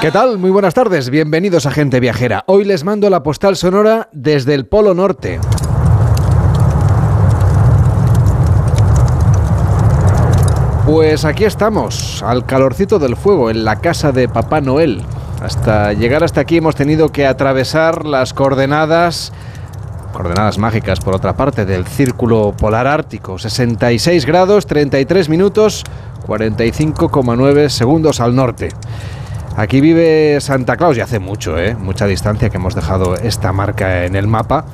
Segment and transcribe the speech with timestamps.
[0.00, 0.38] ¿Qué tal?
[0.38, 2.42] Muy buenas tardes, bienvenidos a Gente Viajera.
[2.46, 5.38] Hoy les mando la postal sonora desde el Polo Norte.
[10.86, 15.02] Pues aquí estamos, al calorcito del fuego, en la casa de Papá Noel.
[15.42, 19.34] Hasta llegar hasta aquí hemos tenido que atravesar las coordenadas,
[20.14, 23.38] coordenadas mágicas por otra parte, del círculo polar ártico.
[23.38, 25.84] 66 grados, 33 minutos,
[26.26, 28.70] 45,9 segundos al norte.
[29.56, 31.74] Aquí vive Santa Claus y hace mucho, ¿eh?
[31.74, 34.64] mucha distancia que hemos dejado esta marca en el mapa.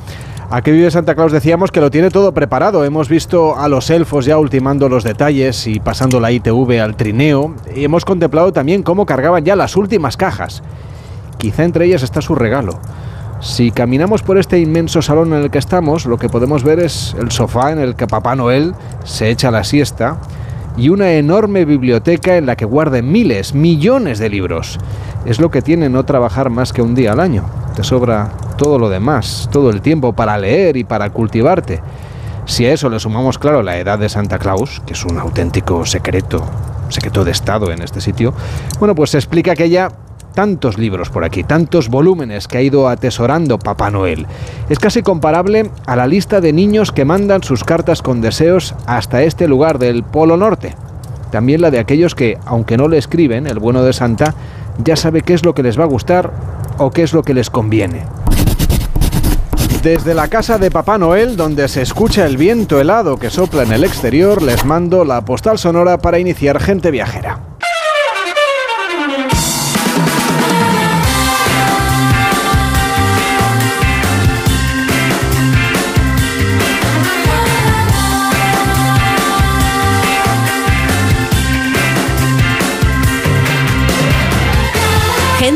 [0.49, 2.85] Aquí vive Santa Claus decíamos que lo tiene todo preparado.
[2.85, 7.57] Hemos visto a los elfos ya ultimando los detalles y pasando la ITV al trineo.
[7.75, 10.63] Y hemos contemplado también cómo cargaban ya las últimas cajas.
[11.39, 12.79] Quizá entre ellas está su regalo.
[13.41, 17.17] Si caminamos por este inmenso salón en el que estamos, lo que podemos ver es
[17.19, 20.19] el sofá en el que Papá Noel se echa la siesta
[20.77, 24.79] y una enorme biblioteca en la que guarda miles, millones de libros.
[25.25, 27.45] Es lo que tiene no trabajar más que un día al año.
[27.75, 31.81] Te sobra todo lo demás, todo el tiempo para leer y para cultivarte.
[32.45, 35.85] Si a eso le sumamos, claro, la edad de Santa Claus, que es un auténtico
[35.85, 36.45] secreto,
[36.91, 38.33] secreto de Estado en este sitio,
[38.79, 39.91] bueno, pues se explica que ella
[40.37, 44.27] tantos libros por aquí, tantos volúmenes que ha ido atesorando Papá Noel.
[44.69, 49.23] Es casi comparable a la lista de niños que mandan sus cartas con deseos hasta
[49.23, 50.77] este lugar del Polo Norte.
[51.33, 54.35] También la de aquellos que, aunque no le escriben, el bueno de Santa,
[54.85, 56.31] ya sabe qué es lo que les va a gustar
[56.77, 58.03] o qué es lo que les conviene.
[59.83, 63.73] Desde la casa de Papá Noel, donde se escucha el viento helado que sopla en
[63.73, 67.56] el exterior, les mando la postal sonora para iniciar gente viajera.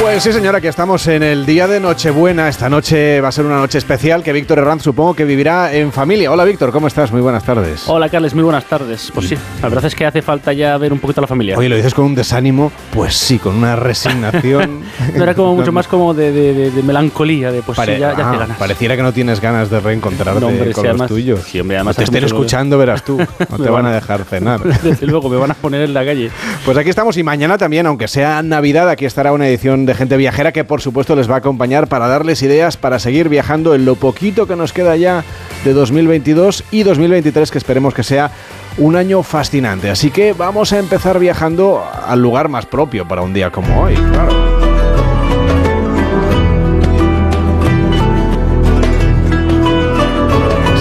[0.00, 2.48] Pues sí, señora, que estamos en el día de Nochebuena.
[2.48, 5.90] Esta noche va a ser una noche especial que Víctor Herranz supongo que vivirá en
[5.90, 6.30] familia.
[6.30, 7.10] Hola, Víctor, ¿cómo estás?
[7.10, 7.84] Muy buenas tardes.
[7.88, 9.10] Hola, Carles, muy buenas tardes.
[9.14, 11.56] Pues sí, la verdad es que hace falta ya ver un poquito a la familia.
[11.56, 12.70] Oye, ¿lo dices con un desánimo?
[12.92, 14.82] Pues sí, con una resignación.
[15.14, 18.58] no era como mucho más como de, melancolía, de pues sí, ya, ya ah, ganas.
[18.58, 21.40] Pareciera que no tienes ganas de reencontrarte hombre, con los tuyos.
[21.44, 23.16] Sí, hombre, además te estén escuchando, verás tú.
[23.48, 24.62] No te van a dejar cenar.
[24.82, 26.30] Desde luego, me van a poner en la calle.
[26.64, 30.16] Pues aquí estamos y mañana también, aunque sea Navidad, aquí estará una edición de Gente
[30.16, 33.84] Viajera que por supuesto les va a acompañar para darles ideas para seguir viajando en
[33.84, 35.24] lo poquito que nos queda ya
[35.64, 38.30] de 2022 y 2023 que esperemos que sea
[38.78, 39.88] un año fascinante.
[39.90, 43.94] Así que vamos a empezar viajando al lugar más propio para un día como hoy.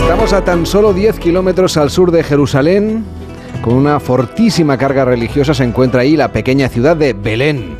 [0.02, 3.06] Estamos a tan solo 10 kilómetros al sur de Jerusalén.
[3.62, 7.75] Con una fortísima carga religiosa se encuentra ahí la pequeña ciudad de Belén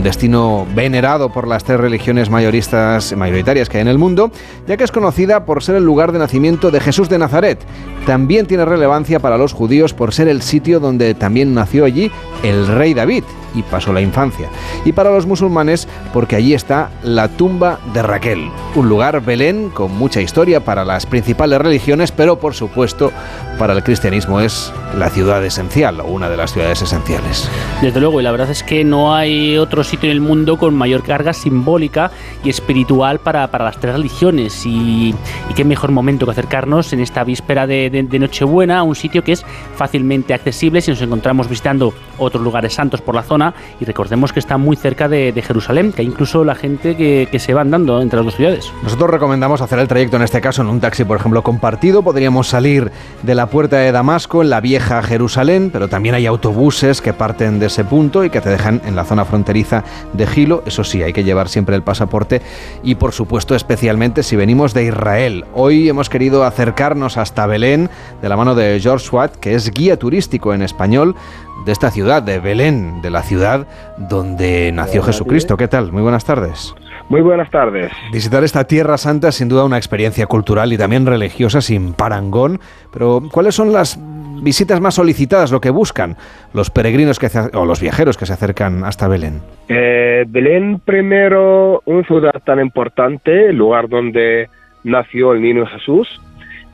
[0.00, 4.32] un destino venerado por las tres religiones mayoristas, mayoritarias que hay en el mundo,
[4.66, 7.58] ya que es conocida por ser el lugar de nacimiento de Jesús de Nazaret.
[8.06, 12.10] También tiene relevancia para los judíos por ser el sitio donde también nació allí
[12.42, 13.24] el rey David
[13.54, 14.48] y pasó la infancia.
[14.84, 19.96] Y para los musulmanes porque allí está la tumba de Raquel, un lugar Belén con
[19.96, 23.12] mucha historia para las principales religiones, pero por supuesto
[23.58, 27.48] para el cristianismo es la ciudad esencial o una de las ciudades esenciales.
[27.82, 30.74] Desde luego, y la verdad es que no hay otro sitio en el mundo con
[30.74, 32.10] mayor carga simbólica
[32.42, 34.62] y espiritual para, para las tres religiones.
[34.64, 35.14] Y,
[35.54, 39.32] qué mejor momento que acercarnos en esta víspera de, de, Nochebuena a un sitio que
[39.32, 39.44] es
[39.76, 43.39] fácilmente accesible si nos encontramos visitando otros lugares santos por la zona.
[43.80, 47.38] Y recordemos que está muy cerca de, Jerusalén, que hay incluso la gente que, que
[47.38, 48.72] se va andando entre las dos ciudades.
[48.82, 52.02] Nosotros recomendamos hacer el trayecto en este caso en un taxi, por ejemplo, compartido.
[52.02, 52.92] Podríamos salir
[53.22, 57.58] de la puerta de Damasco, en la vieja Jerusalén, pero también hay autobuses que parten
[57.58, 60.62] de ese punto y que te dejan en la zona fronteriza de Gilo.
[60.66, 62.42] Eso sí, hay que llevar siempre el pasaporte
[62.82, 65.44] y por supuesto especialmente si venimos de Israel.
[65.54, 69.98] Hoy hemos querido acercarnos hasta Belén de la mano de George Watt, que es guía
[69.98, 71.16] turístico en español
[71.64, 73.66] de esta ciudad, de Belén, de la ciudad
[73.96, 75.56] donde nació Jesucristo.
[75.56, 75.92] ¿Qué tal?
[75.92, 76.74] Muy buenas tardes.
[77.08, 77.90] Muy buenas tardes.
[78.12, 82.60] Visitar esta Tierra Santa es sin duda una experiencia cultural y también religiosa sin parangón,
[82.92, 83.98] pero ¿cuáles son las
[84.42, 86.16] visitas más solicitadas, lo que buscan
[86.54, 89.40] los peregrinos que o los viajeros que se acercan hasta Belén?
[89.68, 94.48] Eh, Belén primero, una ciudad tan importante, el lugar donde
[94.84, 96.20] nació el niño Jesús,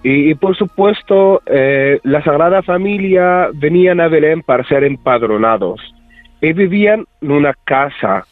[0.09, 5.81] y, por supuesto eh, la Sagrada Familia venían a Belén para ser empadronados
[6.41, 8.25] y vivían en una casa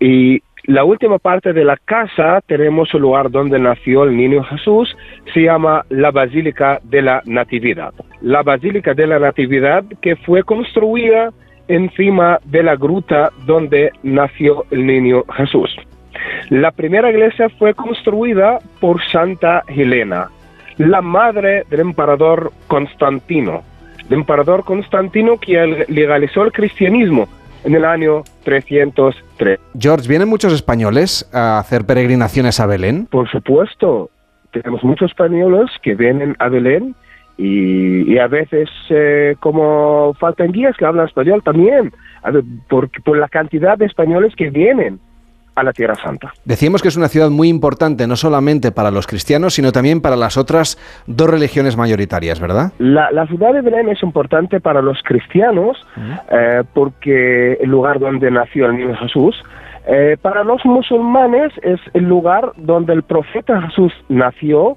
[0.00, 4.96] y la última parte de la casa tenemos el lugar donde nació el niño Jesús,
[5.34, 7.92] se llama la Basílica de la Natividad.
[8.20, 11.30] La Basílica de la Natividad que fue construida
[11.68, 15.76] encima de la gruta donde nació el niño Jesús.
[16.48, 20.28] La primera iglesia fue construida por Santa Helena,
[20.88, 23.62] la madre del emperador Constantino.
[24.08, 27.28] El emperador Constantino que legalizó el cristianismo
[27.64, 29.60] en el año 303.
[29.78, 33.06] George, ¿vienen muchos españoles a hacer peregrinaciones a Belén?
[33.06, 34.10] Por supuesto,
[34.50, 36.94] tenemos muchos españoles que vienen a Belén
[37.38, 41.92] y, a veces eh, como faltan guías que hablan español también,
[42.68, 45.00] por, por la cantidad de españoles que vienen
[45.54, 46.32] a la Tierra Santa.
[46.44, 50.16] Decíamos que es una ciudad muy importante, no solamente para los cristianos, sino también para
[50.16, 52.72] las otras dos religiones mayoritarias, ¿verdad?
[52.78, 55.76] La, ciudad de Belén es importante para los cristianos
[56.30, 59.36] eh, porque el lugar donde nació el niño Jesús.
[59.86, 64.76] Eh, para los musulmanes es el lugar donde el profeta Jesús nació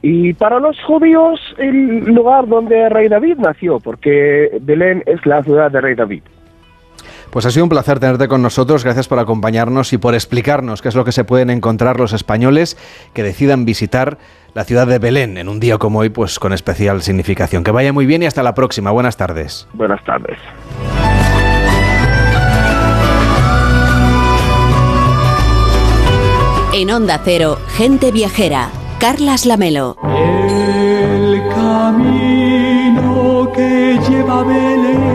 [0.00, 5.42] y para los judíos el lugar donde el rey David nació, porque Belén es la
[5.42, 6.22] ciudad de rey David.
[7.34, 8.84] Pues ha sido un placer tenerte con nosotros.
[8.84, 12.76] Gracias por acompañarnos y por explicarnos qué es lo que se pueden encontrar los españoles
[13.12, 14.18] que decidan visitar
[14.54, 17.64] la ciudad de Belén en un día como hoy, pues con especial significación.
[17.64, 18.92] Que vaya muy bien y hasta la próxima.
[18.92, 19.66] Buenas tardes.
[19.72, 20.38] Buenas tardes.
[26.72, 28.68] En Onda Cero, gente viajera.
[29.00, 29.96] Carlas Lamelo.
[30.04, 35.13] El camino que lleva a Belén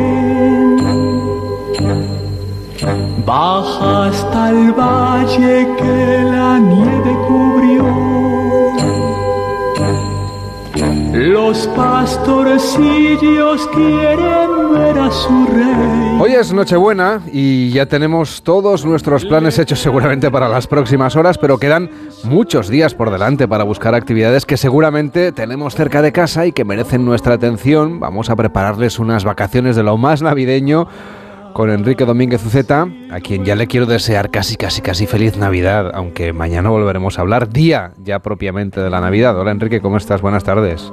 [3.30, 7.86] Baja hasta el valle que la nieve cubrió.
[11.14, 16.18] Los pastorcillos quieren ver a su rey.
[16.20, 21.38] Hoy es Nochebuena y ya tenemos todos nuestros planes hechos seguramente para las próximas horas,
[21.38, 21.92] pero quedan
[22.24, 26.66] muchos días por delante para buscar actividades que seguramente tenemos cerca de casa y que
[26.66, 28.00] merecen nuestra atención.
[28.00, 30.88] Vamos a prepararles unas vacaciones de lo más navideño
[31.60, 35.92] con Enrique Domínguez Uceta, a quien ya le quiero desear casi, casi, casi feliz Navidad,
[35.94, 39.38] aunque mañana volveremos a hablar día ya propiamente de la Navidad.
[39.38, 40.22] Hola Enrique, ¿cómo estás?
[40.22, 40.90] Buenas tardes.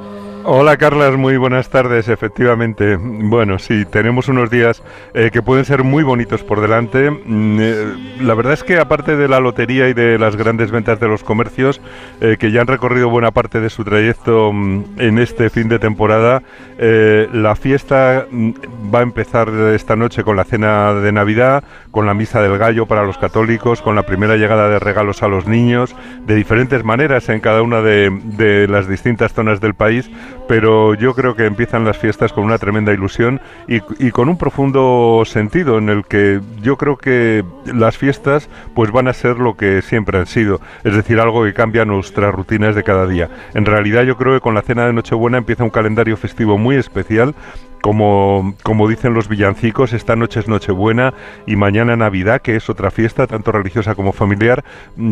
[0.48, 2.08] Hola Carlas, muy buenas tardes.
[2.08, 4.80] Efectivamente, bueno, sí, tenemos unos días
[5.12, 7.10] eh, que pueden ser muy bonitos por delante.
[7.10, 11.00] Mm, eh, la verdad es que aparte de la lotería y de las grandes ventas
[11.00, 11.80] de los comercios,
[12.20, 15.80] eh, que ya han recorrido buena parte de su trayecto mm, en este fin de
[15.80, 16.44] temporada,
[16.78, 18.50] la fiesta mm,
[18.94, 22.86] va a empezar esta noche con la cena de Navidad, con la misa del gallo
[22.86, 27.28] para los católicos, con la primera llegada de regalos a los niños, de diferentes maneras
[27.30, 30.08] en cada una de las distintas zonas del país
[30.48, 35.22] pero yo creo que empiezan las fiestas con una tremenda ilusión y, con un profundo
[35.26, 39.82] sentido en el que yo creo que las fiestas pues van a ser lo que
[39.82, 43.28] siempre han sido, es decir, algo que cambia nuestras rutinas de cada día.
[43.54, 46.76] En realidad yo creo que con la cena de Nochebuena empieza un calendario festivo muy
[46.76, 47.34] especial
[47.80, 51.14] como, como dicen los villancicos, esta noche es Nochebuena
[51.46, 54.64] y mañana Navidad, que es otra fiesta, tanto religiosa como familiar,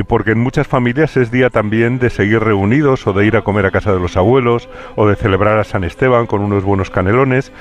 [0.08, 3.66] porque en muchas familias es día también de seguir reunidos o de ir a comer
[3.66, 7.52] a casa de los abuelos o de celebrar a San Esteban con unos buenos canelones,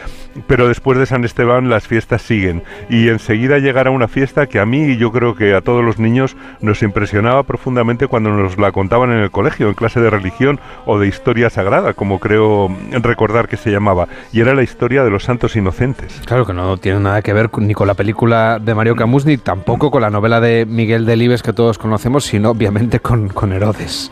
[0.47, 2.63] pero después de San Esteban las fiestas siguen.
[2.89, 5.99] Y enseguida llegará una fiesta que a mí y yo creo que a todos los
[5.99, 10.59] niños nos impresionaba profundamente cuando nos la contaban en el colegio, en clase de religión
[10.85, 14.63] o de historia sagrada, como creo recordar que se llamaba, y era la
[14.93, 16.21] historia de los santos inocentes.
[16.25, 19.37] Claro que no tiene nada que ver ni con la película de Mario Camus ni
[19.37, 24.11] tampoco con la novela de Miguel Delibes que todos conocemos, sino obviamente con, con Herodes.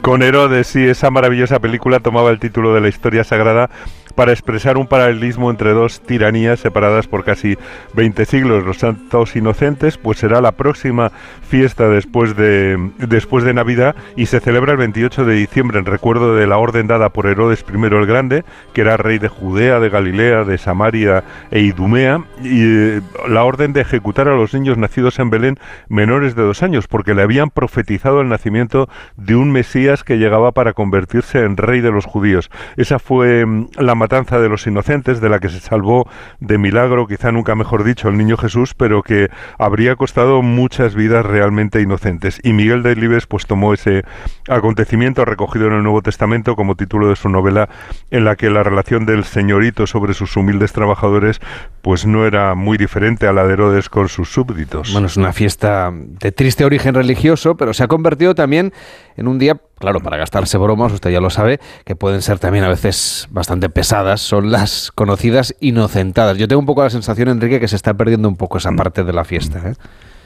[0.00, 3.68] Con Herodes, sí, esa maravillosa película tomaba el título de la historia sagrada
[4.12, 7.56] para expresar un paralelismo entre dos tiranías separadas por casi
[7.94, 8.64] 20 siglos.
[8.64, 11.12] Los Santos Inocentes, pues será la próxima
[11.48, 16.34] fiesta después de, después de Navidad y se celebra el 28 de diciembre en recuerdo
[16.34, 19.88] de la orden dada por Herodes I el Grande, que era rey de Judea, de
[19.88, 25.18] Galilea, de Samaria e Idumea, y eh, la orden de ejecutar a los niños nacidos
[25.18, 30.04] en Belén menores de dos años, porque le habían profetizado el nacimiento de un Mesías
[30.04, 32.50] que llegaba para convertirse en rey de los judíos.
[32.76, 36.08] Esa fue mm, la matanza de los inocentes, de la que se salvó
[36.40, 39.28] de milagro, quizá nunca mejor dicho, el niño Jesús, pero que
[39.58, 42.40] habría costado muchas vidas realmente inocentes.
[42.42, 44.02] Y Miguel de Libes pues tomó ese
[44.48, 47.68] acontecimiento recogido en el Nuevo Testamento como título de su novela,
[48.10, 51.40] en la que la relación del señorito sobre sus humildes trabajadores
[51.80, 54.92] pues no era muy diferente a la de Herodes con sus súbditos.
[54.92, 58.72] Bueno, es una fiesta de triste origen religioso, pero se ha convertido también
[59.16, 62.64] en un día, claro, para gastarse bromas, usted ya lo sabe, que pueden ser también
[62.64, 66.38] a veces bastante pesadas, son las conocidas inocentadas.
[66.38, 69.04] Yo tengo un poco la sensación, Enrique, que se está perdiendo un poco esa parte
[69.04, 69.58] de la fiesta.
[69.70, 69.74] ¿eh?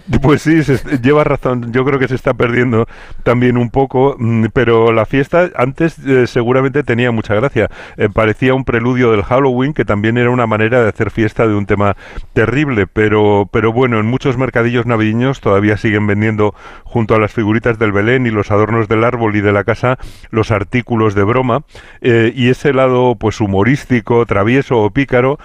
[0.23, 0.61] Pues sí,
[1.03, 1.73] lleva razón.
[1.73, 2.87] Yo creo que se está perdiendo
[3.23, 7.69] también un poco, mm, pero la fiesta antes eh, seguramente tenía mucha gracia.
[7.97, 11.55] Eh, parecía un preludio del Halloween, que también era una manera de hacer fiesta de
[11.55, 11.97] un tema
[12.33, 17.79] terrible, pero, pero bueno, en muchos mercadillos navideños todavía siguen vendiendo junto a las figuritas
[17.79, 19.99] del Belén y los adornos del árbol y de la casa
[20.31, 21.63] los artículos de broma.
[22.01, 25.39] Eh, y ese lado pues humorístico, travieso o pícaro,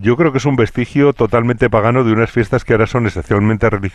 [0.00, 3.70] yo creo que es un vestigio totalmente pagano de unas fiestas que ahora son esencialmente
[3.70, 3.93] religiosas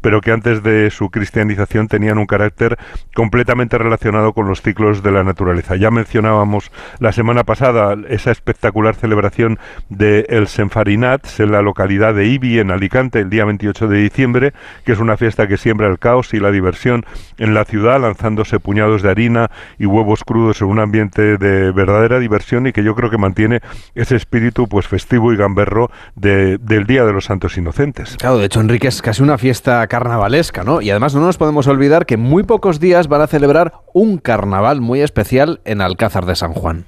[0.00, 2.78] pero que antes de su cristianización tenían un carácter
[3.14, 5.76] completamente relacionado con los ciclos de la naturaleza.
[5.76, 12.26] Ya mencionábamos la semana pasada esa espectacular celebración de el Senfarinat en la localidad de
[12.26, 14.52] Ibi, en Alicante, el día 28 de diciembre,
[14.84, 17.04] que es una fiesta que siembra el caos y la diversión
[17.38, 22.18] en la ciudad, lanzándose puñados de harina y huevos crudos en un ambiente de verdadera
[22.18, 23.60] diversión y que yo creo que mantiene
[23.94, 28.16] ese espíritu pues festivo y gamberro del Día de los Santos Inocentes.
[28.18, 30.80] Claro, de hecho, Enrique, es casi una fiesta carnavalesca, ¿no?
[30.80, 34.18] Y además no nos podemos olvidar que en muy pocos días van a celebrar un
[34.18, 36.84] carnaval muy especial en Alcázar de San Juan.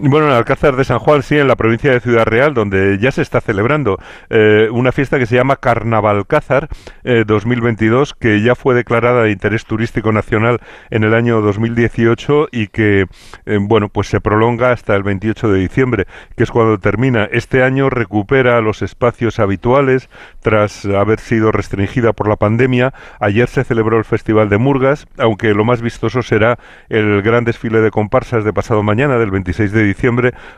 [0.00, 3.10] Bueno, en Alcázar de San Juan, sí, en la provincia de Ciudad Real, donde ya
[3.10, 3.98] se está celebrando
[4.30, 6.68] eh, una fiesta que se llama Carnavalcázar
[7.02, 12.68] eh, 2022, que ya fue declarada de interés turístico nacional en el año 2018 y
[12.68, 13.06] que,
[13.44, 17.24] eh, bueno, pues se prolonga hasta el 28 de diciembre, que es cuando termina.
[17.32, 20.08] Este año recupera los espacios habituales
[20.42, 22.94] tras haber sido restringida por la pandemia.
[23.18, 26.56] Ayer se celebró el Festival de Murgas, aunque lo más vistoso será
[26.88, 29.87] el gran desfile de comparsas de pasado mañana, del 26 de diciembre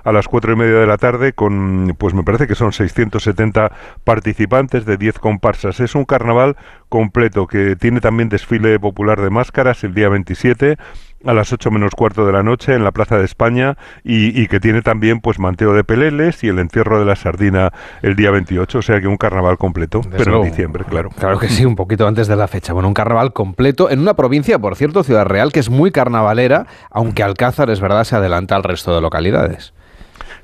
[0.04, 3.72] a las cuatro y media de la tarde con, pues me parece que son 670
[4.04, 5.80] participantes de 10 comparsas.
[5.80, 6.56] Es un carnaval
[6.88, 10.76] completo que tiene también desfile popular de máscaras el día 27
[11.25, 14.61] a las 8 menos cuarto de la noche en la Plaza de España y, que
[14.61, 17.73] tiene también pues manteo de peleles y el entierro de la sardina
[18.03, 21.11] el día 28, o sea que un carnaval completo, pero en diciembre, claro.
[21.11, 22.73] Claro que sí, un poquito antes de la fecha.
[22.73, 26.67] Bueno, un carnaval completo en una provincia, por cierto, Ciudad Real, que es muy carnavalera,
[26.91, 29.75] aunque Alcázar es verdad se adelanta al resto de localidades.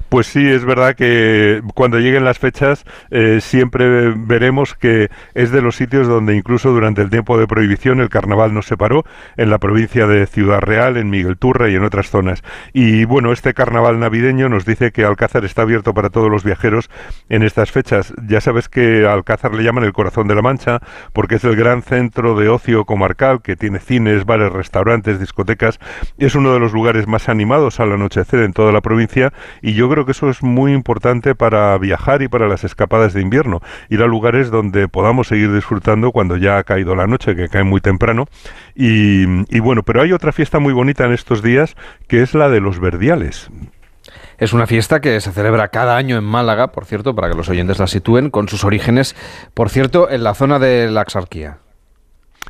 [0.09, 5.61] Pues sí, es verdad que cuando lleguen las fechas eh, siempre veremos que es de
[5.61, 9.05] los sitios donde incluso durante el tiempo de prohibición el carnaval no se paró,
[9.37, 12.43] en la provincia de Ciudad Real, en Miguel Turra y en otras zonas.
[12.73, 16.89] Y bueno, este carnaval navideño nos dice que Alcázar está abierto para todos los viajeros
[17.29, 18.15] en estas fechas.
[18.29, 20.81] Ya sabes que Alcázar le llaman el corazón de la Mancha
[21.13, 25.81] porque es el gran centro de ocio comarcal que tiene cines, bares, restaurantes, discotecas.
[26.19, 29.33] Es uno de los lugares más animados al anochecer en toda la provincia
[29.63, 33.23] y yo creo que eso es muy importante para viajar y para las escapadas de
[33.23, 37.49] invierno, ir a lugares donde podamos seguir disfrutando cuando ya ha caído la noche, que
[37.49, 38.27] cae muy temprano.
[38.75, 39.25] Y,
[39.55, 41.77] y bueno, pero hay otra fiesta muy bonita en estos días,
[42.09, 43.51] que es la de los verdiales.
[44.39, 47.49] Es una fiesta que se celebra cada año en Málaga, por cierto, para que los
[47.49, 49.17] oyentes la sitúen, con sus orígenes,
[49.55, 51.59] por cierto, en la zona de la Axarquía.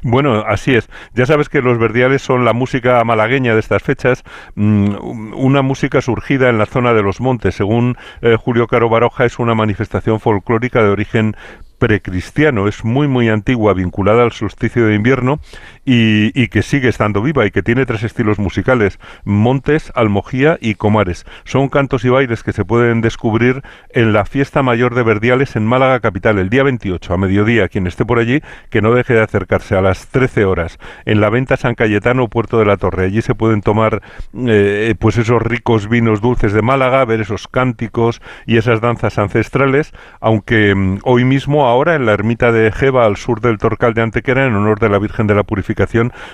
[0.08, 0.88] Bueno, así es.
[1.14, 4.22] Ya sabes que los verdiales son la música malagueña de estas fechas,
[4.54, 7.56] mm, una música surgida en la zona de los montes.
[7.56, 11.36] Según eh, Julio Caro Baroja, es una manifestación folclórica de origen
[11.78, 15.40] precristiano, es muy muy antigua, vinculada al solsticio de invierno
[15.86, 21.24] y, que sigue estando viva y que tiene tres estilos musicales, Montes, Almojía y Comares.
[21.44, 25.64] Son cantos y bailes que se pueden descubrir en la fiesta mayor de Verdiales en
[25.64, 27.68] Málaga capital el día 28 a mediodía.
[27.68, 31.30] Quien esté por allí, que no deje de acercarse a las 13 horas en la
[31.30, 33.04] venta San Cayetano, Puerto de la Torre.
[33.04, 34.02] Allí se pueden tomar
[34.34, 39.92] eh, pues esos ricos vinos dulces de Málaga, ver esos cánticos y esas danzas ancestrales,
[40.20, 44.02] aunque mm, hoy mismo ahora en la ermita de Jeva, al sur del Torcal de
[44.02, 45.75] Antequera, en honor de la Virgen de la Purificación,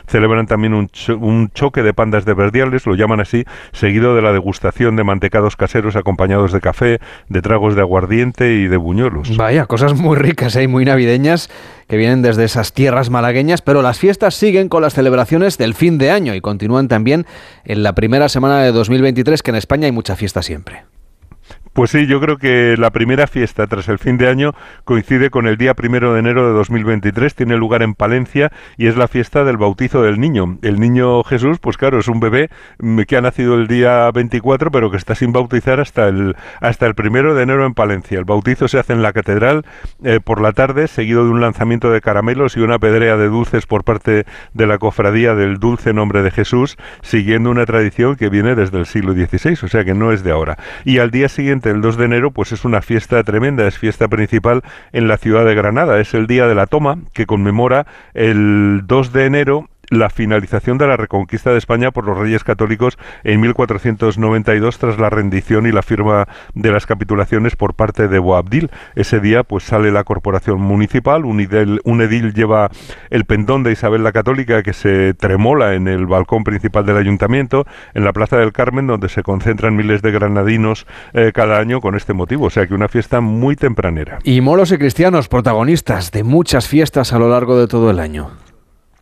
[0.06, 4.32] celebran también un, un choque de pandas de verdiales, lo llaman así, seguido de la
[4.32, 9.36] degustación de mantecados caseros acompañados de café, de tragos de aguardiente y de buñuelos.
[9.36, 10.68] Vaya, cosas muy ricas y ¿eh?
[10.68, 11.50] muy navideñas
[11.88, 15.98] que vienen desde esas tierras malagueñas, pero las fiestas siguen con las celebraciones del fin
[15.98, 17.26] de año y continúan también
[17.64, 20.84] en la primera semana de 2023, que en España hay mucha fiesta siempre.
[21.72, 24.52] Pues sí, yo creo que la primera fiesta tras el fin de año
[24.84, 28.96] coincide con el día primero de enero de 2023, tiene lugar en Palencia y es
[28.98, 30.58] la fiesta del bautizo del niño.
[30.60, 34.70] El niño Jesús, pues claro, es un bebé mm, que ha nacido el día 24,
[34.70, 38.18] pero que está sin bautizar hasta el hasta el primero de enero en Palencia.
[38.18, 39.64] El bautizo se hace en la catedral
[40.04, 43.64] eh, por la tarde, seguido de un lanzamiento de caramelos y una pedrea de dulces
[43.64, 48.54] por parte de la cofradía del dulce nombre de Jesús, siguiendo una tradición que viene
[48.54, 50.58] desde el siglo XVI, o sea que no es de ahora.
[50.84, 54.08] Y al día siguiente el 2 de enero, pues es una fiesta tremenda, es fiesta
[54.08, 56.00] principal en la ciudad de Granada.
[56.00, 60.86] Es el día de la toma que conmemora el 2 de enero la finalización de
[60.86, 65.82] la reconquista de España por los reyes católicos en 1492 tras la rendición y la
[65.82, 68.70] firma de las capitulaciones por parte de Boabdil.
[68.94, 72.70] Ese día pues sale la corporación municipal, un edil, lleva
[73.10, 77.66] el pendón de Isabel la Católica que se tremola en el balcón principal del ayuntamiento,
[77.92, 81.96] en la Plaza del Carmen, donde se concentran miles de granadinos eh, cada año con
[81.96, 82.46] este motivo.
[82.46, 84.20] O sea que una fiesta muy tempranera.
[84.24, 88.30] Y moros y cristianos, protagonistas de muchas fiestas a lo largo de todo el año.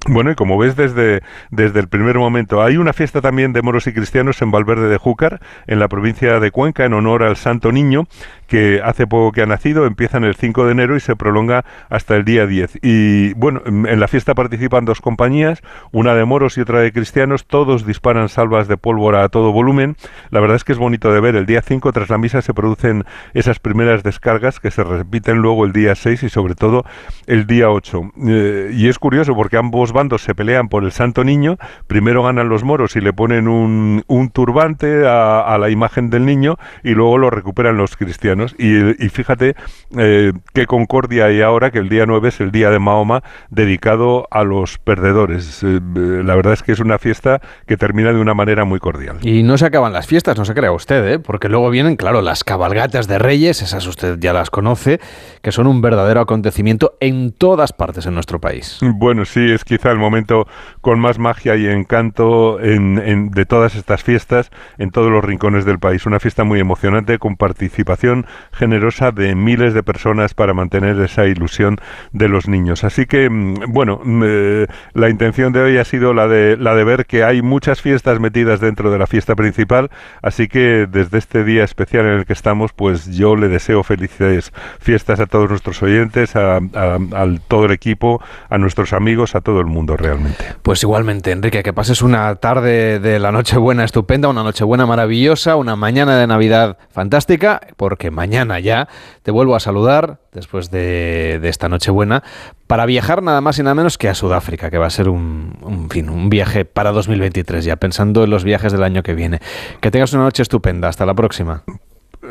[0.09, 3.87] Bueno, y como ves desde, desde el primer momento, hay una fiesta también de moros
[3.87, 7.71] y cristianos en Valverde de Júcar, en la provincia de Cuenca, en honor al Santo
[7.71, 8.07] Niño,
[8.50, 11.64] que hace poco que ha nacido, empieza en el 5 de enero y se prolonga
[11.88, 12.80] hasta el día 10.
[12.83, 17.47] Y bueno, en la fiesta participan dos compañías, una de moros y otra de cristianos,
[17.47, 19.97] todos disparan salvas de pólvora a todo volumen.
[20.30, 22.52] La verdad es que es bonito de ver, el día 5 tras la misa se
[22.52, 23.04] producen
[23.35, 26.85] esas primeras descargas que se repiten luego el día 6 y sobre todo
[27.28, 28.02] el día 8.
[28.26, 32.49] Eh, y es curioso porque ambos bandos se pelean por el Santo Niño, primero ganan
[32.49, 37.19] los moros y le ponen un, un turbante a, la imagen del niño y luego
[37.19, 38.40] lo recuperan los cristianos.
[38.59, 39.55] Y, y fíjate
[39.99, 44.27] eh, qué concordia hay ahora que el día 9 es el día de Mahoma dedicado
[44.31, 45.63] a los perdedores.
[45.63, 49.19] Eh, la verdad es que es una fiesta que termina de una manera muy cordial.
[49.23, 51.19] Y no se acaban las fiestas, no se crea usted, ¿eh?
[51.19, 55.01] porque luego vienen, claro, las cabalgatas de reyes, esas usted ya las conoce,
[55.43, 58.79] que son un verdadero acontecimiento en todas partes en nuestro país.
[58.83, 60.47] Bueno, sí, es quizá el momento
[60.81, 65.65] con más magia y encanto en, en, de todas estas fiestas en todos los rincones
[65.65, 66.07] del país.
[66.07, 71.77] Una fiesta muy emocionante con participación generosa de miles de personas para mantener esa ilusión
[72.13, 72.85] de los niños.
[72.85, 73.29] Así que,
[73.69, 77.43] bueno, eh, la intención de hoy ha sido la de, la de ver que hay
[77.43, 79.91] muchas fiestas metidas dentro de la fiesta principal.
[80.23, 84.53] Así que desde este día especial en el que estamos, pues yo le deseo felices
[84.81, 89.41] fiestas a todos nuestros oyentes, a, a, a todo el equipo, a nuestros amigos, a
[89.41, 90.45] todo el mundo realmente.
[90.63, 95.77] Pues igualmente, Enrique, que pases una tarde de la Nochebuena estupenda, una Nochebuena maravillosa, una
[95.77, 98.87] mañana de Navidad fantástica, porque mañana ya
[99.23, 102.23] te vuelvo a saludar después de, de esta Nochebuena
[102.67, 105.57] para viajar nada más y nada menos que a Sudáfrica, que va a ser un,
[105.62, 109.41] un, fin, un viaje para 2023, ya pensando en los viajes del año que viene.
[109.80, 110.89] Que tengas una noche estupenda.
[110.89, 111.63] Hasta la próxima.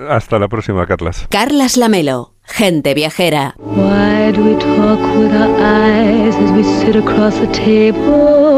[0.09, 1.25] Hasta la próxima, Carlas.
[1.31, 3.55] Carlas Lamelo, gente viajera.
[3.57, 8.48] Why do we talk with our eyes as we sit across the table?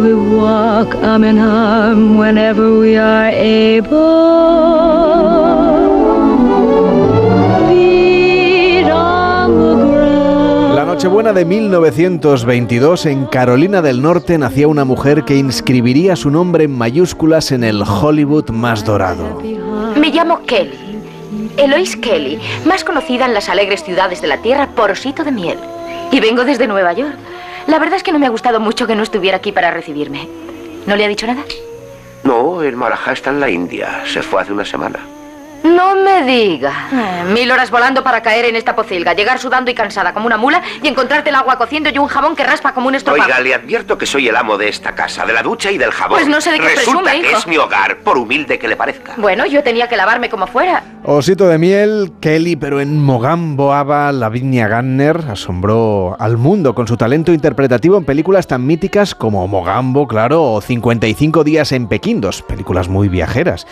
[0.00, 3.88] We walk arm in arm whenever we are able?
[7.68, 10.74] Feet on the ground.
[10.76, 16.64] La Nochebuena de 1922 en Carolina del Norte nacía una mujer que inscribiría su nombre
[16.64, 19.40] en mayúsculas en el Hollywood más dorado.
[19.96, 20.84] Me llamo Kelly.
[21.56, 25.58] Eloise Kelly, más conocida en las alegres ciudades de la Tierra por Osito de Miel.
[26.10, 27.16] Y vengo desde Nueva York.
[27.66, 30.28] La verdad es que no me ha gustado mucho que no estuviera aquí para recibirme.
[30.86, 31.42] ¿No le ha dicho nada?
[32.22, 34.02] No, el Marajá está en la India.
[34.06, 35.00] Se fue hace una semana.
[35.64, 36.88] No me diga.
[36.92, 40.36] Eh, mil horas volando para caer en esta pocilga, llegar sudando y cansada como una
[40.36, 43.24] mula y encontrarte el agua cociendo y un jabón que raspa como un estropajo.
[43.26, 45.90] Oiga, le advierto que soy el amo de esta casa, de la ducha y del
[45.90, 46.18] jabón.
[46.18, 47.38] Pues no sé de qué Resulta presume, que hijo.
[47.38, 49.14] es mi hogar, por humilde que le parezca.
[49.16, 50.84] Bueno, yo tenía que lavarme como fuera.
[51.02, 56.98] Osito de miel, Kelly, pero en Mogambo Ava, Lavinia Gardner asombró al mundo con su
[56.98, 62.42] talento interpretativo en películas tan míticas como Mogambo, claro, o 55 días en Pekín, dos
[62.42, 63.66] películas muy viajeras.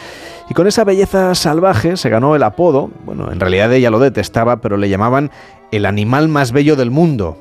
[0.48, 4.60] Y con esa belleza salvaje se ganó el apodo, bueno, en realidad ella lo detestaba,
[4.60, 5.30] pero le llamaban
[5.70, 7.38] el animal más bello del mundo.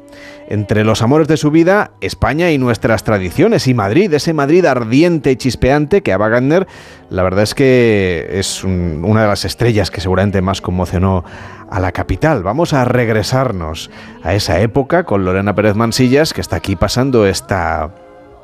[0.47, 5.31] Entre los amores de su vida, España y nuestras tradiciones, y Madrid, ese Madrid ardiente
[5.31, 6.67] y chispeante que Ava Gardner,
[7.09, 11.23] la verdad es que es un, una de las estrellas que seguramente más conmocionó
[11.69, 12.43] a la capital.
[12.43, 13.89] Vamos a regresarnos
[14.23, 17.91] a esa época con Lorena Pérez Mansillas, que está aquí pasando esta,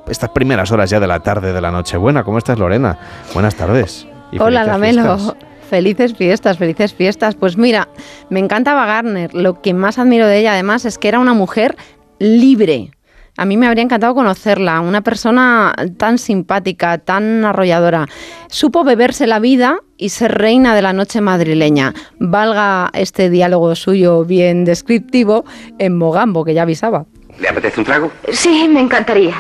[0.08, 2.24] estas primeras horas ya de la tarde de la Nochebuena.
[2.24, 3.00] ¿Cómo estás, Lorena?
[3.34, 4.08] Buenas tardes.
[4.32, 5.18] Y Hola, Lamelo.
[5.18, 5.36] Fiestas.
[5.70, 7.36] Felices fiestas, felices fiestas.
[7.36, 7.90] Pues mira,
[8.30, 9.34] me encantaba Garner.
[9.34, 11.76] Lo que más admiro de ella, además, es que era una mujer
[12.20, 12.92] libre.
[13.40, 18.08] A mí me habría encantado conocerla, una persona tan simpática, tan arrolladora.
[18.48, 21.94] Supo beberse la vida y ser reina de la noche madrileña.
[22.18, 25.46] Valga este diálogo suyo bien descriptivo
[25.78, 27.06] en Mogambo, que ya avisaba.
[27.40, 28.12] ¿Le apetece un trago?
[28.32, 29.36] Sí, me encantaría.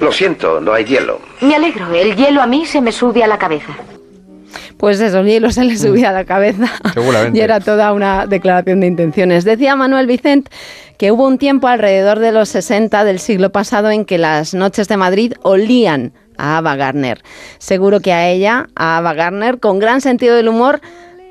[0.00, 1.20] Lo siento, no hay hielo.
[1.42, 3.76] Me alegro, el hielo a mí se me sube a la cabeza.
[4.82, 6.66] Pues eso, el hielo se le subía a la cabeza.
[6.92, 7.38] Seguramente.
[7.38, 9.44] Y era toda una declaración de intenciones.
[9.44, 10.48] Decía Manuel Vicent
[10.98, 14.88] que hubo un tiempo alrededor de los 60 del siglo pasado en que las noches
[14.88, 17.22] de Madrid olían a Ava Gardner.
[17.58, 20.80] Seguro que a ella, a Ava Gardner, con gran sentido del humor,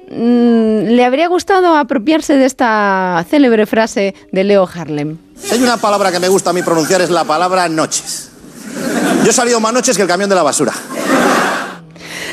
[0.09, 5.17] mmm, le habría gustado apropiarse de esta célebre frase de Leo Harlem.
[5.35, 8.29] Si hay una palabra que me gusta a mí pronunciar es la palabra noches.
[9.25, 10.71] Yo he salido más noches que el camión de la basura.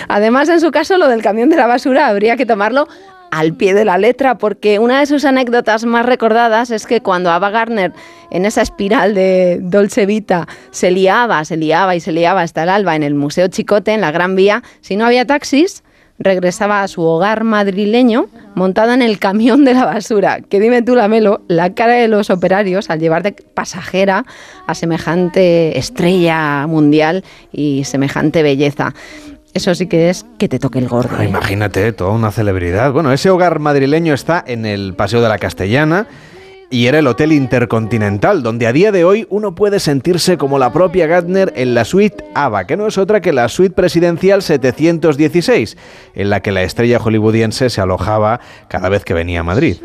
[0.07, 2.87] Además, en su caso, lo del camión de la basura habría que tomarlo
[3.31, 7.31] al pie de la letra, porque una de sus anécdotas más recordadas es que cuando
[7.31, 7.93] Ava Gardner,
[8.31, 12.69] en esa espiral de Dolce Vita, se liaba, se liaba y se liaba hasta el
[12.69, 15.83] alba en el Museo Chicote, en la Gran Vía, si no había taxis,
[16.19, 20.41] regresaba a su hogar madrileño montada en el camión de la basura.
[20.41, 24.25] Que dime tú, Lamelo, la cara de los operarios al llevar de pasajera
[24.67, 28.95] a semejante estrella mundial y semejante belleza.
[29.55, 31.17] Eso sí que es que te toque el gordo.
[31.19, 32.93] Ah, imagínate, toda una celebridad.
[32.93, 36.07] Bueno, ese hogar madrileño está en el Paseo de la Castellana
[36.71, 40.73] y era el Hotel Intercontinental, donde a día de hoy uno puede sentirse como la
[40.73, 45.77] propia Gardner en la suite ABBA, que no es otra que la suite presidencial 716,
[46.15, 49.77] en la que la estrella hollywoodiense se alojaba cada vez que venía a Madrid.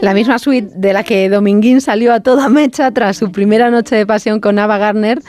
[0.00, 3.94] La misma suite de la que Dominguín salió a toda mecha tras su primera noche
[3.94, 5.22] de pasión con Ava Gardner,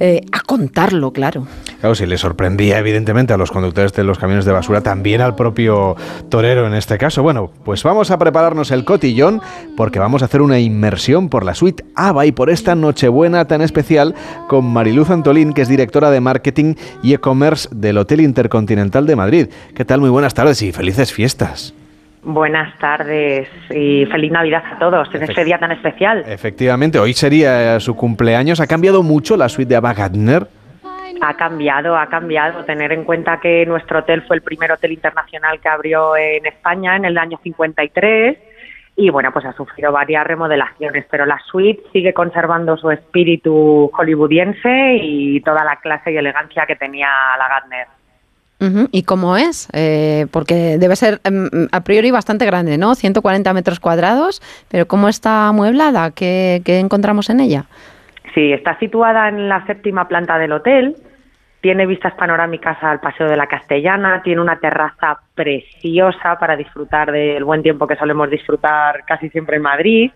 [0.00, 1.46] eh, a contarlo, claro.
[1.80, 5.36] Claro, si le sorprendía evidentemente a los conductores de los camiones de basura, también al
[5.36, 5.94] propio
[6.28, 7.22] torero en este caso.
[7.22, 9.40] Bueno, pues vamos a prepararnos el cotillón
[9.76, 13.62] porque vamos a hacer una inmersión por la suite ABA y por esta Nochebuena tan
[13.62, 14.14] especial
[14.48, 19.46] con Mariluz Antolín, que es directora de marketing y e-commerce del Hotel Intercontinental de Madrid.
[19.74, 20.00] ¿Qué tal?
[20.00, 21.74] Muy buenas tardes y felices fiestas.
[22.28, 26.24] Buenas tardes y feliz Navidad a todos en este día tan especial.
[26.26, 28.58] Efectivamente, hoy sería su cumpleaños.
[28.58, 30.44] ¿Ha cambiado mucho la suite de Ava Gardner?
[31.22, 32.64] Ha cambiado, ha cambiado.
[32.64, 36.96] Tener en cuenta que nuestro hotel fue el primer hotel internacional que abrió en España
[36.96, 38.36] en el año 53
[38.96, 44.98] y bueno, pues ha sufrido varias remodelaciones, pero la suite sigue conservando su espíritu hollywoodiense
[45.00, 47.08] y toda la clase y elegancia que tenía
[47.38, 47.86] la Gardner.
[48.90, 49.68] ¿Y cómo es?
[49.74, 52.94] Eh, porque debe ser em, a priori bastante grande, ¿no?
[52.94, 56.10] 140 metros cuadrados, pero ¿cómo está amueblada?
[56.12, 57.66] ¿Qué, ¿Qué encontramos en ella?
[58.34, 60.96] Sí, está situada en la séptima planta del hotel
[61.66, 67.42] tiene vistas panorámicas al Paseo de la Castellana, tiene una terraza preciosa para disfrutar del
[67.42, 70.12] buen tiempo que solemos disfrutar casi siempre en Madrid.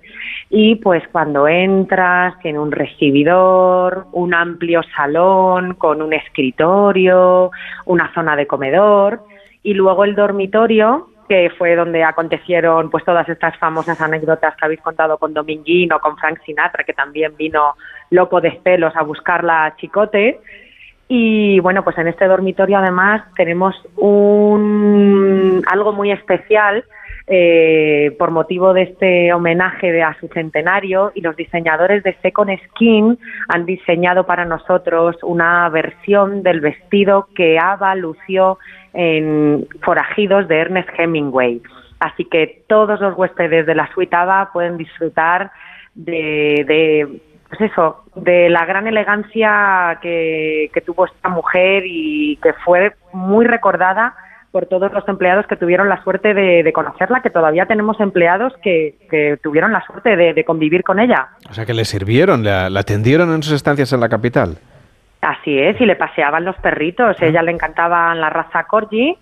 [0.49, 7.51] Y pues cuando entras, tiene un recibidor, un amplio salón con un escritorio,
[7.87, 9.25] una zona de comedor
[9.65, 14.83] y luego el dormitorio que fue donde acontecieron pues todas estas famosas anécdotas que habéis
[14.83, 17.75] contado con Dominguín o con Frank Sinatra, que también vino
[18.11, 20.39] loco de celos a buscarla a Chicote
[21.13, 26.85] y bueno, pues en este dormitorio además tenemos un algo muy especial
[27.27, 32.57] eh, por motivo de este homenaje de, a su centenario y los diseñadores de Second
[32.69, 33.19] Skin
[33.49, 38.59] han diseñado para nosotros una versión del vestido que Ava lució
[38.95, 41.61] en Forajidos de Ernest Hemingway.
[41.99, 45.51] Así que todos los huéspedes de la suite Ava pueden disfrutar
[45.97, 47.21] de
[47.51, 54.15] pues eso, de la gran elegancia que, tuvo esta mujer y que fue muy recordada
[54.53, 59.39] por todos los empleados que tuvieron la suerte de, conocerla, que todavía tenemos empleados que,
[59.43, 61.29] tuvieron la suerte de, convivir con ella.
[61.49, 64.57] O sea, que le sirvieron, la, atendieron en sus estancias en la capital.
[65.21, 67.21] Así es, y le paseaban los perritos.
[67.21, 69.19] A ella le encantaban la raza corgi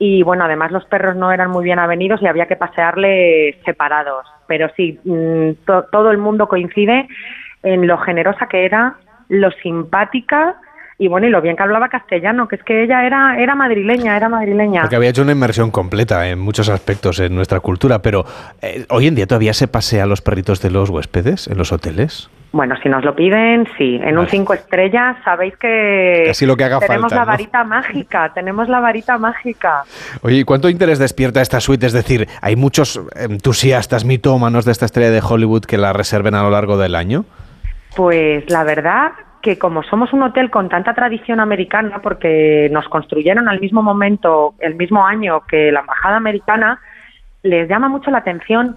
[0.00, 4.26] y bueno, además los perros no eran muy bien avenidos y había que pasearle separados.
[4.48, 7.06] Pero sí, mm, todo el mundo coincide
[7.62, 8.96] en lo generosa que era,
[9.28, 10.56] lo simpática
[11.00, 14.16] y bueno, y lo bien que hablaba castellano, que es que ella era, era madrileña,
[14.16, 14.80] era madrileña.
[14.80, 18.24] Porque había hecho una inmersión completa en muchos aspectos en nuestra cultura, pero
[18.60, 21.70] eh, hoy en día todavía se pasea a los perritos de los huéspedes en los
[21.70, 22.28] hoteles.
[22.50, 24.00] Bueno, si nos lo piden, sí.
[24.02, 28.80] En un cinco estrellas sabéis que, lo que haga tenemos la varita mágica, tenemos la
[28.80, 29.84] varita mágica.
[30.22, 31.86] Oye, ¿y cuánto interés despierta esta suite?
[31.86, 36.42] Es decir, ¿hay muchos entusiastas mitómanos de esta estrella de Hollywood que la reserven a
[36.42, 37.24] lo largo del año?
[37.98, 39.10] Pues la verdad
[39.42, 44.54] que como somos un hotel con tanta tradición americana, porque nos construyeron al mismo momento,
[44.60, 46.80] el mismo año que la embajada americana,
[47.42, 48.76] les llama mucho la atención.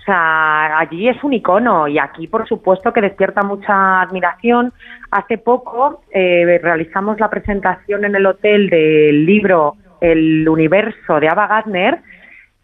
[0.00, 4.74] O sea, allí es un icono y aquí, por supuesto, que despierta mucha admiración.
[5.10, 11.46] Hace poco eh, realizamos la presentación en el hotel del libro El universo de Ava
[11.46, 12.02] Gardner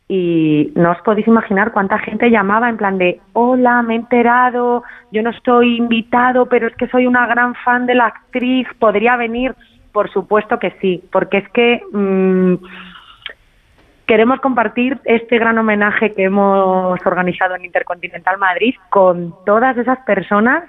[0.08, 4.84] y no os podéis imaginar cuánta gente llamaba en plan de hola, me he enterado,
[5.10, 9.16] yo no estoy invitado, pero es que soy una gran fan de la actriz, podría
[9.16, 9.54] venir,
[9.92, 12.54] por supuesto que sí, porque es que mm,
[14.06, 20.64] queremos compartir este gran homenaje que hemos organizado en Intercontinental Madrid con todas esas personas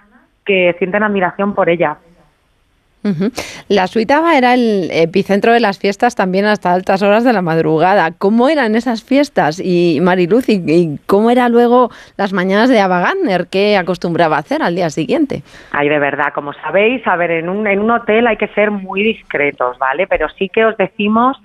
[0.46, 1.98] que sienten admiración por ella.
[3.06, 3.32] Ujú.
[3.70, 8.12] La Suitaba era el epicentro de las fiestas también hasta altas horas de la madrugada.
[8.18, 9.62] ¿Cómo eran esas fiestas?
[9.64, 13.46] Y Mariluz, ¿y, y cómo era luego las mañanas de Ava Gardner?
[13.48, 15.44] ¿Qué acostumbraba a hacer al día siguiente?
[15.72, 18.72] Ay, de verdad, como sabéis, a ver, en un, en un hotel hay que ser
[18.72, 20.08] muy discretos, ¿vale?
[20.08, 21.38] Pero sí que os decimos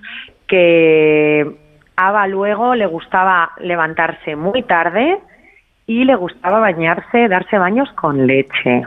[0.47, 1.47] que
[1.97, 5.19] Ava luego le gustaba levantarse muy tarde
[5.87, 8.83] y le gustaba bañarse, darse baños con leche.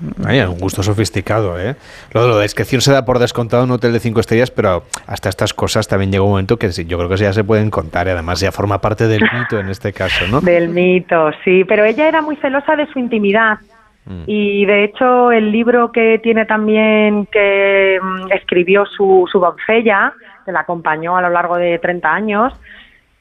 [0.00, 1.74] Un gusto sofisticado, ¿eh?
[2.12, 4.84] Lo de la discreción se da por descontado en un hotel de cinco estrellas, pero
[5.06, 7.70] hasta estas cosas también llega un momento que sí, yo creo que ya se pueden
[7.70, 10.40] contar y además ya forma parte del mito en este caso, ¿no?
[10.40, 13.58] Del mito, sí, pero ella era muy celosa de su intimidad.
[14.26, 20.14] Y de hecho el libro que tiene también que mm, escribió su, su doncella,
[20.46, 22.54] que la acompañó a lo largo de 30 años,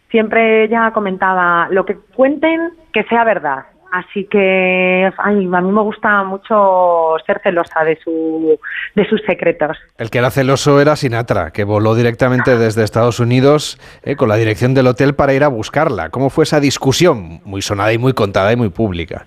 [0.10, 3.66] siempre ella comentaba, lo que cuenten que sea verdad.
[3.92, 8.60] Así que ay, a mí me gusta mucho ser celosa de, su,
[8.96, 9.78] de sus secretos.
[9.98, 14.36] El que era celoso era Sinatra, que voló directamente desde Estados Unidos eh, con la
[14.36, 16.10] dirección del hotel para ir a buscarla.
[16.10, 17.40] ¿Cómo fue esa discusión?
[17.46, 19.26] Muy sonada y muy contada y muy pública.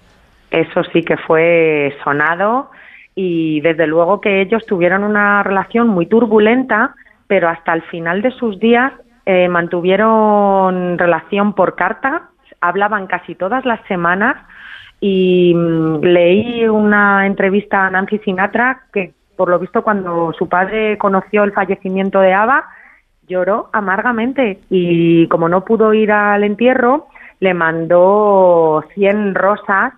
[0.50, 2.70] Eso sí que fue sonado
[3.14, 6.94] y desde luego que ellos tuvieron una relación muy turbulenta,
[7.26, 8.92] pero hasta el final de sus días
[9.26, 14.36] eh, mantuvieron relación por carta, hablaban casi todas las semanas
[15.00, 20.98] y mm, leí una entrevista a Nancy Sinatra que por lo visto cuando su padre
[20.98, 22.68] conoció el fallecimiento de Ava
[23.26, 27.06] lloró amargamente y como no pudo ir al entierro
[27.38, 29.94] le mandó 100 rosas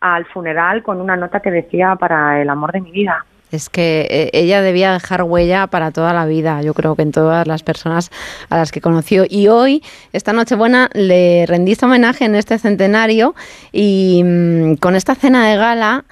[0.00, 3.24] al funeral con una nota que decía para el amor de mi vida.
[3.54, 7.12] Es que eh, ella debía dejar huella para toda la vida, yo creo que en
[7.12, 8.10] todas las personas
[8.50, 9.24] a las que conoció.
[9.28, 13.34] Y hoy, esta Nochebuena, le rendiste homenaje en este centenario
[13.72, 16.04] y mm, con esta cena de gala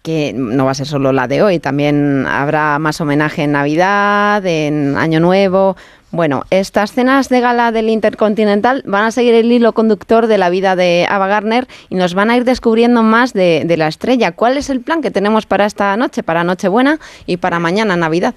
[0.00, 4.46] que no va a ser solo la de hoy, también habrá más homenaje en Navidad,
[4.46, 5.76] en Año Nuevo.
[6.16, 10.48] Bueno, estas cenas de gala del Intercontinental van a seguir el hilo conductor de la
[10.48, 14.32] vida de Ava Gardner y nos van a ir descubriendo más de, la estrella.
[14.32, 18.32] ¿Cuál es el plan que tenemos para esta noche, para Nochebuena y para mañana, Navidad?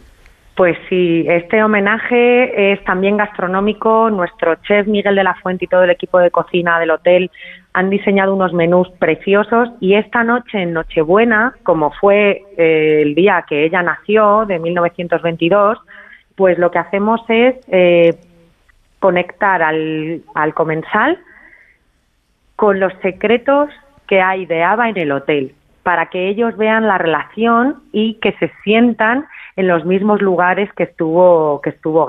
[0.55, 4.09] Pues sí, este homenaje es también gastronómico.
[4.09, 7.31] Nuestro chef Miguel de la Fuente y todo el equipo de cocina del hotel
[7.71, 13.45] han diseñado unos menús preciosos y esta noche en Nochebuena, como fue eh, el día
[13.47, 15.77] que ella nació, de 1922,
[16.39, 18.17] pues lo que hacemos es eh,
[19.01, 21.19] conectar al, al comensal
[22.55, 23.69] con los secretos
[24.07, 28.31] que hay de Ava en el hotel, para que ellos vean la relación y que
[28.39, 29.25] se sientan
[29.57, 32.07] en los mismos lugares que estuvo que estuvo.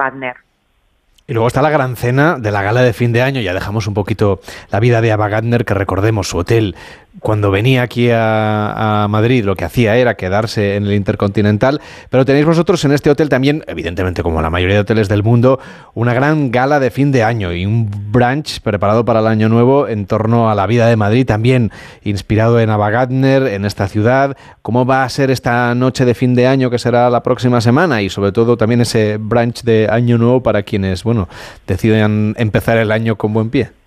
[1.26, 3.40] Y luego está la gran cena de la gala de fin de año.
[3.40, 4.40] Ya dejamos un poquito
[4.70, 6.76] la vida de Ava Gardner, que recordemos su hotel.
[7.18, 11.80] Cuando venía aquí a, Madrid, lo que hacía era quedarse en el Intercontinental.
[12.08, 15.58] Pero tenéis vosotros en este hotel también, evidentemente, como la mayoría de hoteles del mundo,
[15.94, 19.88] una gran gala de fin de año y un brunch preparado para el año nuevo
[19.88, 21.72] en torno a la vida de Madrid, también
[22.04, 24.36] inspirado en Ava en esta ciudad.
[24.62, 28.02] ¿Cómo va a ser esta noche de fin de año que será la próxima semana?
[28.02, 31.28] Y sobre todo también ese brunch de año nuevo para quienes, bueno,
[31.66, 33.79] deciden empezar el año con buen pie.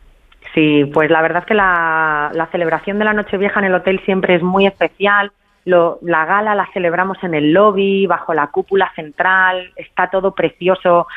[0.53, 3.99] Sí, pues la verdad es que la, la celebración de la Nochevieja en el hotel
[4.05, 5.31] siempre es muy especial.
[5.65, 11.07] Lo, la gala la celebramos en el lobby, bajo la cúpula central, está todo precioso.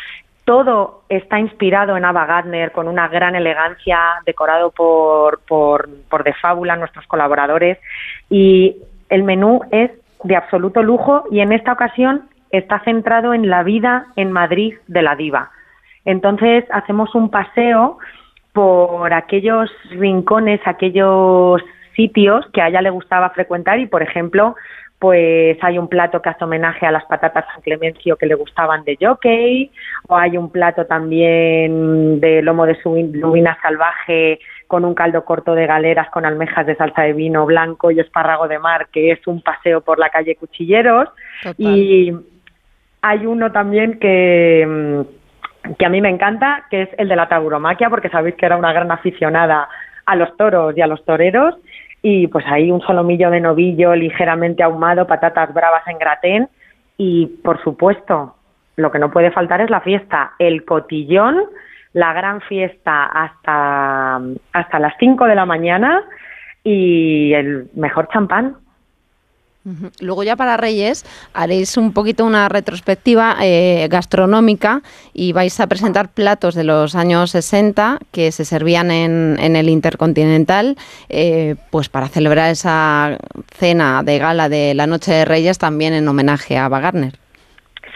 [0.45, 6.33] Todo está inspirado en Ava Gardner con una gran elegancia, decorado por, por, por De
[6.35, 7.79] Fábula, nuestros colaboradores.
[8.31, 8.77] Y
[9.09, 9.91] el menú es
[10.23, 15.03] de absoluto lujo y en esta ocasión está centrado en la vida en Madrid de
[15.03, 15.51] la diva.
[16.05, 17.99] Entonces hacemos un paseo
[18.57, 21.61] por aquellos rincones, aquellos
[21.95, 24.57] sitios que a ella le gustaba frecuentar y, por ejemplo,
[24.99, 28.83] pues hay un plato que hace homenaje a las patatas San Clemencio que le gustaban
[28.85, 29.71] de Jockey,
[30.09, 32.79] o hay un plato también de lomo de
[33.13, 37.91] lubina salvaje con un caldo corto de galeras con almejas de salsa de vino blanco
[37.91, 41.11] y espárrago de mar, que es un paseo por la calle Cuchilleros.
[41.43, 41.57] Total.
[41.59, 42.17] Y
[43.03, 45.05] hay uno también que
[45.79, 48.57] que a mí me encanta, que es el de la tauromaquia, porque sabéis que era
[48.57, 49.69] una gran aficionada
[50.05, 51.57] a los toros y a los toreros,
[52.03, 56.49] y pues ahí un solomillo de novillo ligeramente ahumado, patatas bravas en gratén,
[56.97, 58.37] y por supuesto,
[58.77, 61.43] lo que no puede faltar es la fiesta, el cotillón,
[61.93, 64.21] la gran fiesta hasta,
[64.53, 66.05] hasta las 5 de la mañana
[66.63, 68.57] y el mejor champán.
[70.01, 76.09] Luego ya para Reyes haréis un poquito una retrospectiva eh, gastronómica y vais a presentar
[76.09, 80.77] platos de los años 60 que se servían en, en el Intercontinental,
[81.09, 83.19] eh, pues para celebrar esa
[83.55, 87.15] cena de gala de la Noche de Reyes también en homenaje a Wagner.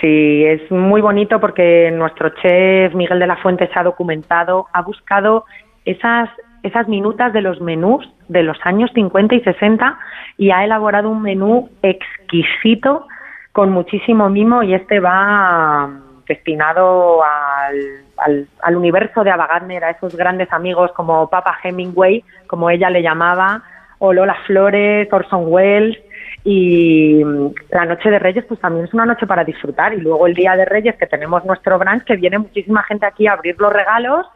[0.00, 4.80] Sí, es muy bonito porque nuestro chef Miguel de la Fuente se ha documentado, ha
[4.82, 5.44] buscado
[5.84, 6.30] esas,
[6.62, 9.98] esas minutas de los menús de los años 50 y 60
[10.36, 13.06] y ha elaborado un menú exquisito
[13.52, 17.76] con muchísimo mimo y este va mm, destinado al,
[18.18, 22.90] al, al universo de Ava Gardner, a esos grandes amigos como Papa Hemingway, como ella
[22.90, 23.62] le llamaba,
[23.98, 25.98] o Lola Flores, Orson Welles,
[26.44, 29.92] y mm, la noche de Reyes pues también es una noche para disfrutar.
[29.94, 33.26] Y luego el día de Reyes que tenemos nuestro brunch que viene muchísima gente aquí
[33.26, 34.26] a abrir los regalos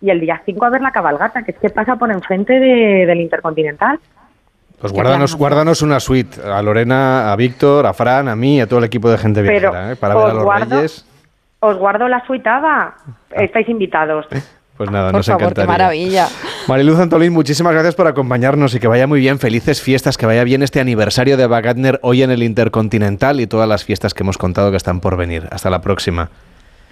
[0.00, 3.04] y el día 5 a ver la cabalgata que es que pasa por enfrente de-
[3.06, 3.98] del Intercontinental
[4.80, 8.66] Pues guárdanos, guárdanos una suite a Lorena, a Víctor, a Fran, a mí y a
[8.66, 9.96] todo el equipo de gente Pero viajera, ¿eh?
[9.96, 11.04] para ver a os los guardo- reyes.
[11.60, 12.94] os guardo la suitada
[13.32, 14.26] estáis invitados
[14.80, 15.68] Pues nada, Por nos favor, qué encantaría.
[15.70, 16.28] maravilla.
[16.66, 19.38] Mariluz Antolín, muchísimas gracias por acompañarnos y que vaya muy bien.
[19.38, 23.68] Felices fiestas, que vaya bien este aniversario de Wagner hoy en el Intercontinental y todas
[23.68, 25.46] las fiestas que hemos contado que están por venir.
[25.50, 26.30] Hasta la próxima.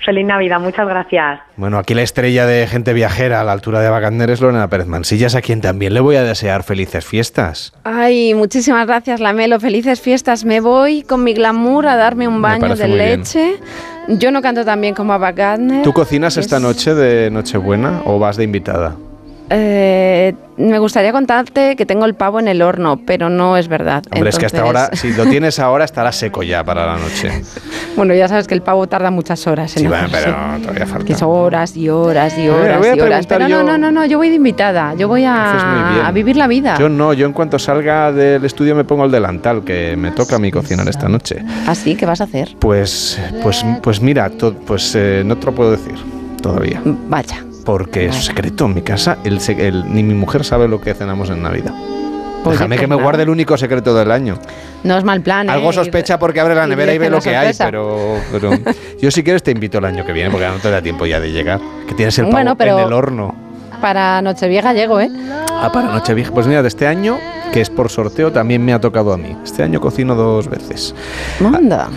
[0.05, 3.91] Feliz Navidad muchas gracias Bueno, aquí la estrella de gente viajera a la altura de
[3.91, 7.73] Wagner es Lorena Pérez Mansillas, a quien también le voy a desear felices fiestas.
[7.85, 9.59] Ay, muchísimas gracias, Lamelo.
[9.61, 10.45] Felices fiestas.
[10.45, 12.99] Me voy con mi glamour a darme un baño de bien.
[12.99, 13.57] leche.
[14.09, 15.83] Yo no canto tan bien como Gardner.
[15.83, 18.95] ¿Tú cocinas Es- esta noche de Nochebuena o vas de invitada?
[19.51, 24.03] Eh, me gustaría contarte que tengo el pavo en el horno, pero no es verdad.
[24.13, 26.99] Hombre, es que hasta Entonces- ahora, si lo tienes ahora, estará seco ya para la
[26.99, 27.31] noche.
[27.97, 31.05] Bueno, ya sabes que el pavo tarda muchas horas en Sí, bueno, pero todavía falta.
[31.07, 33.27] Que son horas y horas y Eh, horas a y horas.
[33.27, 34.95] Pero no, yo- no, no, no, yo voy de invitada.
[34.97, 36.77] Yo voy a, a vivir la vida.
[36.79, 40.37] Yo no, yo en cuanto salga del estudio me pongo el delantal, que me toca
[40.37, 41.43] a mí cocinar esta noche.
[41.67, 42.57] Así, ¿qué vas a hacer?
[42.59, 45.95] Pues, pues, pues mira, to- pues eh, no te lo puedo decir
[46.43, 46.83] todavía.
[46.85, 47.45] Vaya.
[47.69, 49.19] Porque es secreto en mi casa.
[49.25, 51.75] El, el- ni mi mujer sabe lo que cenamos en Navidad.
[51.75, 54.39] Oye, Déjame pues que me guarde el único secreto del año.
[54.85, 55.47] No es mal plan.
[55.51, 55.53] ¿eh?
[55.53, 58.53] Algo sospecha porque abre la nevera y ve lo que hay, pero, pero
[59.03, 61.21] yo si quieres te invito el año que viene porque no te da tiempo ya
[61.21, 61.61] de llegar.
[61.87, 63.35] Que tienes el pavo Bueno, pero- en el horno.
[63.81, 65.11] Para Nochevieja llego, ¿eh?
[65.51, 66.33] Ah, para Nochevieja.
[66.33, 67.19] Pues mira, de este año,
[67.53, 69.37] que es por sorteo, también me ha tocado a mí.
[69.45, 70.95] Este año cocino dos veces.
[71.41, 71.89] Manda.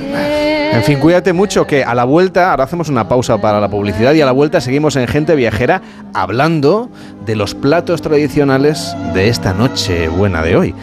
[0.74, 4.13] En fin, cuídate mucho que a la vuelta, ahora hacemos una pausa para la publicidad
[4.13, 5.82] y a la vuelta seguimos en Gente Viajera
[6.13, 6.89] hablando
[7.26, 10.76] de los platos tradicionales de esta noche buena de hoy.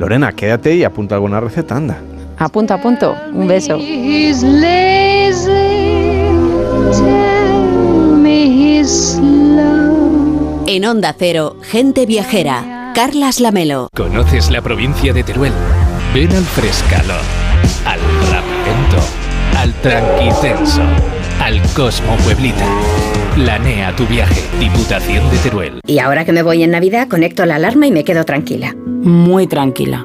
[0.00, 1.96] Lorena, quédate y apunta alguna receta, anda.
[2.38, 3.16] A punto, a punto.
[3.32, 3.76] Un beso.
[3.76, 5.48] He's lazy.
[6.92, 9.18] Tell me he's.
[10.68, 13.88] En Onda Cero, Gente Viajera, Carlas Lamelo.
[13.94, 15.52] ¿Conoces la provincia de Teruel?
[16.12, 17.14] Ven al Frescalo,
[17.84, 18.00] al
[18.30, 19.04] Rapento,
[19.56, 20.82] al Tranquitenso,
[21.40, 22.66] al Cosmo Pueblita.
[23.36, 25.80] Planea tu viaje, Diputación de Teruel.
[25.86, 28.74] Y ahora que me voy en Navidad, conecto la alarma y me quedo tranquila.
[28.74, 30.04] Muy tranquila.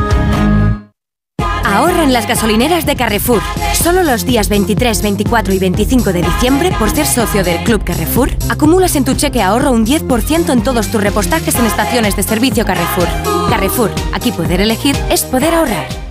[1.71, 3.41] Ahorra en las gasolineras de Carrefour.
[3.73, 8.29] Solo los días 23, 24 y 25 de diciembre, por ser socio del Club Carrefour,
[8.49, 12.65] acumulas en tu cheque ahorro un 10% en todos tus repostajes en estaciones de servicio
[12.65, 13.07] Carrefour.
[13.49, 16.10] Carrefour, aquí poder elegir es poder ahorrar.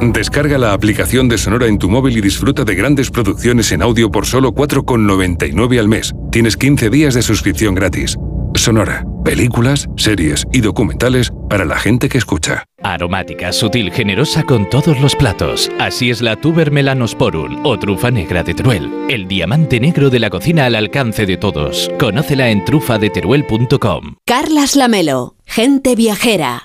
[0.00, 4.10] Descarga la aplicación de Sonora en tu móvil y disfruta de grandes producciones en audio
[4.10, 6.12] por solo 4,99 al mes.
[6.30, 8.16] Tienes 15 días de suscripción gratis.
[8.54, 12.64] Sonora, películas, series y documentales para la gente que escucha.
[12.82, 15.70] Aromática, sutil, generosa con todos los platos.
[15.80, 18.88] Así es la Tuber Melanosporum o trufa negra de Teruel.
[19.08, 21.90] El diamante negro de la cocina al alcance de todos.
[21.98, 24.14] Conócela en trufadeteruel.com.
[24.24, 26.62] Carlas Lamelo, gente viajera.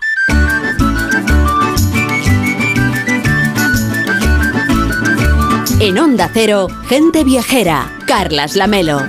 [5.86, 7.92] En Onda Cero, gente viajera.
[8.08, 9.02] Carlas Lamelo.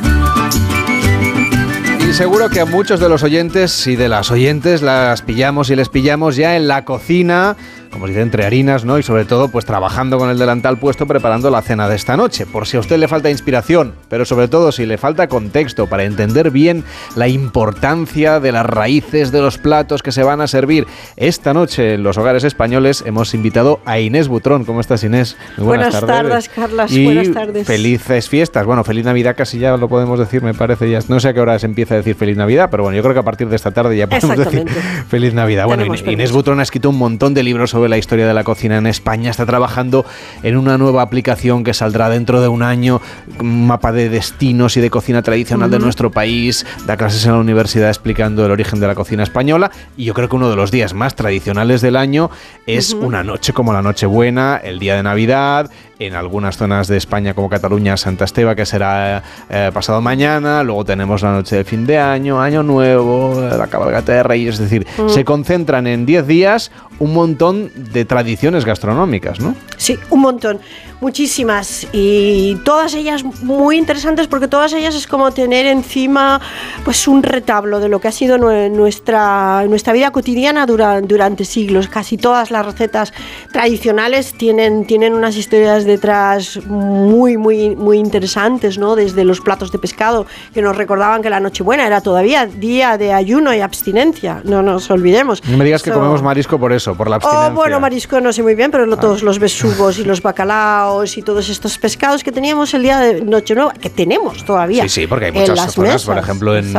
[2.01, 5.77] Y seguro que a muchos de los oyentes y de las oyentes las pillamos y
[5.77, 7.57] les pillamos ya en la cocina,
[7.95, 8.99] como se dice, entre harinas, ¿no?
[8.99, 12.45] Y sobre todo, pues trabajando con el delantal puesto preparando la cena de esta noche.
[12.45, 16.05] Por si a usted le falta inspiración, pero sobre todo si le falta contexto para
[16.05, 16.85] entender bien
[17.15, 20.87] la importancia de las raíces de los platos que se van a servir
[21.17, 24.65] esta noche en los hogares españoles, hemos invitado a Inés Butrón.
[24.65, 25.37] ¿Cómo estás, Inés?
[25.57, 26.93] Muy buenas, tardes, Carlas.
[26.93, 27.67] Y buenas tardes.
[27.67, 28.67] Felices fiestas.
[28.67, 30.91] Bueno, feliz Navidad casi ya lo podemos decir, me parece.
[30.91, 33.03] Ya no sé a qué hora se empieza a decir feliz Navidad, pero bueno, yo
[33.03, 34.69] creo que a partir de esta tarde ya podemos decir
[35.09, 35.67] feliz Navidad.
[35.67, 36.33] Bueno, Inés.
[36.33, 39.31] Butrón ha escrito un montón de libros sobre la historia de la cocina en España.
[39.31, 40.05] Está trabajando
[40.43, 43.01] en una nueva aplicación que saldrá dentro de un año,
[43.41, 46.67] un mapa de destinos y de cocina tradicional de nuestro país.
[46.87, 49.71] Da clases en la universidad explicando el origen de la cocina española.
[49.97, 52.31] Y yo creo que uno de los días más tradicionales del año
[52.67, 55.71] es una noche como la Nochebuena, el día de Navidad.
[56.01, 60.63] En algunas zonas de España como Cataluña, Santa Esteba, que será eh, pasado mañana.
[60.65, 64.55] Luego tenemos la noche de fin de año, Año Nuevo, la cabalgata de Reyes.
[64.55, 65.09] Es decir, Mm.
[65.09, 69.55] se concentran en 10 días un montón de tradiciones gastronómicas, ¿no?
[69.77, 70.61] Sí, un montón,
[71.09, 76.41] muchísimas y todas ellas muy interesantes porque todas ellas es como tener encima
[76.85, 81.45] pues un retablo de lo que ha sido nue- nuestra, nuestra vida cotidiana dura- durante
[81.45, 81.89] siglos.
[81.89, 83.13] Casi todas las recetas
[83.53, 88.97] tradicionales tienen, tienen unas historias detrás muy, muy, muy interesantes, ¿no?
[88.97, 93.13] Desde los platos de pescado que nos recordaban que la Nochebuena era todavía día de
[93.13, 95.45] ayuno y abstinencia, no nos olvidemos.
[95.47, 97.49] No me digas que comemos marisco por eso, por la abstinencia.
[97.53, 100.94] Oh, bueno, marisco no sé muy bien, pero lo- todos los besugos y los bacalaos
[101.03, 104.85] y todos estos pescados que teníamos el día de Nochenueva, que tenemos todavía.
[104.85, 106.73] Sí, sí, porque hay muchas zonas, por ejemplo, en,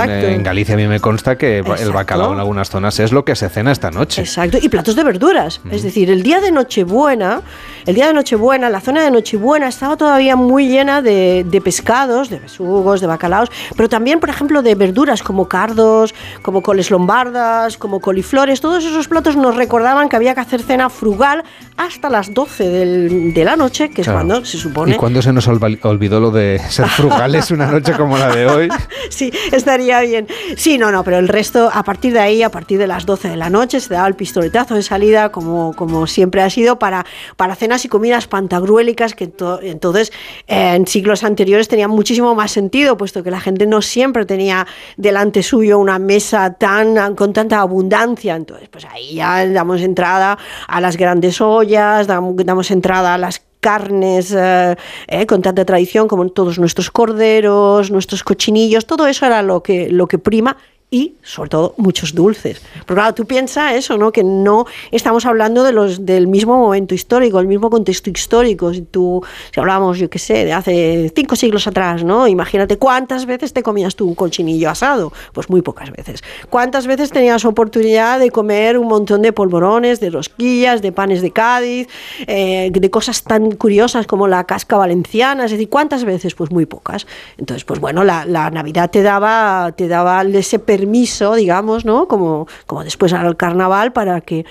[0.44, 3.50] Galicia a mí me consta que el bacalao en algunas zonas es lo que se
[3.50, 4.22] cena esta noche.
[4.22, 5.60] Exacto, y platos de verduras.
[5.70, 7.42] Es decir, el día de Nochebuena,
[7.86, 12.30] el día de Nochebuena, la zona de Nochebuena estaba todavía muy llena de, de pescados,
[12.30, 17.78] de besugos, de bacalaos, pero también, por ejemplo, de verduras como cardos, como coles lombardas,
[17.78, 18.62] como coliflores.
[18.62, 21.44] Todos esos platos nos recordaban que había que hacer cena frugal
[21.78, 24.28] hasta las 12 del- de la noche, que es Claro.
[24.28, 24.94] cuando se supone.
[24.94, 28.70] ¿Y cuándo se nos olvidó lo de ser frugales una noche como la de hoy?
[29.10, 30.28] sí, estaría bien.
[30.58, 33.30] Sí, no, no, pero el resto, a partir de ahí, a partir de las 12
[33.30, 37.06] de la noche, se daba el pistoletazo de salida, como, como siempre ha sido, para,
[37.38, 40.12] para cenas y comidas pantagruélicas, que to- entonces
[40.48, 44.68] eh, en siglos anteriores tenían muchísimo más sentido, puesto que la gente no siempre tenía
[44.98, 48.36] delante suyo una mesa tan con tanta abundancia.
[48.36, 50.38] Entonces, pues ahí ya damos entrada
[50.68, 54.76] a las grandes ollas, dam- damos entrada a las carnes eh,
[55.08, 59.90] eh, con tanta tradición como todos nuestros corderos, nuestros cochinillos, todo eso era lo que,
[59.90, 60.56] lo que prima
[60.92, 62.62] y sobre todo muchos dulces.
[62.86, 64.12] Pero claro, tú piensas eso, ¿no?
[64.12, 68.74] Que no estamos hablando de los del mismo momento histórico, el mismo contexto histórico.
[68.74, 72.28] Si tú, si hablamos, yo qué sé, de hace cinco siglos atrás, ¿no?
[72.28, 75.12] Imagínate cuántas veces te comías tú un cochinillo asado.
[75.34, 76.24] Pues muy pocas veces.
[76.50, 81.32] ¿Cuántas veces tenías oportunidad de comer un montón de polvorones, de rosquillas, de panes de
[81.32, 81.88] Cádiz,
[82.28, 85.46] eh, de cosas tan curiosas como la casca valenciana?
[85.46, 86.36] Es decir, ¿cuántas veces?
[86.36, 87.08] Pues muy pocas.
[87.38, 92.08] Entonces, pues bueno, la, la Navidad te daba, te daba ese permiso, digamos, ¿no?
[92.08, 94.46] Como, como después al carnaval para que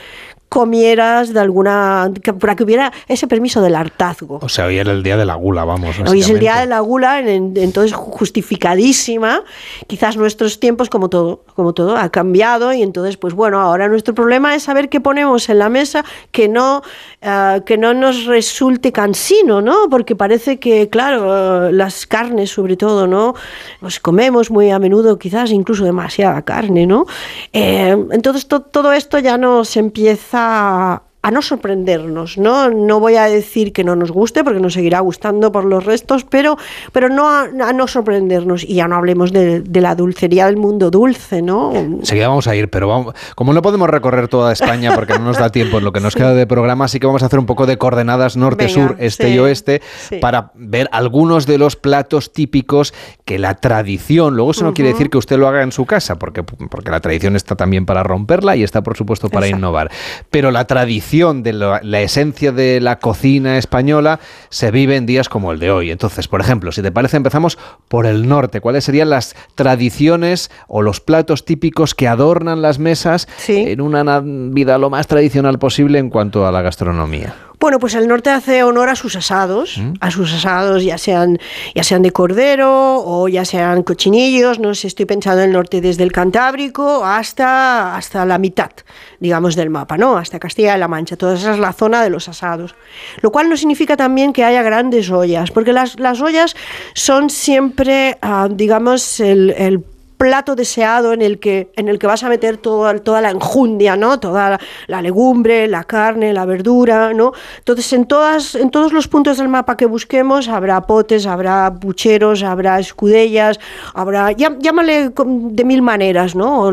[0.48, 4.38] comieras de alguna que- para que hubiera ese permiso del hartazgo.
[4.40, 5.96] O sea, hoy era el día de la gula, vamos.
[6.06, 9.42] Hoy es el día de la gula, en- en- entonces justificadísima.
[9.88, 14.14] Quizás nuestros tiempos, como todo, como todo, ha cambiado y entonces, pues bueno, ahora nuestro
[14.14, 16.82] problema es saber qué ponemos en la mesa que no,
[17.20, 19.88] eh, que no nos resulte cansino, ¿no?
[19.90, 23.34] Porque parece que, claro, eh, las carnes, sobre todo, ¿no?
[23.80, 27.06] Pues comemos muy a menudo, quizás incluso demasiada carne, ¿no?
[27.52, 32.68] Eh, entonces to- todo esto ya nos empieza a a no sorprendernos, ¿no?
[32.68, 36.22] No voy a decir que no nos guste, porque nos seguirá gustando por los restos,
[36.22, 36.58] pero,
[36.92, 38.62] pero no a, a no sorprendernos.
[38.62, 41.74] Y ya no hablemos de, de la dulcería del mundo dulce, ¿no?
[41.74, 45.38] Enseguida vamos a ir, pero vamos, como no podemos recorrer toda España porque no nos
[45.38, 47.46] da tiempo en lo que nos queda de programa, sí que vamos a hacer un
[47.46, 50.16] poco de coordenadas norte, Venga, sur, este sí, y oeste sí.
[50.16, 52.92] para ver algunos de los platos típicos
[53.24, 56.18] que la tradición, luego eso no quiere decir que usted lo haga en su casa,
[56.18, 59.58] porque, porque la tradición está también para romperla y está por supuesto para Exacto.
[59.58, 59.90] innovar,
[60.28, 65.06] pero la tradición tradición de la, la esencia de la cocina española se vive en
[65.06, 65.92] días como el de hoy.
[65.92, 67.56] Entonces, por ejemplo, si te parece, empezamos
[67.86, 68.60] por el norte.
[68.60, 74.80] ¿Cuáles serían las tradiciones o los platos típicos que adornan las mesas en una Navidad
[74.80, 77.36] lo más tradicional posible en cuanto a la gastronomía?
[77.64, 81.38] Bueno, pues el norte hace honor a sus asados, a sus asados ya sean,
[81.74, 85.80] ya sean de cordero o ya sean cochinillos, no sé, estoy pensando en el norte
[85.80, 88.70] desde el Cantábrico hasta, hasta la mitad,
[89.18, 90.18] digamos, del mapa, ¿no?
[90.18, 92.74] Hasta Castilla-La Mancha, toda esa es la zona de los asados.
[93.22, 96.54] Lo cual no significa también que haya grandes ollas, porque las, las ollas
[96.92, 99.82] son siempre, ah, digamos, el, el
[100.24, 103.94] plato deseado en el que, en el que vas a meter toda, toda la enjundia,
[103.94, 104.18] ¿no?
[104.18, 107.32] Toda la, legumbre, la carne, la verdura, ¿no?
[107.58, 112.42] Entonces, en, todas, en todos los puntos del mapa que busquemos habrá potes, habrá pucheros,
[112.42, 113.60] habrá escudellas,
[113.92, 116.70] habrá, llá- llámale de mil maneras, ¿no?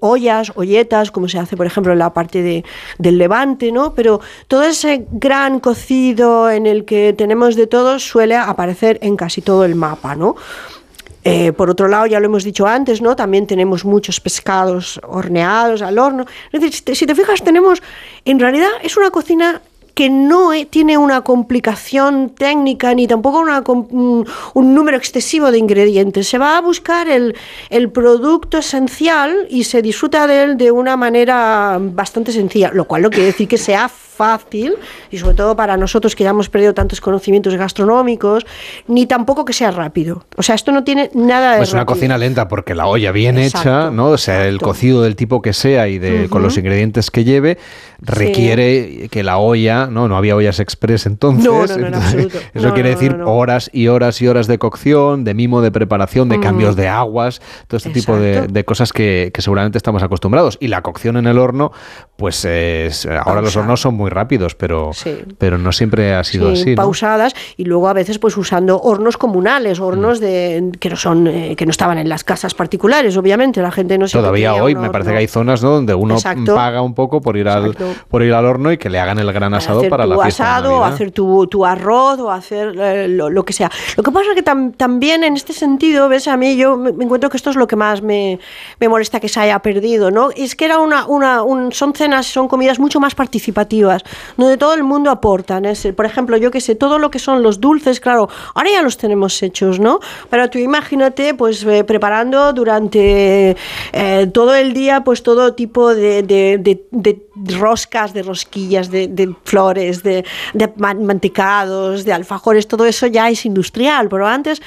[0.00, 2.64] Ollas, olletas, como se hace, por ejemplo, en la parte de,
[2.98, 3.94] del levante, ¿no?
[3.94, 9.42] Pero todo ese gran cocido en el que tenemos de todo suele aparecer en casi
[9.42, 10.34] todo el mapa, ¿no?
[11.24, 13.14] Eh, por otro lado, ya lo hemos dicho antes, ¿no?
[13.14, 16.24] También tenemos muchos pescados horneados al horno.
[16.52, 17.82] Si te, fijas, tenemos,
[18.24, 19.60] en realidad es una cocina
[19.94, 25.58] que no eh, tiene una complicación técnica ni tampoco una un, un número excesivo de
[25.58, 26.26] ingredientes.
[26.26, 27.36] Se va a buscar el,
[27.68, 33.02] el producto esencial y se disfruta de él de una manera bastante sencilla, lo cual
[33.02, 33.90] no quiere decir que sea
[34.24, 34.74] fácil
[35.10, 38.44] y sobre todo para nosotros que ya hemos perdido tantos conocimientos gastronómicos,
[38.86, 40.24] ni tampoco que sea rápido.
[40.36, 43.38] O sea, esto no tiene nada de Pues una cocina lenta porque la olla bien
[43.38, 44.08] hecha, ¿no?
[44.08, 47.56] O sea, el cocido del tipo que sea y de, con los ingredientes que lleve
[48.02, 51.44] requiere que la olla, no, no había ollas express entonces.
[51.44, 52.38] No, no, no, en entonces, absoluto.
[52.54, 56.28] Eso No, quiere decir horas y horas y horas de cocción, de mimo de preparación,
[56.28, 56.42] de Mm.
[56.42, 60.56] cambios de aguas, todo este tipo de, de cosas que, que seguramente estamos acostumbrados.
[60.60, 61.72] Y la cocción en el horno,
[62.16, 65.16] pues es- ahora los hornos son muy rápidos, pero, Sí.
[65.38, 66.70] pero no siempre ha sido Sí, así.
[66.70, 66.76] ¿no?
[66.76, 71.54] pausadas y luego a veces pues usando hornos comunales, hornos de que no son eh,
[71.56, 74.90] que no estaban en las casas particulares, obviamente, la gente no siempre Todavía hoy me
[74.90, 75.70] parece que hay zonas ¿no?
[75.70, 76.54] donde uno Exacto.
[76.54, 77.74] paga un poco por ir al
[78.08, 80.44] por ir al horno y que le hagan el gran asado para tu la fiesta
[80.44, 83.70] de asado, o hacer tu, tu arroz, o hacer eh, lo, lo que sea.
[83.96, 86.92] Lo que pasa es que tam- también en este sentido, ves, a mí yo me,
[86.92, 88.38] me encuentro que esto es lo que más me,
[88.78, 90.30] me molesta que se haya perdido, ¿no?
[90.34, 93.89] Es que era una, una un- son cenas, son comidas mucho más participativas,
[94.36, 95.60] donde todo el mundo aporta.
[95.96, 98.96] Por ejemplo, yo que sé, todo lo que son los dulces, claro, ahora ya los
[98.96, 100.00] tenemos hechos, ¿no?
[100.30, 103.56] Pero tú imagínate, pues eh, preparando durante
[103.92, 106.80] eh, todo el día, pues todo tipo de,
[107.58, 110.24] roscas, de rosquillas, de, flores, de,
[110.54, 114.60] de man- mantecados, de alfajores, todo eso ya es industrial, pero antes,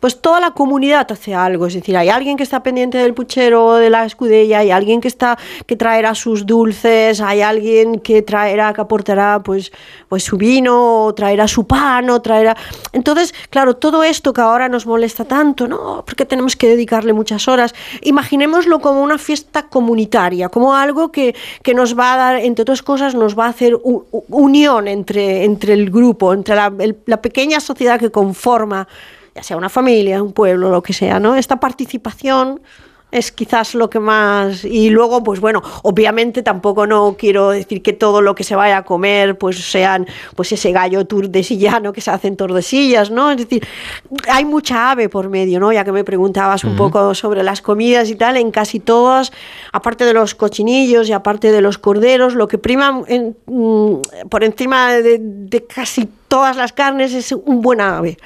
[0.00, 3.74] pues toda la comunidad hace algo, es decir, hay alguien que está pendiente del puchero
[3.74, 8.72] de la escudella, hay alguien que está que traerá sus dulces, hay alguien que traerá,
[8.72, 9.72] que aportará pues,
[10.08, 12.56] pues su vino, traerá su pan, o traerá.
[12.92, 16.02] Entonces, claro, todo esto que ahora nos molesta tanto, ¿no?
[16.06, 17.74] Porque tenemos que dedicarle muchas horas.
[18.02, 22.82] Imaginémoslo como una fiesta comunitaria, como algo que, que nos va a dar, entre otras
[22.82, 23.78] cosas, nos va a hacer
[24.28, 26.72] unión entre, entre el grupo, entre la,
[27.06, 28.88] la pequeña sociedad que conforma,
[29.34, 31.34] ya sea una familia, un pueblo, lo que sea, ¿no?
[31.36, 32.60] Esta participación
[33.12, 37.92] es quizás lo que más y luego pues bueno obviamente tampoco no quiero decir que
[37.92, 40.06] todo lo que se vaya a comer pues sean
[40.36, 43.66] pues ese gallo tordesillano que se hace en tordesillas no es decir
[44.28, 48.08] hay mucha ave por medio no ya que me preguntabas un poco sobre las comidas
[48.10, 49.32] y tal en casi todas
[49.72, 54.44] aparte de los cochinillos y aparte de los corderos lo que prima en- mm, por
[54.44, 58.18] encima de, de casi todas las carnes es un buen ave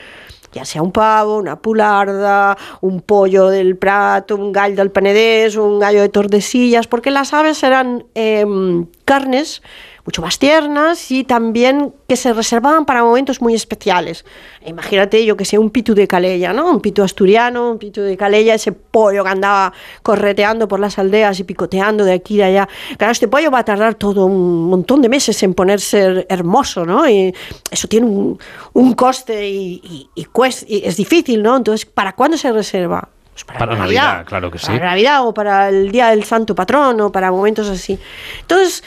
[0.54, 5.80] ya sea un pavo, una pularda, un pollo del Prato, un gallo del Penedés, un
[5.80, 9.62] gallo de Tordesillas, porque las aves eran em, carnes
[10.04, 14.24] mucho más tiernas y también que se reservaban para momentos muy especiales.
[14.66, 16.70] Imagínate yo que sé, un pitu de Calella, ¿no?
[16.70, 21.40] Un pitu asturiano, un pitu de Calella, ese pollo que andaba correteando por las aldeas
[21.40, 22.68] y picoteando de aquí y de allá.
[22.98, 27.08] Claro, este pollo va a tardar todo un montón de meses en ponerse hermoso, ¿no?
[27.08, 27.34] Y
[27.70, 28.38] eso tiene un,
[28.74, 30.26] un coste y, y- y
[30.68, 31.56] y es difícil, ¿no?
[31.56, 33.08] Entonces, ¿para cuándo se reserva?
[33.32, 34.66] Pues para, Para Navidad, claro que sí.
[34.66, 37.98] para Navidad o para el Día del Santo Patrón o para momentos así.
[38.42, 38.84] Entonces,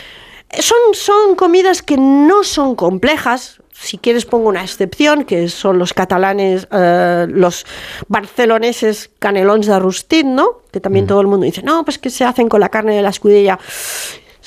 [0.59, 3.61] son, son comidas que no son complejas.
[3.73, 7.65] Si quieres pongo una excepción, que son los catalanes, eh, los
[8.07, 10.61] barceloneses canelons de rustit, ¿no?
[10.71, 13.03] Que también todo el mundo dice, no, pues que se hacen con la carne de
[13.03, 13.59] la escudella.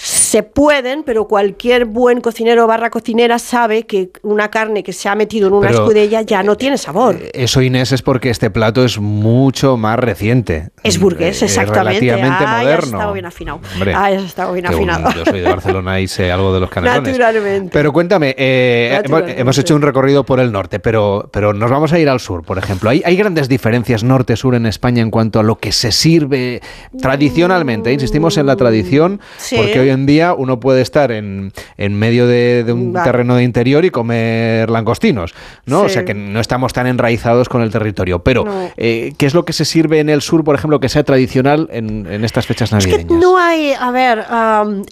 [0.02, 5.14] Se pueden, pero cualquier buen cocinero barra cocinera sabe que una carne que se ha
[5.14, 7.18] metido en una Pero, escudella ya no tiene sabor.
[7.34, 10.70] Eso, Inés, es porque este plato es mucho más reciente.
[10.84, 12.00] es burgués, Eh, exactamente.
[12.00, 12.80] relativamente ah, moderno.
[12.80, 13.60] Ya estado bien afinado.
[13.74, 15.10] Hombre, ah, estado bien un- afinado.
[15.14, 17.18] yo soy de Barcelona y sé algo de los canelones.
[17.18, 17.70] Naturalmente.
[17.70, 19.40] Pero cuéntame, eh, hemos, Naturalmente.
[19.42, 22.42] hemos hecho un recorrido por el norte, pero, pero nos vamos a ir al sur,
[22.42, 22.88] por ejemplo.
[22.88, 26.62] ¿Hay, hay grandes diferencias norte-sur en España en cuanto a lo que se sirve
[26.98, 27.92] tradicionalmente?
[27.92, 29.56] Insistimos en la tradición, Sí.
[29.56, 33.42] porque hoy en día uno puede estar en, en medio de, de un terreno de
[33.44, 35.34] interior y comer langostinos,
[35.66, 35.82] ¿no?
[35.82, 38.20] O sea que no estamos tan enraizados con el territorio.
[38.24, 38.70] Pero, No.
[38.76, 41.68] eh, ¿qué es lo que se sirve en el sur, por ejemplo, que sea tradicional
[41.72, 43.20] en, en estas fechas Es que navideñas?
[43.22, 44.24] no hay, a ver,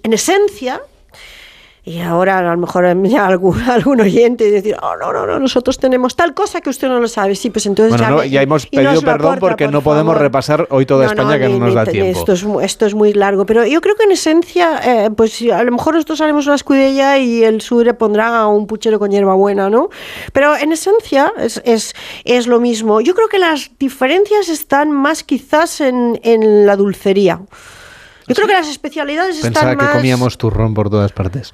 [0.03, 0.81] en esencia,
[1.89, 6.15] y ahora a lo mejor algún, algún oyente decir, oh, no, no, no, nosotros tenemos
[6.17, 7.35] tal cosa que usted no lo sabe.
[7.35, 9.73] Sí, pues entonces Bueno, ya, no, me- ya hemos y pedido perdón aporta, porque por
[9.73, 10.23] no podemos favor.
[10.23, 12.19] repasar hoy toda No, España no, que no nos da tiempo.
[12.19, 15.63] Esto es, esto es muy largo, pero yo creo que en esencia, eh, pues a
[15.65, 19.89] lo mejor nosotros haremos una escudella y el sur pondrá un puchero con hierbabuena, ¿no?
[20.33, 23.01] Pero en esencia es, es, es lo mismo.
[23.01, 27.41] Yo creo que las diferencias están más quizás en, en la dulcería.
[28.29, 29.97] Yo creo que las especialidades Pensaba están que más...
[29.97, 31.53] comíamos turrón por todas partes.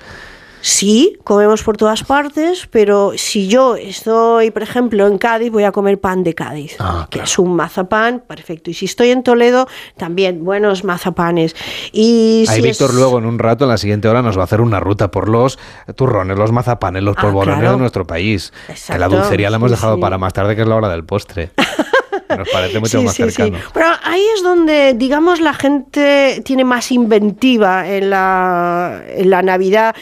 [0.66, 5.72] Sí, comemos por todas partes, pero si yo estoy, por ejemplo, en Cádiz, voy a
[5.72, 8.70] comer pan de Cádiz, Ah, que es un mazapán perfecto.
[8.70, 9.68] Y si estoy en Toledo,
[9.98, 11.54] también buenos mazapanes.
[11.92, 14.40] Y Ahí si Víctor es- luego en un rato, en la siguiente hora, nos va
[14.40, 15.58] a hacer una ruta por los
[15.96, 17.72] turrones, los mazapanes, los Ah, polvorones claro.
[17.74, 18.50] de nuestro país.
[18.66, 20.00] que la Exacto, dulcería la hemos dejado sí.
[20.00, 21.50] para más tarde, que es la hora del postre.
[22.38, 23.30] Nos parece mucho Sí, más sí, sí.
[23.32, 23.58] cercano.
[23.72, 29.94] Pero ahí es donde, digamos, la gente tiene más inventiva en la, en la Navidad.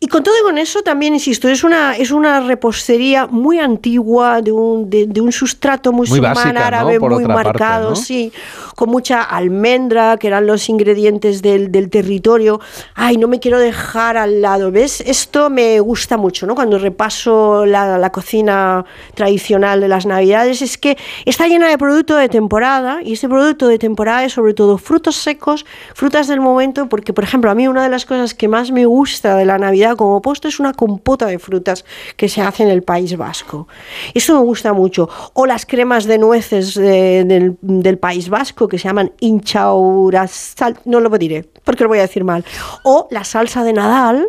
[0.00, 4.40] Y con todo y con eso también, insisto, es una, es una repostería muy antigua,
[4.42, 6.60] de un, de, de un sustrato musulmán básica, ¿no?
[6.60, 7.96] árabe muy parte, marcado, ¿no?
[7.96, 8.32] sí,
[8.76, 12.60] con mucha almendra, que eran los ingredientes del, del territorio.
[12.94, 15.00] Ay, no me quiero dejar al lado, ¿ves?
[15.00, 16.54] Esto me gusta mucho, ¿no?
[16.54, 18.84] Cuando repaso la, la cocina
[19.14, 23.66] tradicional de las Navidades, es que está llena de producto de temporada, y este producto
[23.66, 27.66] de temporada es sobre todo frutos secos, frutas del momento, porque, por ejemplo, a mí
[27.66, 30.72] una de las cosas que más me gusta de la Navidad como postre es una
[30.72, 31.84] compota de frutas
[32.16, 33.68] que se hace en el País Vasco.
[34.14, 35.08] Eso me gusta mucho.
[35.34, 41.10] O las cremas de nueces de- del, País Vasco que se llaman inchaurasal, no lo
[41.18, 42.44] diré porque lo voy a decir mal.
[42.84, 44.28] O la salsa de Nadal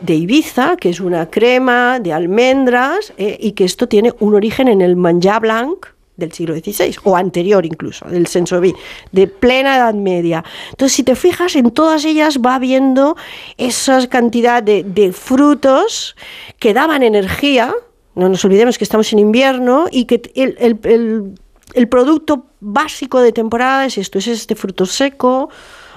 [0.00, 4.68] de Ibiza, que es una crema de almendras eh, y que esto tiene un origen
[4.68, 5.86] en el manjar blanc
[6.20, 8.72] del siglo XVI, o anterior incluso, del Sensoví,
[9.10, 10.44] de plena Edad Media.
[10.70, 13.16] Entonces, si te fijas, en todas ellas va viendo
[13.56, 16.14] esa cantidad de, frutos
[16.60, 17.74] que daban energía,
[18.14, 21.34] no nos olvidemos que estamos en invierno, y que el, el-
[21.74, 25.48] el- producto básico de temporada es esto, es este fruto seco,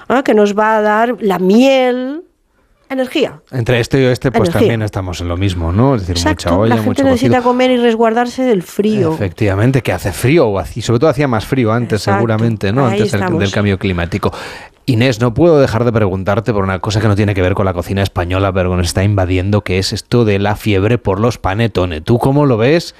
[0.08, 0.22] ¿ah?
[0.24, 2.22] que nos va a dar la miel,
[2.90, 3.40] energía.
[3.50, 4.60] Entre este y este, pues Energía.
[4.60, 5.94] también estamos en lo mismo, ¿no?
[5.96, 7.50] Es decir, Exacto, mucha olla, la gente mucho necesita cocido.
[7.50, 9.12] comer y resguardarse del frío.
[9.14, 12.86] Efectivamente, que hace frío, o haci- sobre todo hacía más frío antes, Exacto, seguramente, ¿no?
[12.86, 14.32] ahí Antes del cambio climático.
[14.86, 17.64] Inés, no puedo dejar de preguntarte por una cosa que no tiene que ver con
[17.64, 21.20] la cocina española, pero que nos está invadiendo, que es esto de la fiebre por
[21.20, 22.04] los panetones.
[22.04, 22.94] ¿Tú cómo lo ves?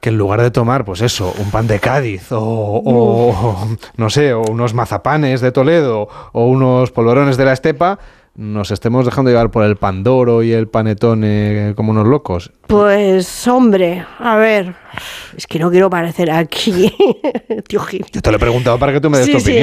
[0.00, 4.32] Que en lugar de tomar, pues eso, un pan de Cádiz o, o, no sé,
[4.32, 7.98] o unos mazapanes de Toledo o unos polvorones de la estepa,
[8.38, 12.52] nos estemos dejando llevar por el pandoro y el panetone como unos locos.
[12.68, 14.76] Pues hombre, a ver,
[15.36, 16.94] es que no quiero parecer aquí,
[17.66, 18.06] tío Gil.
[18.12, 19.58] Yo te lo he preguntado para que tú me des Sí, tu sí.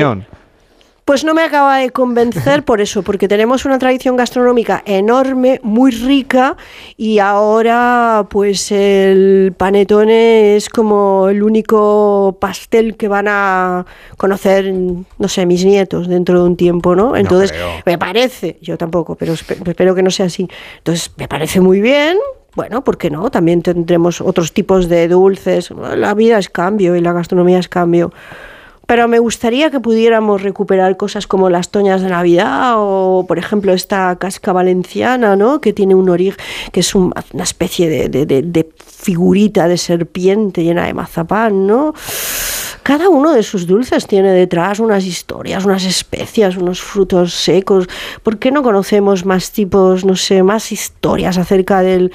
[1.06, 5.91] Pues no me acaba de convencer por eso, porque tenemos una tradición gastronómica enorme, muy
[5.91, 6.58] rica,
[6.97, 13.86] y ahora pues el panetone es como el único pastel que van a
[14.18, 17.16] conocer, no sé, mis nietos dentro de un tiempo, ¿no?
[17.16, 17.51] Entonces,
[17.86, 20.47] me parece, yo tampoco, pero espe- espero que no sea así.
[20.80, 22.18] Entonces, me parece muy bien.
[22.56, 23.30] Bueno, ¿por qué no?
[23.30, 25.70] También tendremos otros tipos de dulces.
[25.95, 28.12] La vida es cambio y la gastronomía es cambio.
[28.88, 33.74] Pero me gustaría que pudiéramos recuperar cosas como las toñas de Navidad o, por ejemplo,
[33.74, 35.60] esta casca valenciana, ¿no?
[35.62, 36.38] Que tiene un origen,
[36.72, 41.94] que es un- una especie de- de figurita de serpiente llena de mazapán, ¿no?
[42.84, 47.88] Cada uno de sus dulces tiene detrás unas historias, unas especias, unos frutos secos.
[48.22, 52.12] ¿Por qué no conocemos más tipos, no sé, más historias acerca del,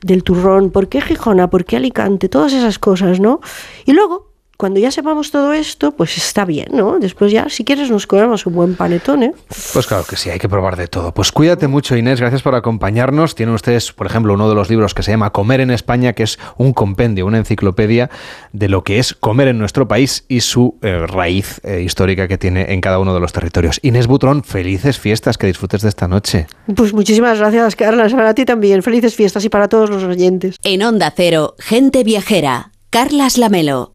[0.00, 0.70] del turrón?
[0.70, 1.50] ¿Por qué Gijona?
[1.50, 2.28] ¿Por qué Alicante?
[2.28, 3.40] Todas esas cosas, ¿no?
[3.84, 4.31] Y luego,
[4.62, 7.00] cuando ya sepamos todo esto, pues está bien, ¿no?
[7.00, 9.32] Después ya, si quieres, nos comemos un buen panetón, ¿eh?
[9.72, 11.12] Pues claro que sí, hay que probar de todo.
[11.12, 13.34] Pues cuídate mucho, Inés, gracias por acompañarnos.
[13.34, 16.22] Tienen ustedes, por ejemplo, uno de los libros que se llama Comer en España, que
[16.22, 18.08] es un compendio, una enciclopedia
[18.52, 22.38] de lo que es comer en nuestro país y su eh, raíz eh, histórica que
[22.38, 23.80] tiene en cada uno de los territorios.
[23.82, 26.46] Inés Butrón, felices fiestas, que disfrutes de esta noche.
[26.76, 28.12] Pues muchísimas gracias, Carlas.
[28.12, 28.84] Para ti también.
[28.84, 30.54] Felices fiestas y para todos los oyentes.
[30.62, 32.70] En Onda Cero, gente viajera.
[32.92, 33.94] Carlas Lamelo.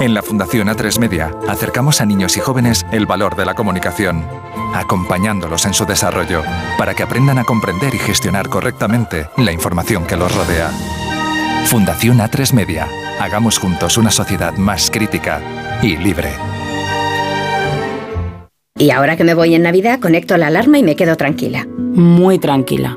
[0.00, 4.26] En la Fundación A3 Media acercamos a niños y jóvenes el valor de la comunicación,
[4.74, 6.42] acompañándolos en su desarrollo
[6.76, 10.72] para que aprendan a comprender y gestionar correctamente la información que los rodea.
[11.66, 12.88] Fundación A3 Media.
[13.20, 15.40] Hagamos juntos una sociedad más crítica
[15.84, 16.30] y libre.
[18.76, 21.64] Y ahora que me voy en Navidad, conecto la alarma y me quedo tranquila.
[21.68, 22.96] Muy tranquila.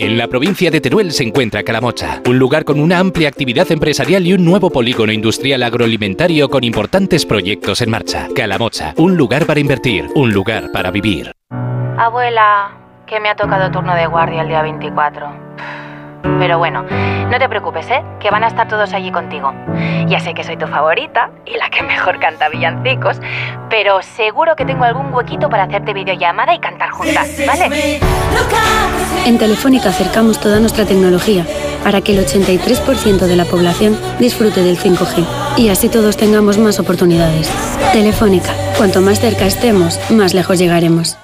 [0.00, 4.26] En la provincia de Teruel se encuentra Calamocha, un lugar con una amplia actividad empresarial
[4.26, 8.26] y un nuevo polígono industrial agroalimentario con importantes proyectos en marcha.
[8.34, 11.32] Calamocha, un lugar para invertir, un lugar para vivir.
[11.98, 12.70] Abuela,
[13.06, 15.26] que me ha tocado turno de guardia el día 24.
[16.22, 16.84] Pero bueno,
[17.30, 18.02] no te preocupes, ¿eh?
[18.18, 19.52] Que van a estar todos allí contigo.
[20.06, 23.20] Ya sé que soy tu favorita y la que mejor canta villancicos,
[23.68, 28.00] pero seguro que tengo algún huequito para hacerte videollamada y cantar juntas, ¿vale?
[29.26, 31.44] En Telefónica acercamos toda nuestra tecnología
[31.84, 35.24] para que el 83% de la población disfrute del 5G
[35.56, 37.50] y así todos tengamos más oportunidades.
[37.92, 41.19] Telefónica, cuanto más cerca estemos, más lejos llegaremos.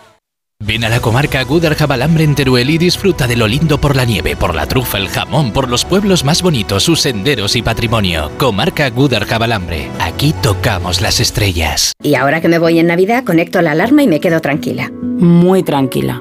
[0.59, 4.07] Ven a la comarca Gudar Jabalambre en Teruel y disfruta de lo lindo por la
[4.07, 8.31] nieve, por la trufa, el jamón, por los pueblos más bonitos, sus senderos y patrimonio.
[8.39, 9.91] Comarca Gudar Jabalambre.
[10.01, 11.93] Aquí tocamos las estrellas.
[12.03, 14.91] Y ahora que me voy en Navidad, conecto la alarma y me quedo tranquila.
[15.03, 16.21] Muy tranquila.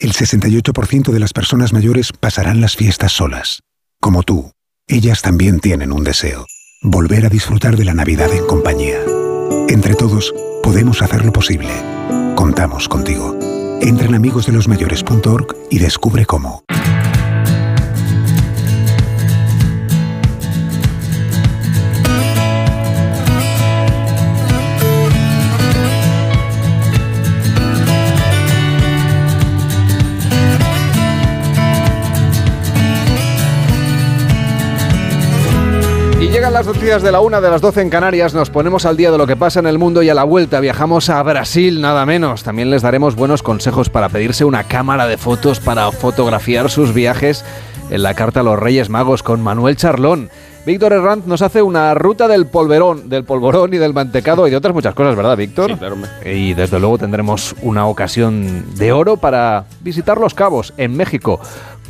[0.00, 3.62] el 68% de las personas mayores pasarán las fiestas solas.
[4.00, 4.52] Como tú,
[4.88, 6.46] ellas también tienen un deseo.
[6.82, 8.98] Volver a disfrutar de la Navidad en compañía.
[9.68, 11.70] Entre todos, podemos hacerlo posible.
[12.34, 13.38] Contamos contigo.
[13.82, 16.64] Entra en amigosdelosmayores.org y descubre cómo.
[36.60, 39.16] Las noticias de la una de las 12 en Canarias, nos ponemos al día de
[39.16, 42.42] lo que pasa en el mundo y a la vuelta viajamos a Brasil, nada menos.
[42.42, 47.46] También les daremos buenos consejos para pedirse una cámara de fotos para fotografiar sus viajes
[47.88, 50.28] en la carta a los Reyes Magos con Manuel Charlón.
[50.66, 54.56] Víctor Herranz nos hace una ruta del polverón, del polvorón y del mantecado y de
[54.58, 55.70] otras muchas cosas, ¿verdad, Víctor?
[55.70, 55.96] Sí, claro.
[56.26, 61.40] Y desde luego tendremos una ocasión de oro para visitar Los Cabos en México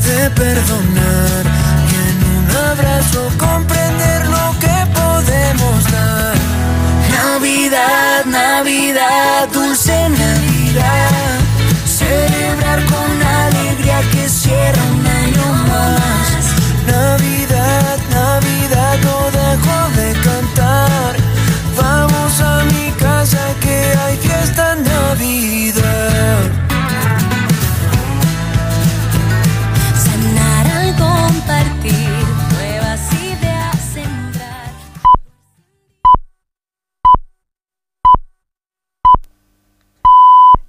[0.05, 1.45] de perdonar
[1.87, 6.35] y en un abrazo comprender lo que podemos dar.
[7.09, 10.52] Navidad, Navidad, dulce Navidad.
[11.85, 14.92] Celebrar con alegría que cierra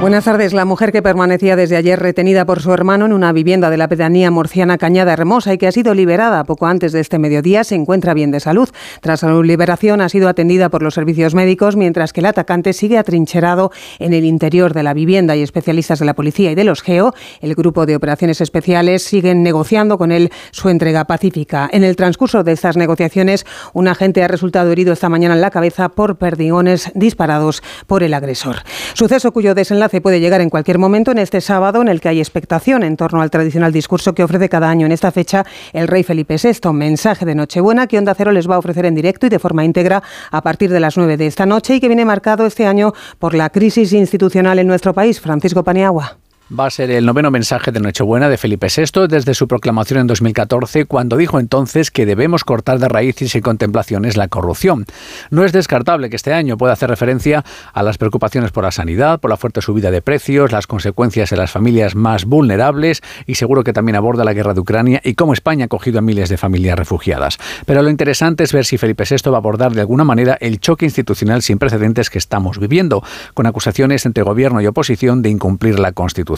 [0.00, 0.52] Buenas tardes.
[0.52, 3.88] La mujer que permanecía desde ayer retenida por su hermano en una vivienda de la
[3.88, 7.74] pedanía murciana Cañada Hermosa y que ha sido liberada poco antes de este mediodía se
[7.74, 8.68] encuentra bien de salud.
[9.00, 12.98] Tras su liberación ha sido atendida por los servicios médicos mientras que el atacante sigue
[12.98, 16.82] atrincherado en el interior de la vivienda y especialistas de la policía y de los
[16.82, 21.70] GEO, el grupo de operaciones especiales, siguen negociando con él su entrega pacífica.
[21.72, 25.50] En el transcurso de estas negociaciones, un agente ha resultado herido esta mañana en la
[25.50, 28.56] cabeza por perdigones disparados por el agresor.
[28.92, 32.18] Suceso cuyo desenlace puede llegar en cualquier momento en este sábado en el que hay
[32.18, 36.02] expectación en torno al tradicional discurso que ofrece cada año en esta fecha el rey
[36.02, 39.28] Felipe VI, mensaje de Nochebuena que Onda Cero les va a ofrecer en directo y
[39.28, 42.46] de forma íntegra a partir de las 9 de esta noche y que viene marcado
[42.46, 45.20] este año por la crisis institucional en nuestro país.
[45.20, 46.23] Francisco Paniagua.
[46.52, 50.06] Va a ser el noveno mensaje de Nochebuena de Felipe VI desde su proclamación en
[50.06, 54.84] 2014, cuando dijo entonces que debemos cortar de raíz y sin contemplaciones la corrupción.
[55.30, 59.20] No es descartable que este año pueda hacer referencia a las preocupaciones por la sanidad,
[59.20, 63.64] por la fuerte subida de precios, las consecuencias en las familias más vulnerables y seguro
[63.64, 66.36] que también aborda la guerra de Ucrania y cómo España ha acogido a miles de
[66.36, 67.38] familias refugiadas.
[67.64, 70.60] Pero lo interesante es ver si Felipe VI va a abordar de alguna manera el
[70.60, 75.78] choque institucional sin precedentes que estamos viviendo, con acusaciones entre gobierno y oposición de incumplir
[75.78, 76.33] la Constitución.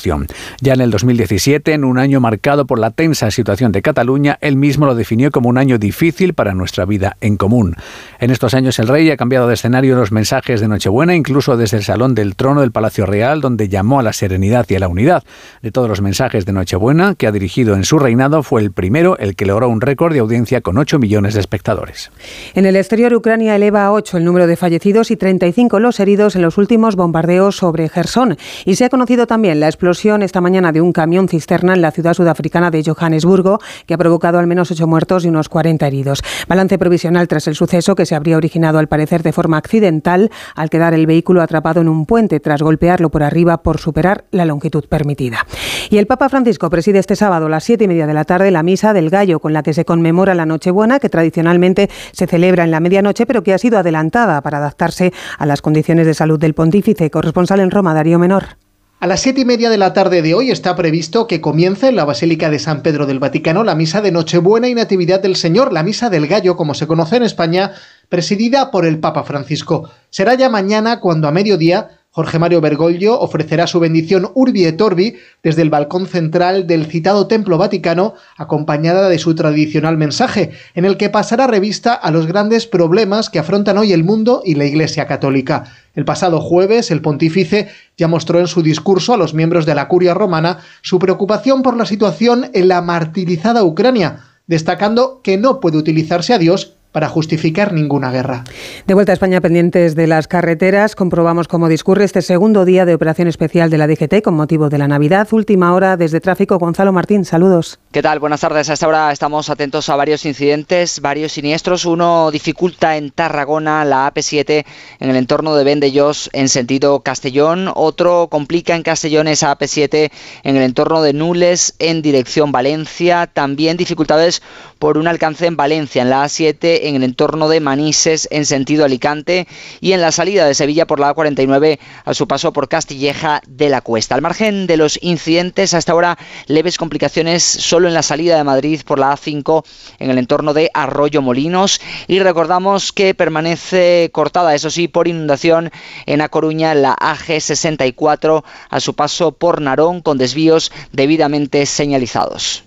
[0.60, 4.56] Ya en el 2017, en un año marcado por la tensa situación de Cataluña, él
[4.56, 7.76] mismo lo definió como un año difícil para nuestra vida en común.
[8.18, 11.56] En estos años el rey ha cambiado de escenario en los mensajes de Nochebuena, incluso
[11.56, 14.78] desde el Salón del Trono del Palacio Real, donde llamó a la serenidad y a
[14.80, 15.24] la unidad.
[15.62, 19.16] De todos los mensajes de Nochebuena que ha dirigido en su reinado, fue el primero
[19.18, 22.10] el que logró un récord de audiencia con 8 millones de espectadores.
[22.54, 26.36] En el exterior, Ucrania eleva a 8 el número de fallecidos y 35 los heridos
[26.36, 28.36] en los últimos bombardeos sobre Gerson.
[28.64, 31.92] Y se ha conocido también la explosión esta mañana de un camión cisterna en la
[31.92, 36.22] ciudad sudafricana de Johannesburgo, que ha provocado al menos ocho muertos y unos 40 heridos.
[36.48, 40.70] Balance provisional tras el suceso que se habría originado al parecer de forma accidental al
[40.70, 44.84] quedar el vehículo atrapado en un puente tras golpearlo por arriba por superar la longitud
[44.88, 45.46] permitida.
[45.88, 48.50] Y el Papa Francisco preside este sábado a las siete y media de la tarde
[48.50, 52.64] la misa del gallo con la que se conmemora la Nochebuena, que tradicionalmente se celebra
[52.64, 56.40] en la medianoche, pero que ha sido adelantada para adaptarse a las condiciones de salud
[56.40, 57.08] del pontífice.
[57.08, 58.65] Corresponsal en Roma, Darío Menor.
[58.98, 61.96] A las siete y media de la tarde de hoy está previsto que comience en
[61.96, 65.70] la Basílica de San Pedro del Vaticano la misa de Nochebuena y Natividad del Señor,
[65.70, 67.72] la misa del gallo, como se conoce en España,
[68.08, 69.90] presidida por el Papa Francisco.
[70.08, 75.16] Será ya mañana cuando a mediodía Jorge Mario Bergoglio ofrecerá su bendición Urbi et Orbi
[75.42, 80.96] desde el balcón central del citado Templo Vaticano, acompañada de su tradicional mensaje, en el
[80.96, 85.06] que pasará revista a los grandes problemas que afrontan hoy el mundo y la Iglesia
[85.06, 85.64] Católica.
[85.94, 89.86] El pasado jueves, el pontífice ya mostró en su discurso a los miembros de la
[89.86, 95.76] curia romana su preocupación por la situación en la martirizada Ucrania, destacando que no puede
[95.76, 98.44] utilizarse a Dios para justificar ninguna guerra.
[98.86, 102.94] De vuelta a España, pendientes de las carreteras, comprobamos cómo discurre este segundo día de
[102.94, 105.28] operación especial de la DGT con motivo de la Navidad.
[105.32, 106.58] Última hora desde tráfico.
[106.58, 107.78] Gonzalo Martín, saludos.
[107.92, 108.18] ¿Qué tal?
[108.18, 108.70] Buenas tardes.
[108.70, 111.84] A esta hora estamos atentos a varios incidentes, varios siniestros.
[111.84, 114.64] Uno dificulta en Tarragona la AP7
[114.98, 117.70] en el entorno de Vendellós en sentido Castellón.
[117.74, 120.10] Otro complica en Castellón esa AP7
[120.44, 123.26] en el entorno de Nules en dirección Valencia.
[123.26, 124.40] También dificultades
[124.78, 128.84] por un alcance en Valencia, en la A7 en el entorno de Manises en sentido
[128.84, 129.46] Alicante
[129.80, 133.68] y en la salida de Sevilla por la A49 a su paso por Castilleja de
[133.68, 134.14] la Cuesta.
[134.14, 138.80] Al margen de los incidentes, hasta ahora leves complicaciones solo en la salida de Madrid
[138.86, 139.64] por la A5
[139.98, 145.70] en el entorno de Arroyo Molinos y recordamos que permanece cortada, eso sí, por inundación
[146.06, 152.65] en A Coruña la AG64 a su paso por Narón con desvíos debidamente señalizados.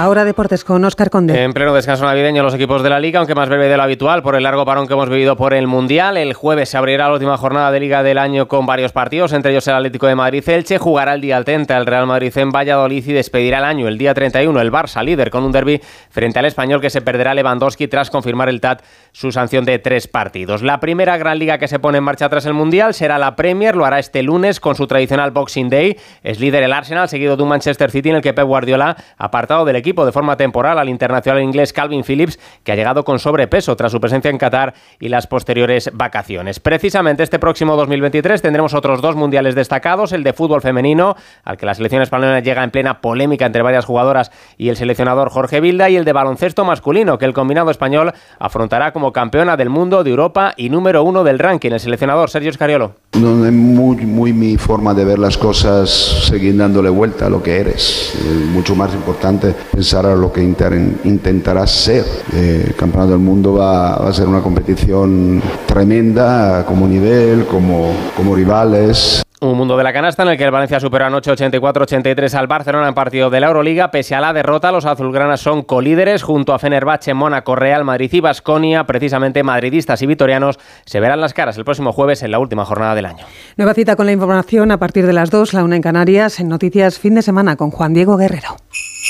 [0.00, 1.42] Ahora deportes con Óscar Conde.
[1.42, 4.22] En pleno descanso navideño los equipos de la Liga, aunque más breve de lo habitual
[4.22, 6.16] por el largo parón que hemos vivido por el Mundial.
[6.16, 9.50] El jueves se abrirá la última jornada de Liga del año con varios partidos, entre
[9.50, 10.78] ellos el Atlético de Madrid-Elche.
[10.78, 13.98] Jugará el día al 30 el Real Madrid en Valladolid y despedirá el año el
[13.98, 15.80] día 31 el Barça, líder con un derby
[16.10, 20.06] frente al español que se perderá Lewandowski tras confirmar el TAT su sanción de tres
[20.06, 20.62] partidos.
[20.62, 23.74] La primera gran liga que se pone en marcha tras el Mundial será la Premier,
[23.74, 25.96] lo hará este lunes con su tradicional Boxing Day.
[26.22, 29.64] Es líder el Arsenal, seguido de un Manchester City en el que Pep Guardiola, apartado
[29.64, 33.74] del equipo de forma temporal al internacional inglés Calvin Phillips, que ha llegado con sobrepeso
[33.74, 36.60] tras su presencia en Qatar y las posteriores vacaciones.
[36.60, 41.66] Precisamente este próximo 2023 tendremos otros dos mundiales destacados, el de fútbol femenino, al que
[41.66, 45.88] la selección española llega en plena polémica entre varias jugadoras y el seleccionador Jorge Vilda,
[45.88, 50.10] y el de baloncesto masculino, que el combinado español afrontará como campeona del mundo, de
[50.10, 52.94] Europa y número uno del ranking, el seleccionador Sergio Scariolo.
[53.14, 57.42] No es muy, muy mi forma de ver las cosas, seguir dándole vuelta a lo
[57.42, 58.14] que eres.
[58.14, 62.04] Es mucho más importante pensar a lo que intentarás ser.
[62.32, 67.92] Eh, el Campeonato del Mundo va, va, a ser una competición tremenda como nivel, como,
[68.16, 69.22] como rivales.
[69.40, 72.88] Un mundo de la canasta en el que el Valencia superó anoche 84-83 al Barcelona
[72.88, 73.88] en partido de la Euroliga.
[73.92, 78.20] Pese a la derrota, los azulgranas son colíderes junto a Fenerbahce, Mónaco, Real Madrid y
[78.20, 78.84] Basconia.
[78.84, 82.96] Precisamente madridistas y vitorianos se verán las caras el próximo jueves en la última jornada
[82.96, 83.26] del año.
[83.56, 86.48] Nueva cita con la información a partir de las 2, la una en Canarias, en
[86.48, 88.56] Noticias Fin de Semana con Juan Diego Guerrero.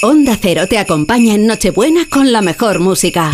[0.02, 3.32] Onda Cero te acompaña en Nochebuena con la mejor música.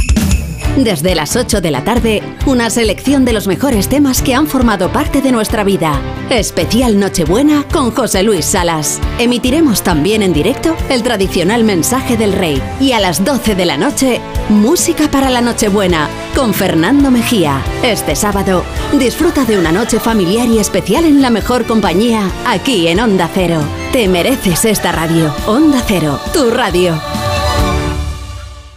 [0.77, 4.91] Desde las 8 de la tarde, una selección de los mejores temas que han formado
[4.91, 6.01] parte de nuestra vida.
[6.31, 8.99] Especial Nochebuena con José Luis Salas.
[9.21, 12.61] Emitiremos también en directo el tradicional mensaje del rey.
[12.81, 17.63] Y a las 12 de la noche, música para la Nochebuena con Fernando Mejía.
[17.85, 18.65] Este sábado,
[18.99, 23.61] disfruta de una noche familiar y especial en la mejor compañía, aquí en Onda Cero.
[23.93, 25.33] Te mereces esta radio.
[25.47, 27.01] Onda Cero, tu radio.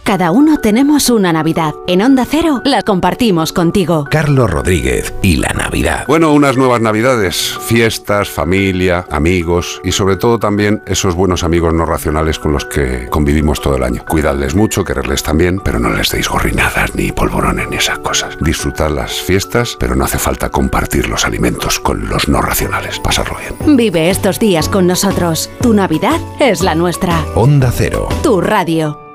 [0.08, 1.74] Cada uno tenemos una Navidad.
[1.86, 4.06] En Onda Cero la compartimos contigo.
[4.10, 6.06] Carlos Rodríguez y la Navidad.
[6.08, 11.84] Bueno, unas nuevas navidades, fiestas, familia, amigos y sobre todo también esos buenos amigos no
[11.84, 14.02] racionales con los que convivimos todo el año.
[14.08, 18.38] Cuidadles mucho, quererles también, pero no les deis gorrinadas ni polvorones ni esas cosas.
[18.40, 22.98] Disfrutad las fiestas, pero no hace falta compartir los alimentos con los no racionales.
[22.98, 23.76] Pasarlo bien.
[23.76, 25.50] Vive estos días con nosotros.
[25.60, 27.26] Tu Navidad es la nuestra.
[27.34, 28.08] Onda Cero.
[28.22, 29.07] Tu radio.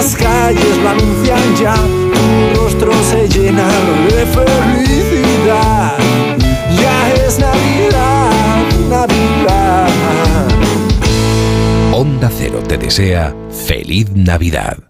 [0.00, 3.68] Las calles lo anuncian ya, tu rostro se llena
[4.08, 5.98] de felicidad.
[6.80, 9.88] Ya es Navidad, Navidad.
[11.92, 14.89] Onda Cero te desea feliz Navidad.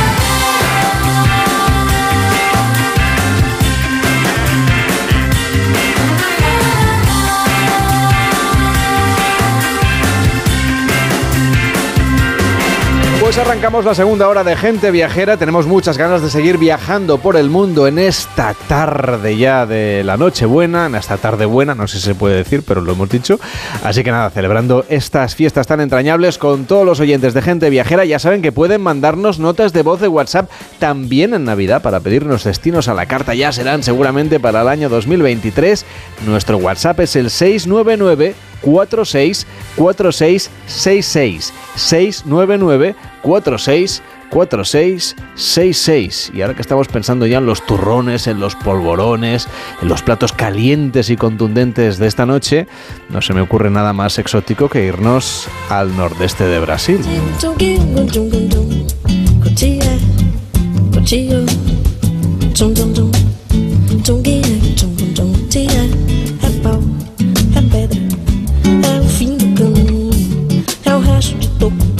[13.31, 15.37] Pues arrancamos la segunda hora de Gente Viajera.
[15.37, 20.17] Tenemos muchas ganas de seguir viajando por el mundo en esta tarde ya de la
[20.17, 23.39] Nochebuena, en esta tarde buena, no sé si se puede decir, pero lo hemos dicho.
[23.85, 28.03] Así que nada, celebrando estas fiestas tan entrañables con todos los oyentes de Gente Viajera.
[28.03, 32.43] Ya saben que pueden mandarnos notas de voz de WhatsApp también en Navidad para pedirnos
[32.43, 33.33] destinos a la carta.
[33.33, 35.85] Ya serán seguramente para el año 2023.
[36.25, 44.01] Nuestro WhatsApp es el 699 46 46 66 699 46
[44.31, 49.47] 46 66 y ahora que estamos pensando ya en los turrones, en los polvorones,
[49.81, 52.67] en los platos calientes y contundentes de esta noche,
[53.09, 56.99] no se me ocurre nada más exótico que irnos al nordeste de Brasil.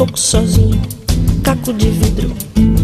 [0.01, 0.81] pouco sozinho,
[1.43, 2.80] caco de vidro.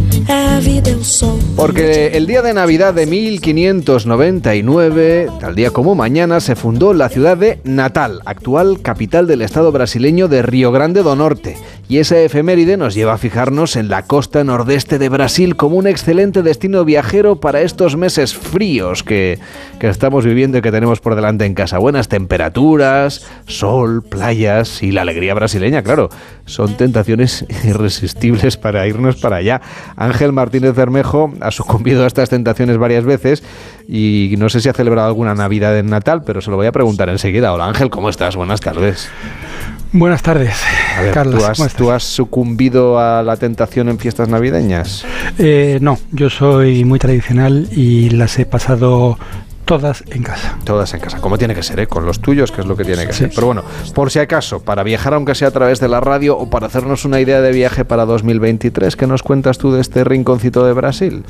[1.56, 7.38] Porque el día de Navidad de 1599, tal día como mañana, se fundó la ciudad
[7.38, 11.56] de Natal, actual capital del estado brasileño de Río Grande do Norte.
[11.90, 15.88] Y esa efeméride nos lleva a fijarnos en la costa nordeste de Brasil como un
[15.88, 19.40] excelente destino viajero para estos meses fríos que,
[19.80, 21.78] que estamos viviendo y que tenemos por delante en casa.
[21.78, 26.10] Buenas temperaturas, sol, playas y la alegría brasileña, claro.
[26.46, 29.62] Son tentaciones irresistibles para irnos para allá.
[29.96, 33.44] Ángel Martínez Bermejo ha sucumbido a estas tentaciones varias veces
[33.88, 36.72] y no sé si ha celebrado alguna Navidad en Natal, pero se lo voy a
[36.72, 37.54] preguntar enseguida.
[37.54, 38.36] Hola Ángel, ¿cómo estás?
[38.36, 39.10] Buenas tardes.
[39.94, 40.62] Buenas tardes,
[40.98, 41.40] A ver, Carlos.
[41.40, 41.78] ¿tú, has, ¿cómo estás?
[41.78, 45.06] tú has sucumbido a la tentación en fiestas navideñas?
[45.38, 49.18] Eh, no, yo soy muy tradicional y las he pasado
[49.68, 50.58] todas en casa.
[50.64, 51.88] Todas en casa, como tiene que ser, ¿eh?
[51.88, 53.30] con los tuyos, que es lo que tiene que ser.
[53.36, 53.64] Pero bueno,
[53.94, 57.04] por si acaso, para viajar aunque sea a través de la radio o para hacernos
[57.04, 61.24] una idea de viaje para 2023, ¿qué nos cuentas tú de este rinconcito de Brasil?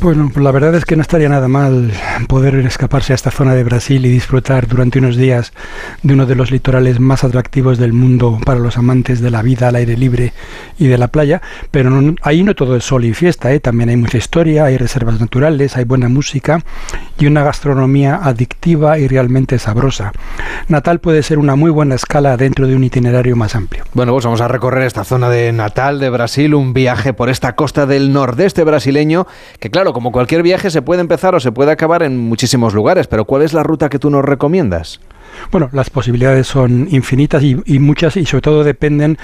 [0.00, 1.90] Bueno, pues la verdad es que no estaría nada mal
[2.28, 5.52] poder escaparse a esta zona de Brasil y disfrutar durante unos días
[6.04, 9.66] de uno de los litorales más atractivos del mundo para los amantes de la vida
[9.68, 10.32] al aire libre
[10.78, 11.42] y de la playa.
[11.72, 13.58] Pero no- ahí no todo es sol y fiesta, ¿eh?
[13.58, 16.60] también hay mucha historia, hay reservas naturales, hay buena música
[17.18, 20.12] y una gastronomía adictiva y realmente sabrosa.
[20.68, 23.82] Natal puede ser una muy buena escala dentro de un itinerario más amplio.
[23.94, 27.56] Bueno, pues vamos a recorrer esta zona de Natal de Brasil, un viaje por esta
[27.56, 29.26] costa del nordeste brasileño,
[29.58, 33.06] que claro, como cualquier viaje se puede empezar o se puede acabar en muchísimos lugares,
[33.06, 34.98] pero ¿cuál es la ruta que tú nos recomiendas?
[35.52, 39.18] Bueno, las posibilidades son infinitas y, y, muchas y sobre todo dependen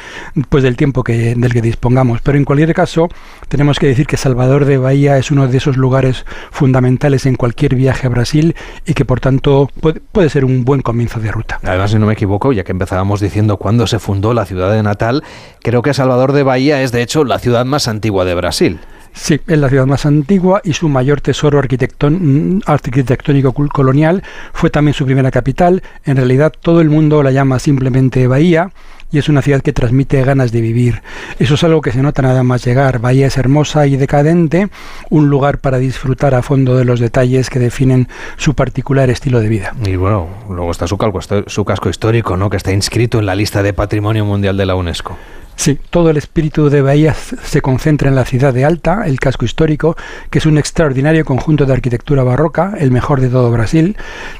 [0.49, 2.21] pues del tiempo que, del que dispongamos.
[2.21, 3.09] Pero en cualquier caso,
[3.49, 7.75] tenemos que decir que Salvador de Bahía es uno de esos lugares fundamentales en cualquier
[7.75, 8.55] viaje a Brasil
[8.87, 11.59] y que por tanto puede, puede ser un buen comienzo de ruta.
[11.65, 14.85] Además, si no me equivoco, ya que empezábamos diciendo cuándo se fundó la ciudad de
[14.85, 15.25] Natal,
[15.65, 18.79] creo que Salvador de Bahía es de hecho la ciudad más antigua de Brasil.
[19.15, 25.07] Sí, es la ciudad más antigua y su mayor tesoro arquitectónico colonial fue también su
[25.07, 25.83] primera capital.
[26.05, 28.73] En realidad todo el mundo la llama simplemente Bahía
[29.13, 31.01] y es una ciudad que transmite ganas de vivir.
[31.39, 32.99] Eso es algo que se nota nada más llegar.
[32.99, 34.69] Bahía es hermosa y decadente,
[35.11, 39.49] un lugar para disfrutar a fondo de los detalles que definen su particular estilo de
[39.49, 39.75] vida.
[39.87, 42.51] Y bueno, luego está su, calco, su casco histórico, ¿no?
[42.51, 45.17] que está inscrito en la lista de Patrimonio Mundial de la UNESCO.
[45.57, 49.45] Sí, todo el espíritu de Bahía se concentra en la ciudad de Alta, el casco
[49.45, 49.97] histórico,
[50.29, 53.97] que es un extraordinario conjunto de arquitectura barroca, el mejor de todo Brasil.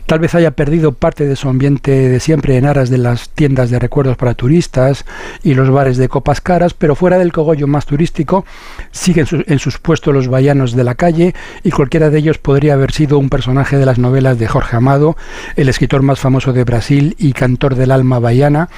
[0.07, 3.71] Tal vez haya perdido parte de su ambiente de siempre en aras de las tiendas
[3.71, 5.05] de recuerdos para turistas
[5.43, 8.45] y los bares de copas caras, pero fuera del cogollo más turístico,
[8.91, 12.93] siguen en sus puestos los bahianos de la calle y cualquiera de ellos podría haber
[12.93, 15.17] sido un personaje de las novelas de Jorge Amado,
[15.57, 18.69] el escritor más famoso de Brasil y cantor del alma bahiana.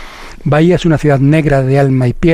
[0.44, 2.25] Bahía es una ciudad negra de alma y piel,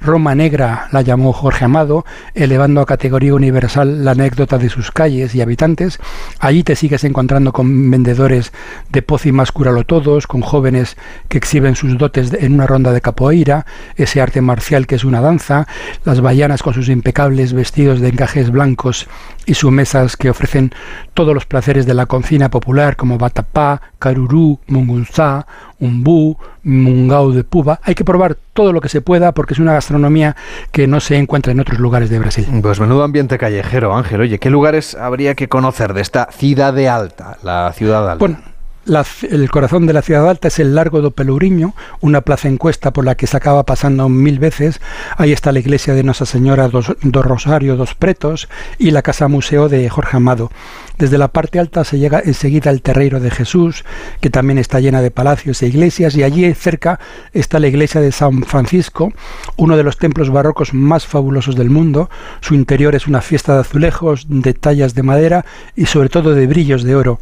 [0.00, 5.34] Roma negra la llamó Jorge Amado, elevando a categoría universal la anécdota de sus calles
[5.34, 5.98] y habitantes.
[6.38, 8.52] Allí te sigues encontrando con vendedores
[8.90, 10.96] de pócimas cúralo todos, con jóvenes
[11.28, 13.66] que exhiben sus dotes en una ronda de capoeira,
[13.96, 15.66] ese arte marcial que es una danza,
[16.04, 19.08] las bahianas con sus impecables vestidos de encajes blancos
[19.44, 20.72] y sus mesas que ofrecen
[21.12, 25.46] todos los placeres de la cocina popular como batapá, carurú, mungunzá,
[25.84, 27.80] umbú, mungao de puba.
[27.82, 30.36] Hay que probar todo lo que se pueda porque es una gastronomía
[30.72, 32.46] que no se encuentra en otros lugares de Brasil.
[32.62, 34.20] Pues menudo ambiente callejero, Ángel.
[34.20, 38.18] Oye, ¿qué lugares habría que conocer de esta ciudad de alta, la ciudad alta?
[38.18, 38.38] Bueno,
[38.86, 43.04] el corazón de la ciudad alta es el Largo do Pelourinho, una plaza encuesta por
[43.04, 44.80] la que se acaba pasando mil veces.
[45.16, 49.28] Ahí está la iglesia de Nuestra Señora dos, do Rosario dos Pretos y la casa
[49.28, 50.50] museo de Jorge Amado.
[50.98, 53.84] Desde la parte alta se llega enseguida el Terreiro de Jesús,
[54.20, 57.00] que también está llena de palacios e iglesias, y allí cerca
[57.32, 59.12] está la iglesia de San Francisco,
[59.56, 62.10] uno de los templos barrocos más fabulosos del mundo.
[62.40, 66.46] Su interior es una fiesta de azulejos, de tallas de madera y sobre todo de
[66.46, 67.18] brillos de oro,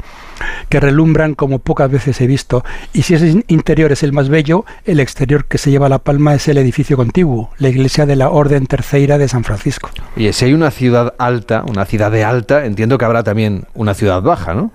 [0.69, 2.63] que relumbran como pocas veces he visto.
[2.93, 6.33] Y si ese interior es el más bello, el exterior que se lleva la palma
[6.33, 9.89] es el edificio contiguo, la iglesia de la Orden Terceira de San Francisco.
[10.15, 13.93] Y si hay una ciudad alta, una ciudad de alta, entiendo que habrá también una
[13.93, 14.71] ciudad baja, ¿no?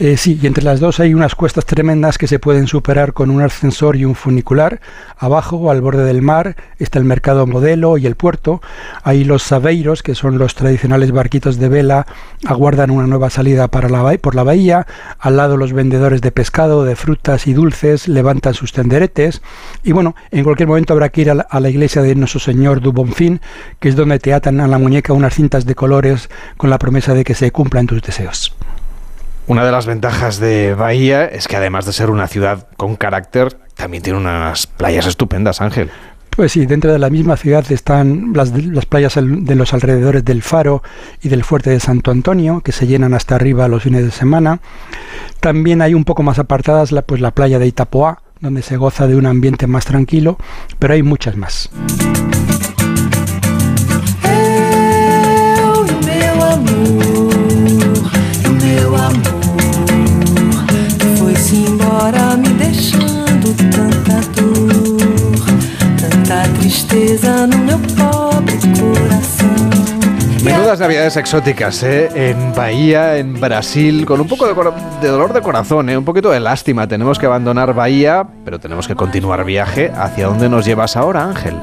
[0.00, 3.30] Eh, sí, y entre las dos hay unas cuestas tremendas que se pueden superar con
[3.30, 4.80] un ascensor y un funicular.
[5.16, 8.60] Abajo, al borde del mar, está el mercado modelo y el puerto.
[9.04, 12.06] Ahí los sabeiros, que son los tradicionales barquitos de vela,
[12.44, 14.84] aguardan una nueva salida para la por la bahía.
[15.20, 19.42] Al lado los vendedores de pescado, de frutas y dulces levantan sus tenderetes.
[19.84, 22.40] Y bueno, en cualquier momento habrá que ir a la, a la iglesia de Nuestro
[22.40, 23.40] Señor du Bonfín,
[23.78, 27.14] que es donde te atan a la muñeca unas cintas de colores con la promesa
[27.14, 28.56] de que se cumplan tus deseos.
[29.46, 33.58] Una de las ventajas de Bahía es que además de ser una ciudad con carácter,
[33.74, 35.90] también tiene unas playas estupendas, Ángel.
[36.30, 40.42] Pues sí, dentro de la misma ciudad están las, las, playas de los alrededores del
[40.42, 40.82] Faro
[41.22, 44.60] y del Fuerte de Santo Antonio, que se llenan hasta arriba los fines de semana.
[45.40, 49.14] También hay un poco más apartadas pues, la playa de Itapoá, donde se goza de
[49.14, 50.38] un ambiente más tranquilo,
[50.78, 51.70] pero hay muchas más.
[70.74, 72.30] Menudas navidades exóticas, ¿eh?
[72.32, 74.54] En Bahía, en Brasil, con un poco de,
[75.00, 75.96] de, dolor de corazón, ¿eh?
[75.96, 76.88] Un poquito de lástima.
[76.88, 79.92] Tenemos que abandonar Bahía, pero tenemos que continuar viaje.
[79.96, 81.54] ¿Hacia dónde nos llevas ahora, Ángel?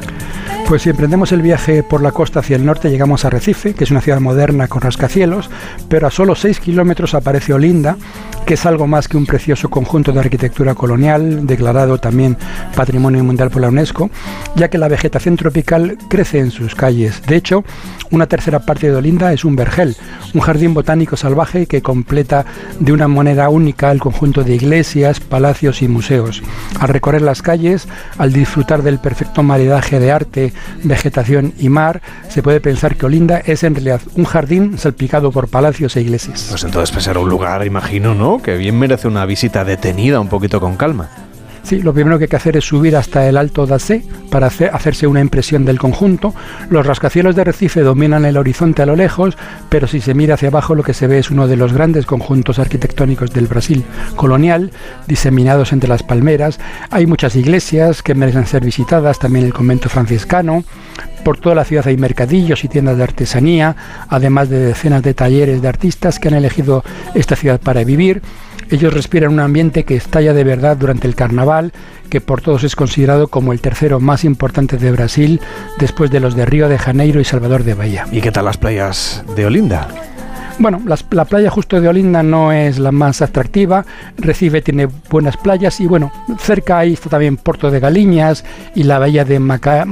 [0.72, 3.84] Pues si emprendemos el viaje por la costa hacia el norte llegamos a Recife, que
[3.84, 5.50] es una ciudad moderna con rascacielos,
[5.90, 7.98] pero a solo 6 kilómetros aparece Olinda,
[8.46, 12.38] que es algo más que un precioso conjunto de arquitectura colonial, declarado también
[12.74, 14.10] Patrimonio Mundial por la UNESCO,
[14.56, 17.22] ya que la vegetación tropical crece en sus calles.
[17.28, 17.66] De hecho,
[18.10, 19.98] una tercera parte de Olinda es un vergel,
[20.34, 22.46] un jardín botánico salvaje que completa
[22.80, 26.42] de una manera única el conjunto de iglesias, palacios y museos.
[26.80, 30.54] Al recorrer las calles, al disfrutar del perfecto maridaje de arte,
[30.84, 35.48] vegetación y mar, se puede pensar que Olinda es en realidad un jardín salpicado por
[35.48, 36.48] palacios e iglesias.
[36.50, 38.42] Pues entonces era un lugar, imagino, ¿no?
[38.42, 41.10] Que bien merece una visita detenida, un poquito con calma.
[41.64, 44.72] Sí, lo primero que hay que hacer es subir hasta el Alto d'Azé para hacer-
[44.74, 46.34] hacerse una impresión del conjunto.
[46.70, 49.38] Los rascacielos de Recife dominan el horizonte a lo lejos,
[49.70, 52.06] pero si se mira hacia abajo lo que se ve es uno de los grandes
[52.06, 53.84] conjuntos arquitectónicos del Brasil
[54.16, 54.72] colonial,
[55.08, 56.60] diseminados entre las palmeras.
[56.90, 60.64] Hay muchas iglesias que merecen ser visitadas, también el convento franciscano.
[61.24, 63.76] Por toda la ciudad hay mercadillos y tiendas de artesanía,
[64.10, 66.84] además de decenas de talleres de artistas que han elegido
[67.14, 68.22] esta ciudad para vivir.
[68.72, 71.74] Ellos respiran un ambiente que estalla de verdad durante el carnaval,
[72.10, 75.42] que por todos es considerado como el tercero más importante de Brasil,
[75.78, 78.08] después de los de Río de Janeiro y Salvador de Bahía.
[78.12, 80.11] ¿Y qué tal las playas de Olinda?
[80.60, 83.84] Bueno, las- la playa justo de Olinda no es la más atractiva,
[84.18, 88.46] Recife tiene buenas playas y bueno, cerca ahí está también Puerto de Galiñas
[88.76, 89.86] y la bahía de Maca-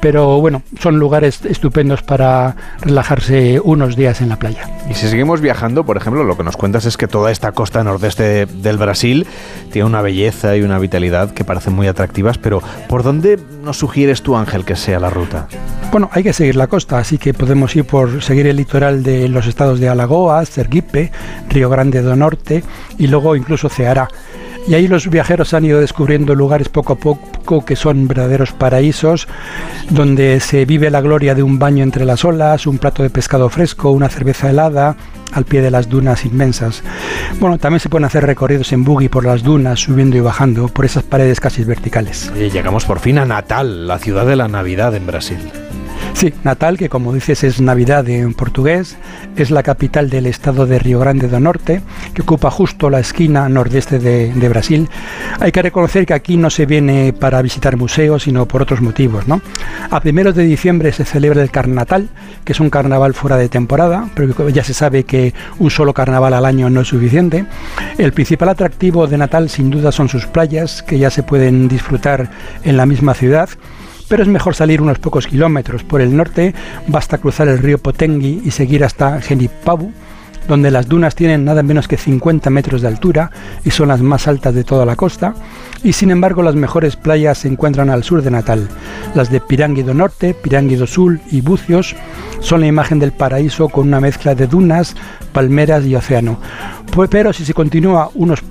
[0.00, 4.68] pero bueno, son lugares estupendos para relajarse unos días en la playa.
[4.88, 7.84] Y si seguimos viajando, por ejemplo, lo que nos cuentas es que toda esta costa
[7.84, 9.26] nordeste del Brasil
[9.72, 14.22] tiene una belleza y una vitalidad que parecen muy atractivas, pero ¿por dónde nos sugieres
[14.22, 15.48] tú, Ángel, que sea la ruta?
[15.92, 19.28] Bueno, hay que seguir la costa, así que podemos ir por seguir el litoral de
[19.28, 21.10] los estados de Alagoas, Sergipe,
[21.48, 22.62] Río Grande do Norte
[22.98, 24.08] y luego incluso Ceará.
[24.68, 29.26] Y ahí los viajeros han ido descubriendo lugares poco a poco que son verdaderos paraísos,
[29.90, 33.48] donde se vive la gloria de un baño entre las olas, un plato de pescado
[33.48, 34.96] fresco, una cerveza helada
[35.32, 36.82] al pie de las dunas inmensas.
[37.38, 40.84] Bueno, también se pueden hacer recorridos en buggy por las dunas, subiendo y bajando por
[40.84, 42.30] esas paredes casi verticales.
[42.34, 45.38] Oye, llegamos por fin a Natal, la ciudad de la Navidad en Brasil.
[46.14, 48.98] Sí, Natal, que como dices es Navidad en portugués,
[49.36, 51.80] es la capital del estado de Río Grande do Norte,
[52.12, 54.88] que ocupa justo la esquina nordeste de, de Brasil.
[55.38, 59.26] Hay que reconocer que aquí no se viene para visitar museos, sino por otros motivos.
[59.26, 59.40] ¿no?
[59.90, 62.08] A primeros de diciembre se celebra el Carnatal,
[62.44, 66.34] que es un carnaval fuera de temporada, pero ya se sabe que un solo carnaval
[66.34, 67.46] al año no es suficiente.
[67.96, 72.30] El principal atractivo de Natal sin duda son sus playas, que ya se pueden disfrutar
[72.62, 73.48] en la misma ciudad
[74.10, 75.84] pero es mejor salir unos pocos kilómetros.
[75.84, 76.52] Por el norte
[76.88, 79.92] basta cruzar el río Potengui y seguir hasta Genipabu,
[80.48, 83.30] donde las dunas tienen nada menos que 50 metros de altura
[83.64, 85.34] y son las más altas de toda la costa.
[85.84, 88.66] Y sin embargo las mejores playas se encuentran al sur de Natal.
[89.14, 91.94] Las de Pirangui do Norte, Pirangui do Sul y Bucios
[92.40, 94.96] son la imagen del paraíso con una mezcla de dunas,
[95.32, 96.40] palmeras y océano.
[96.90, 98.42] Pues, pero si se continúa unos,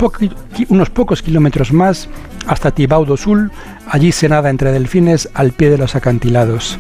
[0.70, 2.08] unos pocos kilómetros más
[2.50, 3.52] hasta Tibau do Sul,
[3.88, 6.80] allí se nada entre delfines al pie de los acantilados.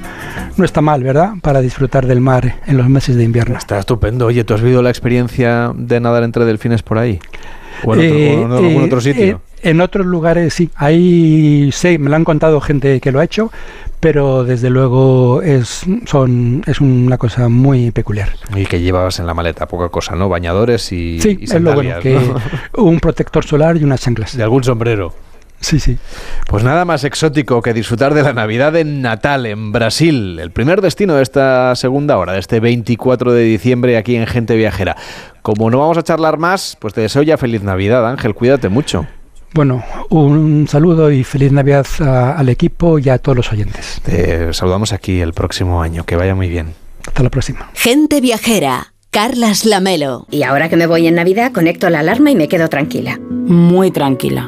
[0.57, 1.33] No está mal, ¿verdad?
[1.41, 3.55] Para disfrutar del mar en los meses de invierno.
[3.57, 4.25] Está estupendo.
[4.25, 7.19] Oye, ¿tú has vivido la experiencia de nadar entre delfines por ahí?
[7.85, 9.23] ¿O en, otro- Eh, o en algún eh, otro sitio?
[9.23, 13.23] eh, en otros lugares sí, ahí sé, me lo han contado gente que lo ha
[13.25, 13.51] hecho,
[13.99, 18.29] pero desde luego es, son, es una cosa muy peculiar.
[18.55, 20.29] Y que llevabas en la maleta, poca cosa, ¿no?
[20.29, 24.35] Bañadores y, Sí, y es lo bueno, sandalias, que un protector solar y unas chanclas.
[24.35, 25.13] De algún sombrero.
[25.61, 25.97] Sí, sí.
[26.47, 30.81] Pues nada más exótico que disfrutar de la Navidad en Natal, en Brasil, el primer
[30.81, 34.95] destino de esta segunda hora, de este 24 de diciembre aquí en Gente Viajera.
[35.41, 39.05] Como no vamos a charlar más, pues te deseo ya feliz Navidad, Ángel, cuídate mucho.
[39.53, 43.99] Bueno, un saludo y feliz Navidad a- al equipo y a todos los oyentes.
[44.05, 46.73] Te saludamos aquí el próximo año, que vaya muy bien.
[47.07, 47.69] Hasta la próxima.
[47.73, 48.93] Gente viajera.
[49.11, 50.27] Carlas Lamelo.
[50.29, 53.17] Y ahora que me voy en Navidad, conecto la alarma y me quedo tranquila.
[53.19, 54.47] Muy tranquila.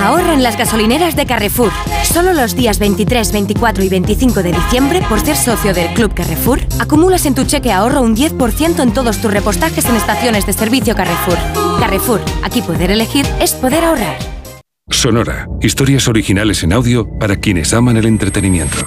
[0.00, 1.70] Ahorra en las gasolineras de Carrefour.
[2.04, 6.60] Solo los días 23, 24 y 25 de diciembre, por ser socio del Club Carrefour,
[6.78, 10.94] acumulas en tu cheque ahorro un 10% en todos tus repostajes en estaciones de servicio
[10.94, 11.36] Carrefour.
[11.78, 14.16] Carrefour, aquí poder elegir es poder ahorrar.
[14.88, 15.46] Sonora.
[15.60, 18.86] Historias originales en audio para quienes aman el entretenimiento.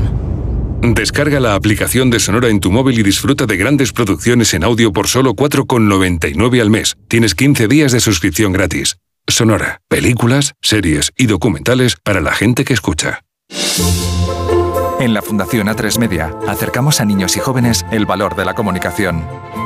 [0.81, 4.91] Descarga la aplicación de Sonora en tu móvil y disfruta de grandes producciones en audio
[4.91, 6.97] por solo 4,99 al mes.
[7.07, 8.97] Tienes 15 días de suscripción gratis.
[9.27, 13.21] Sonora, películas, series y documentales para la gente que escucha.
[14.99, 19.23] En la Fundación A3 Media acercamos a niños y jóvenes el valor de la comunicación,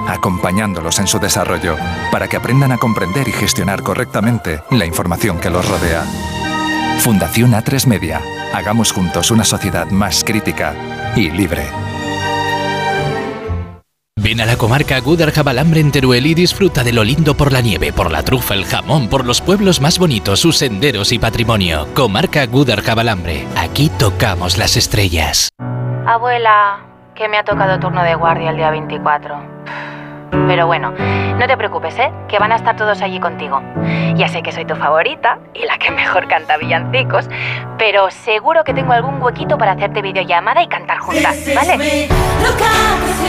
[0.07, 1.77] acompañándolos en su desarrollo
[2.11, 6.03] para que aprendan a comprender y gestionar correctamente la información que los rodea.
[6.99, 8.21] Fundación A3 Media.
[8.53, 10.73] Hagamos juntos una sociedad más crítica
[11.15, 11.63] y libre.
[14.17, 17.61] Ven a la comarca Gudar Jabalambre en Teruel y disfruta de lo lindo por la
[17.61, 21.87] nieve, por la trufa, el jamón, por los pueblos más bonitos, sus senderos y patrimonio.
[21.93, 23.45] Comarca Gudar Jabalambre.
[23.55, 25.49] Aquí tocamos las estrellas.
[26.07, 26.79] Abuela,
[27.13, 29.35] que me ha tocado turno de guardia el día 24.
[30.31, 30.91] Pero bueno,
[31.37, 32.11] no te preocupes, ¿eh?
[32.27, 33.61] Que van a estar todos allí contigo.
[34.15, 37.27] Ya sé que soy tu favorita y la que mejor canta villancicos,
[37.77, 42.07] pero seguro que tengo algún huequito para hacerte videollamada y cantar juntas, ¿vale?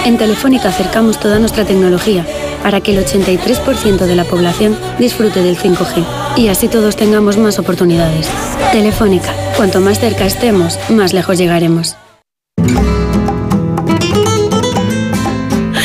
[0.05, 2.25] En Telefónica acercamos toda nuestra tecnología
[2.63, 6.05] para que el 83% de la población disfrute del 5G
[6.37, 8.31] y así todos tengamos más oportunidades.
[8.73, 11.97] Telefónica, cuanto más cerca estemos, más lejos llegaremos.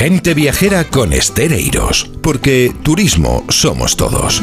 [0.02, 4.42] Gente viajera con Estereiros, porque turismo somos todos.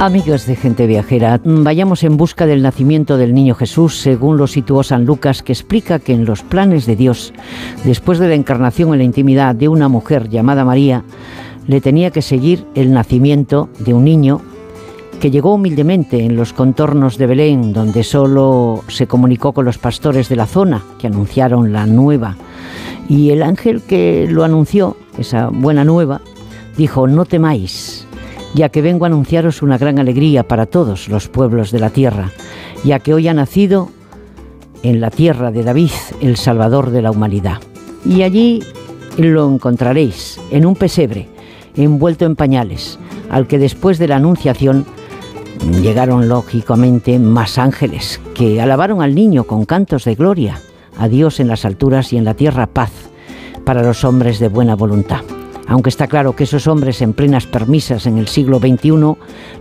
[0.00, 4.82] Amigos de gente viajera, vayamos en busca del nacimiento del niño Jesús, según lo situó
[4.82, 7.32] San Lucas, que explica que en los planes de Dios,
[7.84, 11.04] después de la encarnación en la intimidad de una mujer llamada María,
[11.68, 14.40] le tenía que seguir el nacimiento de un niño
[15.20, 20.28] que llegó humildemente en los contornos de Belén, donde solo se comunicó con los pastores
[20.28, 22.36] de la zona, que anunciaron la nueva.
[23.10, 26.20] Y el ángel que lo anunció, esa buena nueva,
[26.76, 28.06] dijo, no temáis,
[28.54, 32.30] ya que vengo a anunciaros una gran alegría para todos los pueblos de la tierra,
[32.84, 33.88] ya que hoy ha nacido
[34.84, 37.58] en la tierra de David el Salvador de la humanidad.
[38.06, 38.62] Y allí
[39.18, 41.26] lo encontraréis, en un pesebre,
[41.74, 44.86] envuelto en pañales, al que después de la anunciación
[45.82, 50.60] llegaron lógicamente más ángeles, que alabaron al niño con cantos de gloria,
[50.98, 52.90] a Dios en las alturas y en la tierra paz
[53.64, 55.20] para los hombres de buena voluntad.
[55.66, 58.90] Aunque está claro que esos hombres en plenas permisas en el siglo XXI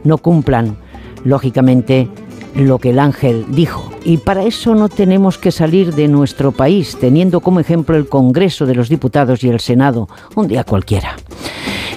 [0.03, 0.77] no cumplan,
[1.23, 2.07] lógicamente,
[2.55, 3.91] lo que el ángel dijo.
[4.03, 8.65] Y para eso no tenemos que salir de nuestro país, teniendo como ejemplo el Congreso
[8.65, 11.15] de los Diputados y el Senado, un día cualquiera.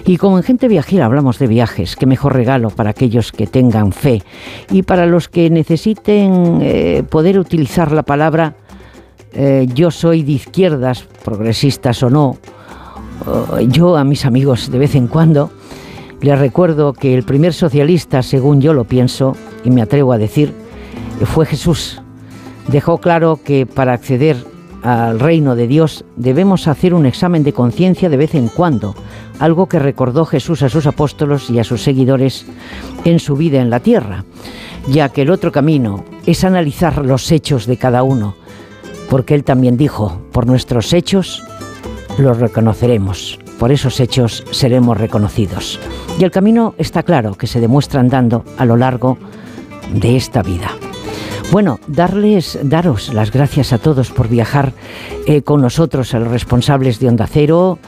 [0.04, 3.92] Y como en Gente Viajera hablamos de viajes, qué mejor regalo para aquellos que tengan
[3.92, 4.22] fe
[4.70, 8.56] y para los que necesiten eh, poder utilizar la palabra
[9.34, 12.38] eh, yo soy de izquierdas, progresistas o no,
[13.68, 15.50] yo a mis amigos de vez en cuando
[16.22, 20.54] les recuerdo que el primer socialista, según yo lo pienso, y me atrevo a decir,
[21.24, 22.00] fue Jesús.
[22.68, 24.36] Dejó claro que para acceder
[24.82, 28.94] al reino de Dios debemos hacer un examen de conciencia de vez en cuando,
[29.40, 32.46] algo que recordó Jesús a sus apóstolos y a sus seguidores
[33.04, 34.24] en su vida en la tierra,
[34.88, 38.36] ya que el otro camino es analizar los hechos de cada uno,
[39.12, 41.42] porque él también dijo, por nuestros hechos
[42.16, 45.78] los reconoceremos, por esos hechos seremos reconocidos.
[46.18, 49.18] Y el camino está claro que se demuestra andando a lo largo
[49.92, 50.70] de esta vida.
[51.50, 54.72] Bueno, darles, daros las gracias a todos por viajar
[55.26, 57.78] eh, con nosotros, a los responsables de Onda Cero,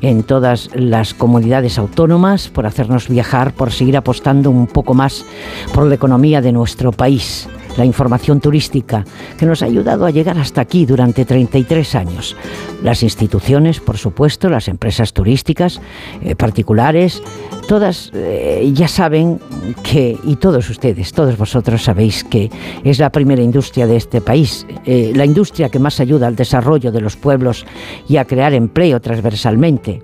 [0.00, 5.26] en todas las comunidades autónomas, por hacernos viajar, por seguir apostando un poco más
[5.74, 7.46] por la economía de nuestro país,
[7.76, 9.04] la información turística,
[9.38, 12.36] que nos ha ayudado a llegar hasta aquí durante 33 años.
[12.82, 15.80] Las instituciones, por supuesto, las empresas turísticas,
[16.22, 17.22] eh, particulares,
[17.68, 19.38] todas eh, ya saben
[19.82, 22.50] que, y todos ustedes, todos vosotros sabéis que
[22.84, 26.92] es la primera industria de este país, eh, la industria que más ayuda al desarrollo
[26.92, 27.64] de los pueblos
[28.08, 30.02] y a crear empleo transversalmente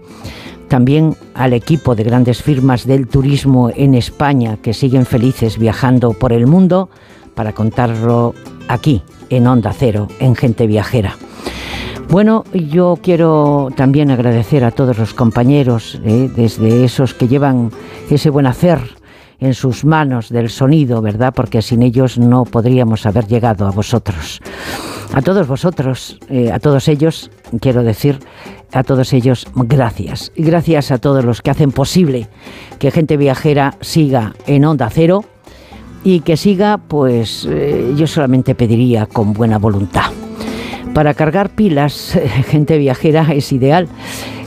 [0.69, 6.32] también al equipo de grandes firmas del turismo en España que siguen felices viajando por
[6.32, 6.90] el mundo
[7.39, 8.35] para contarlo
[8.66, 9.01] aquí,
[9.31, 11.15] en Onda Cero, en Gente Viajera.
[12.09, 17.70] Bueno, yo quiero también agradecer a todos los compañeros, eh, desde esos que llevan
[18.10, 18.81] ese buen hacer
[19.39, 21.32] en sus manos del sonido, ¿verdad?
[21.32, 24.40] Porque sin ellos no podríamos haber llegado a vosotros.
[25.15, 28.19] A todos vosotros, eh, a todos ellos, quiero decir,
[28.73, 30.32] a todos ellos, gracias.
[30.35, 32.27] Y gracias a todos los que hacen posible
[32.81, 35.24] que Gente Viajera siga en Onda Cero
[36.04, 40.10] y que siga, pues eh, yo solamente pediría con buena voluntad.
[40.94, 43.88] Para cargar pilas, Gente Viajera es ideal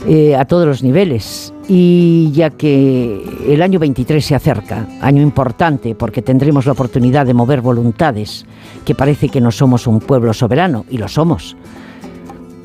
[0.06, 1.54] eh, a todos los niveles.
[1.68, 7.34] Y ya que el año 23 se acerca, año importante porque tendremos la oportunidad de
[7.34, 8.44] mover voluntades,
[8.84, 11.56] que parece que no somos un pueblo soberano, y lo somos.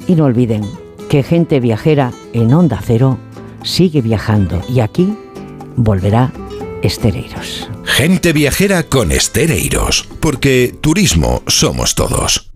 [0.07, 0.63] Y no olviden
[1.09, 3.17] que gente viajera en Onda Cero
[3.63, 5.13] sigue viajando y aquí
[5.75, 6.31] volverá
[6.81, 7.69] Estereiros.
[7.83, 12.51] Gente viajera con Estereiros, porque turismo somos todos.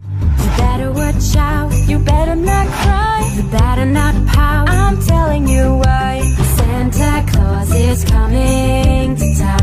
[6.92, 9.61] Santa Claus is coming to town.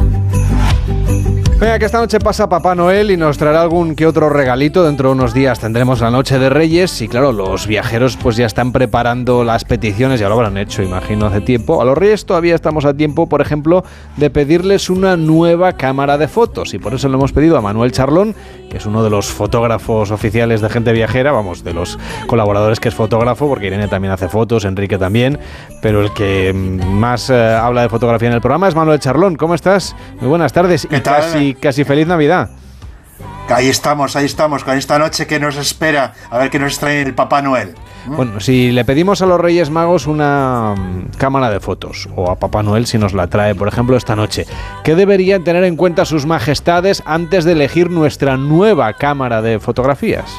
[1.60, 4.84] Venga, que esta noche pasa Papá Noel y nos traerá algún que otro regalito.
[4.84, 8.46] Dentro de unos días tendremos la Noche de Reyes y claro, los viajeros pues ya
[8.46, 11.82] están preparando las peticiones, ya lo habrán hecho, imagino, hace tiempo.
[11.82, 13.82] A los Reyes todavía estamos a tiempo, por ejemplo,
[14.18, 17.90] de pedirles una nueva cámara de fotos y por eso le hemos pedido a Manuel
[17.90, 18.36] Charlón,
[18.70, 21.98] que es uno de los fotógrafos oficiales de Gente Viajera, vamos, de los
[22.28, 25.40] colaboradores que es fotógrafo, porque Irene también hace fotos, Enrique también,
[25.82, 29.34] pero el que más eh, habla de fotografía en el programa es Manuel Charlón.
[29.34, 29.96] ¿Cómo estás?
[30.20, 32.50] Muy buenas tardes y casi, casi feliz Navidad.
[33.48, 37.00] Ahí estamos, ahí estamos, con esta noche que nos espera, a ver qué nos trae
[37.00, 37.74] el Papá Noel.
[38.06, 42.36] Bueno, si le pedimos a los Reyes Magos una mm, cámara de fotos, o a
[42.36, 44.46] Papá Noel si nos la trae, por ejemplo, esta noche,
[44.84, 50.30] ¿qué deberían tener en cuenta sus majestades antes de elegir nuestra nueva cámara de fotografías?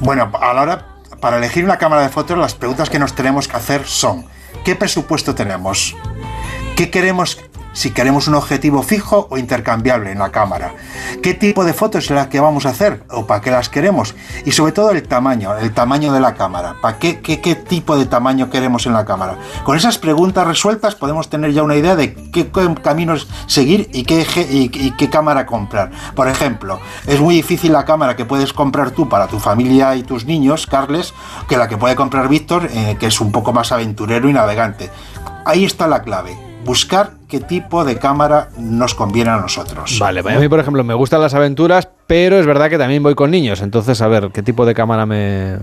[0.00, 0.86] Bueno, a la hora,
[1.20, 4.26] para elegir una cámara de fotos, las preguntas que nos tenemos que hacer son,
[4.64, 5.96] ¿qué presupuesto tenemos?
[6.76, 7.38] ¿Qué queremos?
[7.76, 10.72] Si queremos un objetivo fijo o intercambiable en la cámara.
[11.22, 13.02] ¿Qué tipo de fotos es la que vamos a hacer?
[13.10, 14.14] ¿O para qué las queremos?
[14.46, 16.76] Y sobre todo el tamaño, el tamaño de la cámara.
[16.80, 19.36] ¿Para qué, qué, tipo de tamaño queremos en la cámara?
[19.62, 22.50] Con esas preguntas resueltas podemos tener ya una idea de qué
[22.82, 25.90] caminos seguir y qué, y qué cámara comprar.
[26.14, 30.02] Por ejemplo, es muy difícil la cámara que puedes comprar tú para tu familia y
[30.02, 31.12] tus niños, Carles,
[31.46, 34.90] que la que puede comprar Víctor, eh, que es un poco más aventurero y navegante.
[35.44, 36.38] Ahí está la clave.
[36.64, 39.98] Buscar qué tipo de cámara nos conviene a nosotros.
[39.98, 43.14] Vale, a mí por ejemplo me gustan las aventuras, pero es verdad que también voy
[43.14, 45.58] con niños, entonces a ver, ¿qué tipo de cámara me,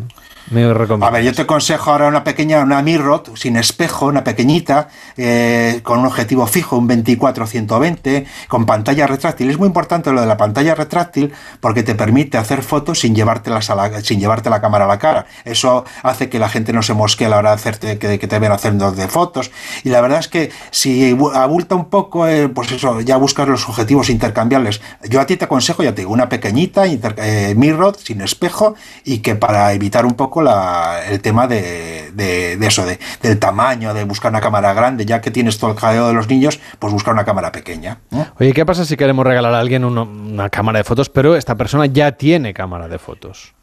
[0.52, 1.08] me recomiendas?
[1.08, 5.80] A ver, yo te aconsejo ahora una pequeña, una Mirror sin espejo, una pequeñita, eh,
[5.84, 9.50] con un objetivo fijo, un 24-120, con pantalla retráctil.
[9.50, 13.70] Es muy importante lo de la pantalla retráctil porque te permite hacer fotos sin, llevártelas
[13.70, 15.26] a la, sin llevarte la cámara a la cara.
[15.46, 18.28] Eso hace que la gente no se mosquee a la hora de hacerte, que, que
[18.28, 19.52] te ven haciendo de fotos.
[19.84, 21.14] Y la verdad es que si
[21.54, 24.82] abulta un poco, eh, pues eso, ya buscas los objetivos intercambiables.
[25.08, 28.74] Yo a ti te aconsejo, ya te digo, una pequeñita, eh, Mirror sin espejo
[29.04, 33.38] y que para evitar un poco la- el tema de, de- de eso, de, del
[33.38, 36.60] tamaño, de buscar una cámara grande, ya que tienes todo el jaleo de los niños,
[36.80, 38.00] pues buscar una cámara pequeña.
[38.12, 38.26] ¿eh?
[38.40, 41.54] Oye, ¿qué pasa si queremos regalar a alguien uno- una cámara de fotos, pero esta
[41.56, 43.54] persona ya tiene cámara de fotos?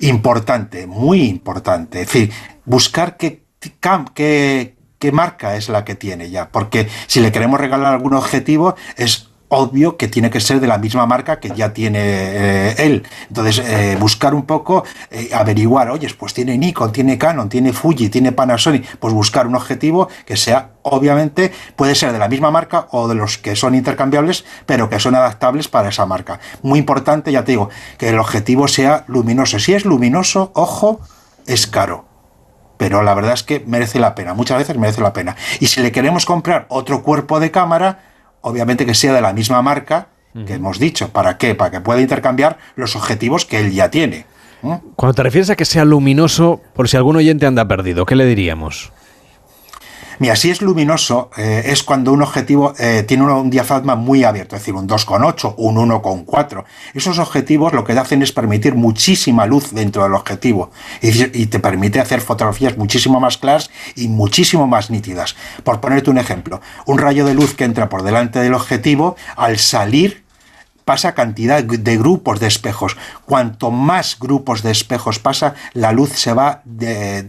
[0.00, 2.02] Importante, muy importante.
[2.02, 2.30] Es decir,
[2.64, 3.42] buscar qué,
[3.82, 6.50] cam- qué, qué marca es la que tiene ya.
[6.50, 10.78] Porque si le queremos regalar algún objetivo, es obvio que tiene que ser de la
[10.78, 13.06] misma marca que ya tiene eh, él.
[13.28, 18.08] Entonces, eh, buscar un poco, eh, averiguar, oye, pues tiene Nikon, tiene Canon, tiene Fuji,
[18.10, 22.88] tiene Panasonic, pues buscar un objetivo que sea, obviamente, puede ser de la misma marca
[22.90, 26.40] o de los que son intercambiables, pero que son adaptables para esa marca.
[26.62, 29.58] Muy importante, ya te digo, que el objetivo sea luminoso.
[29.58, 31.00] Si es luminoso, ojo,
[31.46, 32.07] es caro
[32.78, 35.36] pero la verdad es que merece la pena, muchas veces merece la pena.
[35.60, 37.98] Y si le queremos comprar otro cuerpo de cámara,
[38.40, 40.08] obviamente que sea de la misma marca
[40.46, 41.08] que hemos dicho.
[41.08, 41.56] ¿Para qué?
[41.56, 44.24] Para que pueda intercambiar los objetivos que él ya tiene.
[44.96, 48.26] Cuando te refieres a que sea luminoso, por si algún oyente anda perdido, ¿qué le
[48.26, 48.92] diríamos?
[50.20, 54.56] Mira, si es luminoso, eh, es cuando un objetivo eh, tiene un, diafragma muy abierto,
[54.56, 56.64] es decir, un 2,8, un 1,4.
[56.94, 62.00] Esos objetivos lo que hacen es permitir muchísima luz dentro del objetivo y, te permite
[62.00, 65.36] hacer fotografías muchísimo más claras y muchísimo más nítidas.
[65.62, 69.58] Por ponerte un ejemplo, un rayo de luz que entra por delante del objetivo, al
[69.58, 70.24] salir
[70.84, 72.96] pasa cantidad de grupos de espejos.
[73.24, 77.28] Cuanto más grupos de espejos pasa, la luz se va eh,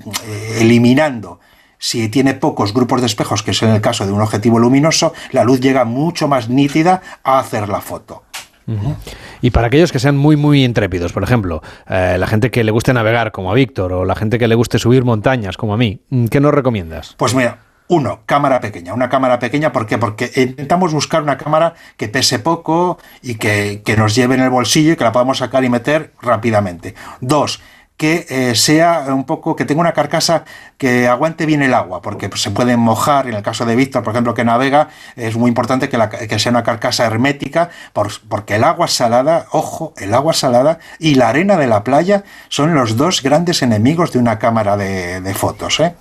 [0.60, 1.40] eliminando.
[1.80, 5.14] Si tiene pocos grupos de espejos, que es en el caso de un objetivo luminoso,
[5.32, 8.24] la luz llega mucho más nítida a hacer la foto.
[9.42, 12.72] Y para aquellos que sean muy, muy intrépidos, por ejemplo, eh, la gente que le
[12.72, 15.78] guste navegar, como a Víctor, o la gente que le guste subir montañas, como a
[15.78, 17.16] mí, ¿qué nos recomiendas?
[17.18, 17.58] Pues mira,
[17.92, 18.94] Uno, cámara pequeña.
[18.94, 19.98] Una cámara pequeña, ¿por qué?
[19.98, 24.52] Porque intentamos buscar una cámara que pese poco y que, que nos lleve en el
[24.52, 26.94] bolsillo y que la podamos sacar y meter rápidamente.
[27.20, 27.62] Dos,
[28.00, 30.46] que eh, sea un poco, que tenga una carcasa
[30.78, 34.04] que aguante bien el agua, porque pues, se puede mojar, en el caso de Víctor,
[34.04, 38.22] por ejemplo, que navega, es muy importante que, la- que sea una carcasa hermética, por-
[38.30, 42.74] porque el agua salada, ojo, el agua salada y la arena de la playa son
[42.74, 45.82] los dos grandes enemigos de una cámara de, de fotos.
[45.82, 45.94] ¿eh?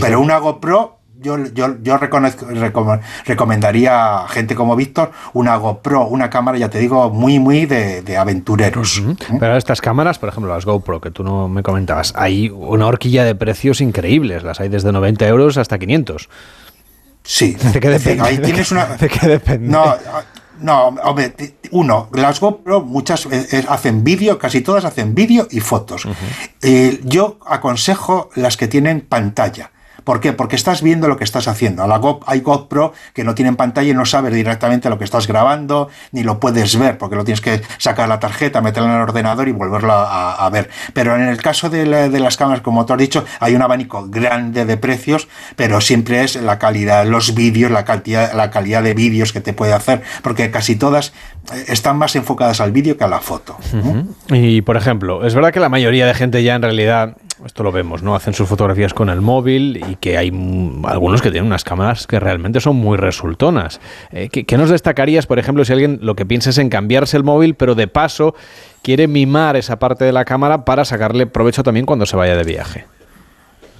[0.00, 6.06] Pero una GoPro, yo, yo, yo reconozco- recom- recomendaría a gente como Víctor una GoPro,
[6.06, 9.02] una cámara, ya te digo, muy, muy de, de aventureros.
[9.38, 13.24] Pero estas cámaras, por ejemplo, las GoPro, que tú no me comentabas, hay una horquilla
[13.24, 14.42] de precios increíbles.
[14.42, 16.28] Las hay desde 90 euros hasta 500.
[17.22, 17.54] Sí.
[17.72, 18.22] ¿De qué depende?
[18.24, 19.68] Ahí ¿De tienes qué- una- ¿De qué depende?
[19.68, 19.94] No,
[20.60, 21.32] no, hombre,
[21.70, 26.06] uno, las GoPro muchas eh, eh, hacen vídeo, casi todas hacen vídeo y fotos.
[26.62, 29.70] Eh, yo aconsejo las que tienen pantalla.
[30.08, 30.32] ¿Por qué?
[30.32, 31.86] Porque estás viendo lo que estás haciendo.
[31.86, 35.26] La Go- hay GoPro que no tienen pantalla y no sabes directamente lo que estás
[35.26, 39.02] grabando, ni lo puedes ver, porque lo tienes que sacar la tarjeta, meterla en el
[39.02, 40.70] ordenador y volverlo a, ver.
[40.94, 43.60] Pero en el caso de, la- de las cámaras, como tú has dicho, hay un
[43.60, 48.82] abanico grande de precios, pero siempre es la calidad, los vídeos, la calidad, la calidad
[48.82, 51.12] de vídeos que te puede hacer, porque casi todas
[51.52, 53.58] eh, están más enfocadas al vídeo que a la foto.
[54.30, 57.72] Y por ejemplo, es verdad que la mayoría de gente ya en realidad, esto lo
[57.72, 58.14] vemos, ¿no?
[58.14, 60.28] Hacen sus fotografías con el móvil y que hay
[60.84, 63.80] algunos que tienen unas cámaras que realmente son muy resultonas.
[64.10, 67.16] Eh, ¿qué, qué nos destacarías, por ejemplo, si alguien lo que piensa es en cambiarse
[67.16, 68.34] el móvil, pero de paso
[68.82, 72.44] quiere mimar esa parte de la cámara para sacarle provecho también cuando se vaya de
[72.44, 72.86] viaje?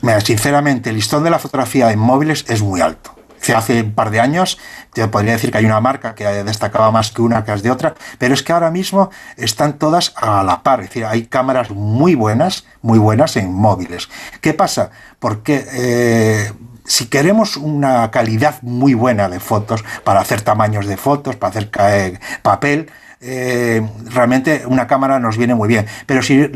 [0.02, 3.17] Mira, sinceramente, el listón de la fotografía en móviles es muy alto.
[3.54, 4.58] Hace- un par de años
[4.92, 7.70] te podría decir que hay una marca que destacaba más que una que es de
[7.70, 10.80] otra, pero es que ahora mismo están todas a la par.
[10.80, 14.08] Es decir, hay cámaras muy buenas, muy buenas en móviles.
[14.40, 14.90] ¿Qué pasa?
[15.18, 16.52] Porque eh,
[16.84, 21.70] si queremos una calidad muy buena de fotos, para hacer tamaños de fotos, para hacer
[21.80, 25.86] eh, papel, eh, realmente una cámara nos viene muy bien.
[26.06, 26.48] Pero si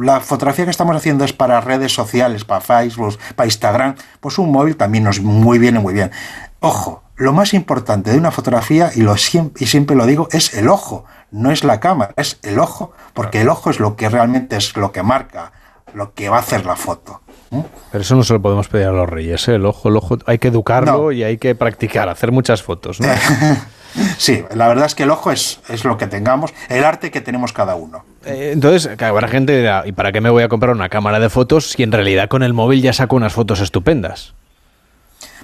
[0.00, 4.52] la fotografía que estamos haciendo es para redes sociales, para Facebook, para Instagram, pues un
[4.52, 6.10] móvil también nos muy viene muy bien.
[6.60, 10.68] Ojo, lo más importante de una fotografía, y, lo y siempre lo digo, es el
[10.68, 14.56] ojo, no es la cámara, es el ojo, porque el ojo es lo que realmente
[14.56, 15.52] es lo que marca,
[15.94, 17.20] lo que va a hacer la foto.
[17.90, 19.56] Pero eso no se lo podemos pedir a los reyes, ¿eh?
[19.56, 23.08] El ojo, el ojo, hay que educarlo y hay que practicar, hacer muchas fotos, ¿no?
[24.18, 27.20] Sí, la verdad es que el ojo es, es lo que tengamos, el arte que
[27.20, 28.04] tenemos cada uno.
[28.24, 30.88] Eh, Entonces, que habrá gente que dirá, ¿y para qué me voy a comprar una
[30.88, 34.34] cámara de fotos si en realidad con el móvil ya saco unas fotos estupendas?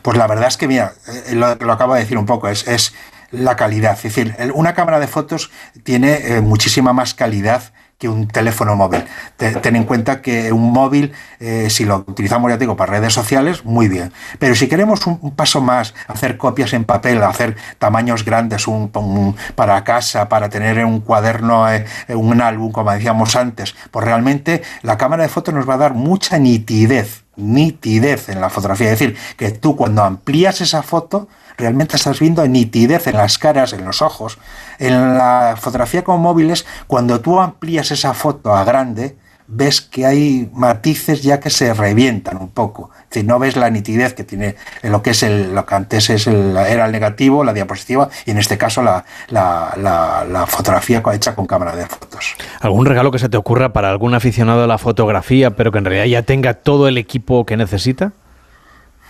[0.02, 0.92] Pues la verdad es que, mira,
[1.28, 2.94] eh, lo, lo acabo de decir un poco, es, es
[3.30, 3.96] la calidad.
[3.96, 5.50] Es decir, una cámara de fotos
[5.82, 9.04] tiene eh, muchísima más calidad que un teléfono móvil.
[9.36, 13.14] Te- ten en cuenta que un móvil, eh, si lo utilizamos, ya digo, para redes
[13.14, 14.12] sociales, muy bien.
[14.38, 18.90] Pero si queremos un, un paso más, hacer copias en papel, hacer tamaños grandes un,
[18.94, 24.62] un- para casa, para tener un cuaderno, eh, un álbum, como decíamos antes, pues realmente
[24.82, 28.90] la cámara de fotos nos va a dar mucha nitidez nitidez en la fotografía.
[28.90, 33.72] Es decir, que tú cuando amplías esa foto, realmente estás viendo nitidez en las caras,
[33.72, 34.38] en los ojos.
[34.78, 39.16] En la fotografía con móviles, cuando tú amplías esa foto a grande,
[39.48, 42.90] ves que hay matices ya que se revientan un poco.
[43.12, 46.10] Es no ves la nitidez que tiene en lo que es el, lo que antes
[46.10, 50.46] es el, era el negativo, la diapositiva, y en este caso la, la, la- la
[50.46, 52.34] fotografía hecha con cámara de fotos.
[52.60, 55.84] ¿Algún regalo que se te ocurra para algún aficionado a la fotografía, pero que en
[55.84, 58.12] realidad ya tenga todo el equipo que necesita?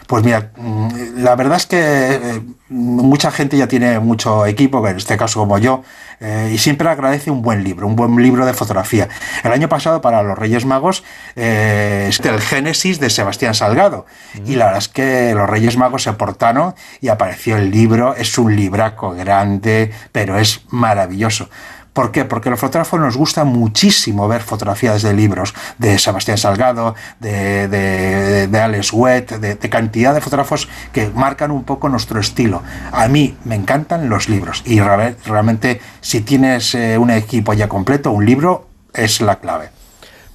[0.06, 4.96] Pues mira, mm, la verdad es que eh, mucha gente ya tiene mucho equipo, en
[4.96, 5.82] este caso como yo,
[6.20, 9.08] eh, y siempre agradece un buen libro, un buen libro de fotografía.
[9.42, 11.02] El año pasado para los Reyes Magos
[11.34, 14.06] eh, es el Génesis de Sebastián Salgado,
[14.44, 18.38] y la verdad es que los Reyes Magos se portaron y apareció el libro, es
[18.38, 21.48] un libraco grande, pero es maravilloso.
[21.96, 22.26] ¿Por qué?
[22.26, 28.48] Porque los fotógrafos nos gusta muchísimo ver fotografías de libros de Sebastián Salgado, de, de,
[28.48, 32.62] de Alex Wett, de, de cantidad de fotógrafos que marcan un poco nuestro estilo.
[32.92, 37.66] A mí me encantan los libros y real- realmente si tienes eh, un equipo ya
[37.66, 39.70] completo, un libro es la clave.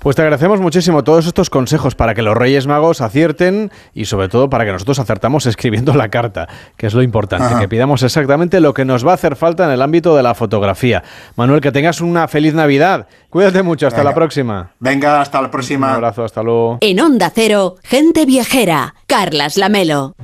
[0.01, 4.29] Pues te agradecemos muchísimo todos estos consejos para que los Reyes Magos acierten y sobre
[4.29, 7.59] todo para que nosotros acertamos escribiendo la carta, que es lo importante, Ajá.
[7.59, 10.33] que pidamos exactamente lo que nos va a hacer falta en el ámbito de la
[10.33, 11.03] fotografía.
[11.35, 13.07] Manuel, que tengas una feliz Navidad.
[13.29, 14.09] Cuídate mucho, hasta Venga.
[14.09, 14.71] la próxima.
[14.79, 15.89] Venga, hasta la próxima.
[15.89, 16.79] Un abrazo, hasta luego.
[16.81, 18.95] En Onda Cero, gente viajera.
[19.05, 20.15] Carlas Lamelo.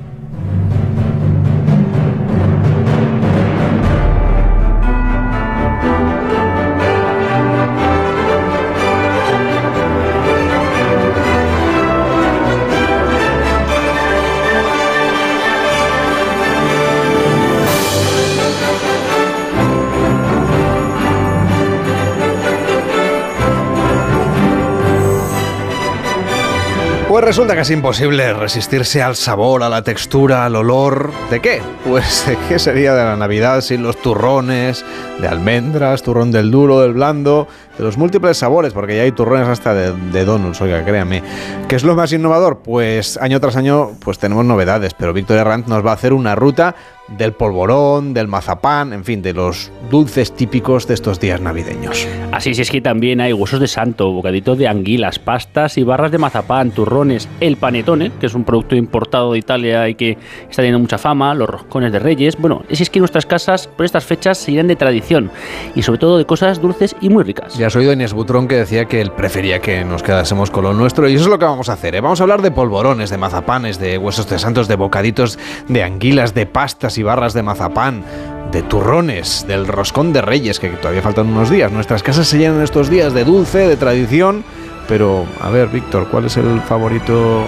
[27.18, 31.10] Pues resulta que es imposible resistirse al sabor, a la textura, al olor.
[31.30, 31.60] ¿De qué?
[31.84, 34.84] Pues de qué sería de la Navidad sin los turrones,
[35.20, 39.48] de almendras, turrón del duro, del blando, de los múltiples sabores, porque ya hay turrones
[39.48, 41.24] hasta de, de donuts, oiga, créame.
[41.66, 42.60] ¿Qué es lo más innovador?
[42.62, 46.36] Pues año tras año pues tenemos novedades, pero Víctor Herranz nos va a hacer una
[46.36, 46.76] ruta
[47.16, 52.06] del polvorón, del mazapán, en fin, de los dulces típicos de estos días navideños.
[52.32, 56.12] Así es, es que también hay huesos de santo, bocaditos de anguilas, pastas y barras
[56.12, 60.56] de mazapán, turrones, el panetone, que es un producto importado de Italia y que está
[60.56, 62.36] teniendo mucha fama, los roscones de reyes.
[62.36, 65.30] Bueno, es es que nuestras casas por estas fechas se llenan de tradición
[65.74, 67.56] y sobre todo de cosas dulces y muy ricas.
[67.56, 70.64] Ya has oído a Inés Butrón que decía que él prefería que nos quedásemos con
[70.64, 71.94] lo nuestro y eso es lo que vamos a hacer.
[71.94, 72.00] ¿eh?
[72.00, 76.34] Vamos a hablar de polvorones, de mazapanes, de huesos de santos, de bocaditos, de anguilas,
[76.34, 78.04] de pastas y barras de mazapán,
[78.52, 81.70] de turrones, del roscón de reyes, que todavía faltan unos días.
[81.72, 84.44] Nuestras casas se llenan estos días de dulce, de tradición,
[84.88, 87.44] pero a ver, Víctor, ¿cuál es el favorito?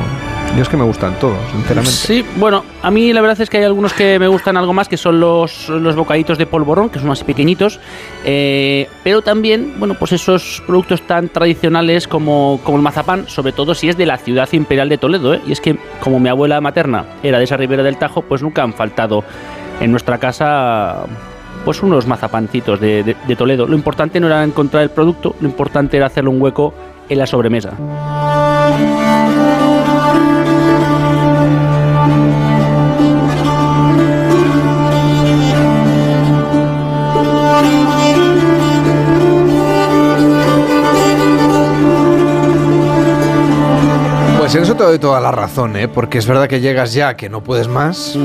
[0.56, 1.90] Yo es que me gustan todos, sinceramente.
[1.90, 4.88] Sí, bueno, a mí la verdad es que hay algunos que me gustan algo más,
[4.88, 7.80] que son los, los bocaditos de polvorón, que son así pequeñitos,
[8.24, 13.74] eh, pero también, bueno, pues esos productos tan tradicionales como, como el mazapán, sobre todo
[13.74, 15.40] si es de la ciudad imperial de Toledo, ¿eh?
[15.46, 18.62] y es que como mi abuela materna era de esa ribera del Tajo, pues nunca
[18.62, 19.24] han faltado
[19.80, 21.06] en nuestra casa
[21.64, 23.66] pues unos mazapancitos de, de, de Toledo.
[23.66, 26.74] Lo importante no era encontrar el producto, lo importante era hacerle un hueco
[27.10, 27.74] en la sobremesa.
[44.38, 45.86] Pues en eso te doy toda la razón, ¿eh?
[45.86, 48.18] porque es verdad que llegas ya que no puedes más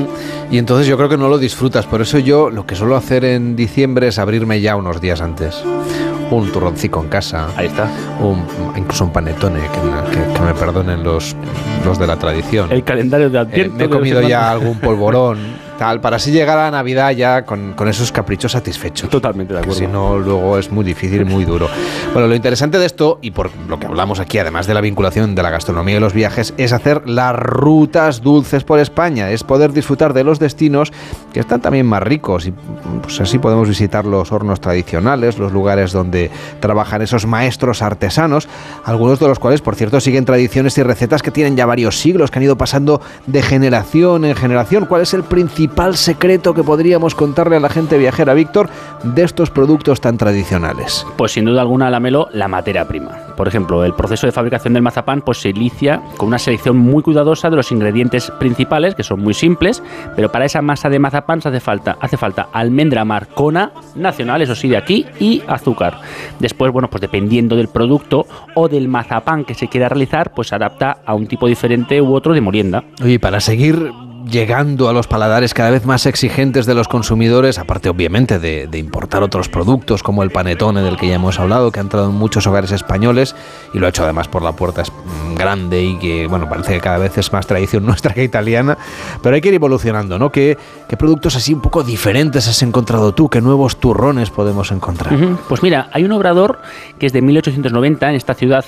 [0.49, 1.85] y entonces yo creo que no lo disfrutas.
[1.85, 5.63] Por eso yo lo que suelo hacer en diciembre es abrirme ya unos días antes.
[6.31, 7.47] Un turroncico en casa.
[7.56, 7.88] Ahí está.
[8.19, 8.43] Un,
[8.76, 11.35] incluso un panetone, que, que- que me perdonen los,
[11.85, 12.72] los de la tradición.
[12.72, 13.76] El calendario de Eh, Adviento.
[13.77, 15.38] me he comido ya algún polvorón,
[15.77, 19.10] tal, para así llegar a Navidad ya con, con esos caprichos satisfechos.
[19.10, 19.80] Totalmente de Que acuerdo.
[19.80, 21.68] Si no, luego es muy difícil muy duro.
[22.14, 25.35] Bueno, lo interesante de esto, y por lo que hablamos aquí, además de la vinculación
[25.35, 29.73] de la gastronomía y los viajes, es hacer las rutas dulces por España, es poder
[29.73, 30.91] disfrutar de los destinos
[31.34, 32.53] que están también más ricos y
[33.02, 38.47] pues así podemos visitar los hornos tradicionales, los lugares donde trabajan esos maestros artesanos,
[38.84, 42.31] algunos de los cuales, por cierto, siguen tradiciones y recetas que tienen ya varios siglos,
[42.31, 44.85] que han ido pasando de generación en generación.
[44.85, 45.23] ¿Cuál es el
[45.65, 48.69] principal secreto que podríamos contarle a la gente viajera, Víctor,
[49.03, 51.07] de estos productos tan tradicionales?
[51.17, 53.17] Pues sin duda alguna, Lamelo, la materia prima.
[53.35, 57.01] Por ejemplo, el proceso de fabricación del mazapán pues, se inicia con una selección muy
[57.01, 59.81] cuidadosa de los ingredientes principales, que son muy simples,
[60.15, 64.53] pero para esa masa de mazapán se hace falta, hace falta almendra marcona, nacional, eso
[64.53, 65.99] sí, de aquí, y azúcar.
[66.39, 70.55] Después, bueno, pues dependiendo del producto o del mazapán que se quiera realizar, pues se
[70.55, 72.83] adapta a un tipo diferente u otro de molienda.
[73.03, 73.91] Oye, para seguir
[74.30, 79.23] llegando a los paladares cada vez más exigentes de los consumidores, aparte obviamente de, importar
[79.23, 82.45] otros productos como el panetone del que ya hemos hablado, que ha entrado en muchos
[82.47, 83.35] hogares españoles
[83.73, 86.81] y lo ha hecho además por la puerta mm, grande y que, bueno, parece que
[86.81, 88.77] cada vez es más tradición nuestra que italiana,
[89.22, 90.31] pero hay que ir evolucionando, ¿no?
[90.31, 90.57] ¿Qué,
[90.89, 93.30] qué productos así un poco diferentes has encontrado tú?
[93.30, 95.15] ¿Qué nuevos turrones podemos encontrar?
[95.47, 96.60] Pues mira, hay un obrador
[96.99, 98.65] que es de 1890 en esta ciudad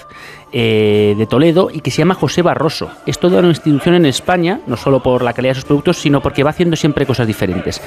[0.51, 2.89] eh, de Toledo y que se llama José Barroso.
[3.05, 6.21] Es toda una institución en España, no solo por la calidad de sus productos, sino
[6.21, 7.81] porque va haciendo siempre cosas diferentes.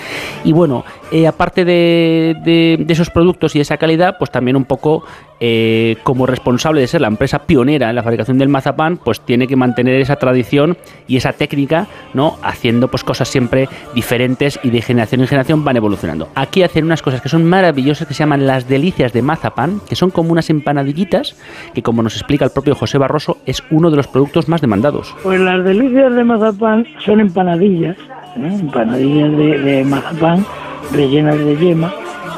[0.44, 4.64] Y bueno, eh, aparte de, de- esos productos y de esa calidad, pues también un
[4.64, 5.04] poco
[5.42, 9.46] eh, como responsable de ser la empresa pionera en la fabricación del mazapán, pues tiene
[9.46, 10.76] que mantener esa tradición
[11.08, 12.36] y esa técnica, ¿no?
[12.42, 16.28] Haciendo pues cosas siempre diferentes y de generación en generación van evolucionando.
[16.34, 19.96] Aquí hacen unas cosas que son maravillosas que se llaman las delicias de mazapán, que
[19.96, 21.36] son como unas empanadillitas
[21.72, 25.14] que como nos explica el propio José Barroso es uno de los productos más demandados.
[25.22, 27.96] Pues las delicias de mazapán son empanadillas,
[28.36, 28.58] ¿eh?
[28.60, 30.44] empanadillas de, de mazapán
[30.92, 31.92] rellenas de yema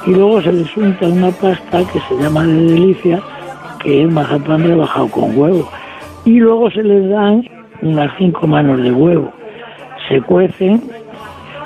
[0.07, 3.23] y luego se les unta una pasta que se llama de delicia,
[3.83, 5.69] que es mazapán rebajado con huevo.
[6.25, 7.45] Y luego se les dan
[7.81, 9.33] unas cinco manos de huevo.
[10.09, 10.83] Se cuecen,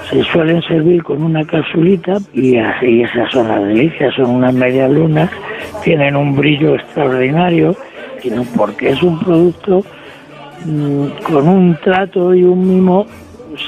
[0.09, 4.91] se suelen servir con una capsulita y así esas son las delicias, son unas medias
[4.91, 5.31] lunas,
[5.83, 7.75] tienen un brillo extraordinario,
[8.29, 9.83] tienen- porque es un producto
[10.65, 13.07] mm, con un trato y un mimo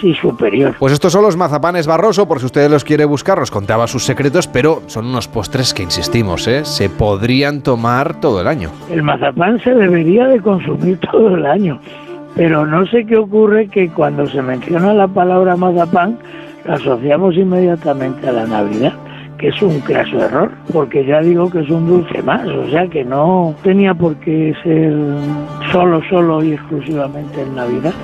[0.01, 0.75] sí superior.
[0.79, 4.05] Pues estos son los mazapanes Barroso, por si ustedes los quiere buscar, os contaba sus
[4.05, 6.65] secretos, pero son unos postres que insistimos, ¿eh?
[6.65, 8.71] se podrían tomar todo el año.
[8.91, 11.81] El mazapán se debería de consumir todo el año,
[12.37, 16.19] pero no sé qué ocurre que cuando se menciona la palabra mazapán
[16.67, 18.93] la asociamos inmediatamente a la Navidad.
[19.39, 22.89] Que es un claso error, porque ya digo que es un dulce más, o sea
[22.89, 24.93] que no tenía por qué ser
[25.73, 27.95] solo, solo y exclusivamente en Navidad.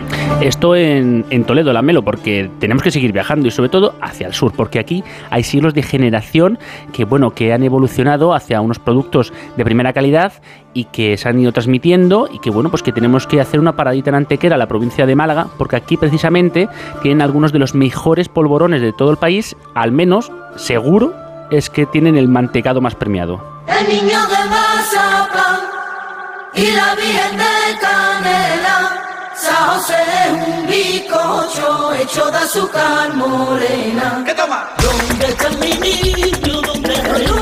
[0.40, 4.26] Esto en, en Toledo, la Melo, porque tenemos que seguir viajando y sobre todo hacia
[4.26, 6.58] el sur, porque aquí hay siglos de generación
[6.92, 10.32] que, bueno, que han evolucionado hacia unos productos de primera calidad
[10.72, 13.76] y que se han ido transmitiendo y que bueno pues que tenemos que hacer una
[13.76, 16.68] paradita en Antequera, la provincia de Málaga, porque aquí precisamente
[17.02, 21.23] tienen algunos de los mejores polvorones de todo el país, al menos seguro
[21.56, 23.62] es que tienen el mantecado más premiado.
[23.66, 25.60] El niño de Mazapán
[26.54, 29.00] y la Virgen de Canela.
[29.34, 34.22] San José es un bizcocho hecho de azúcar morena.
[34.26, 34.68] ¿Qué toma?
[34.82, 36.60] ¿Dónde está mi niño?
[36.60, 37.33] ¿Dónde está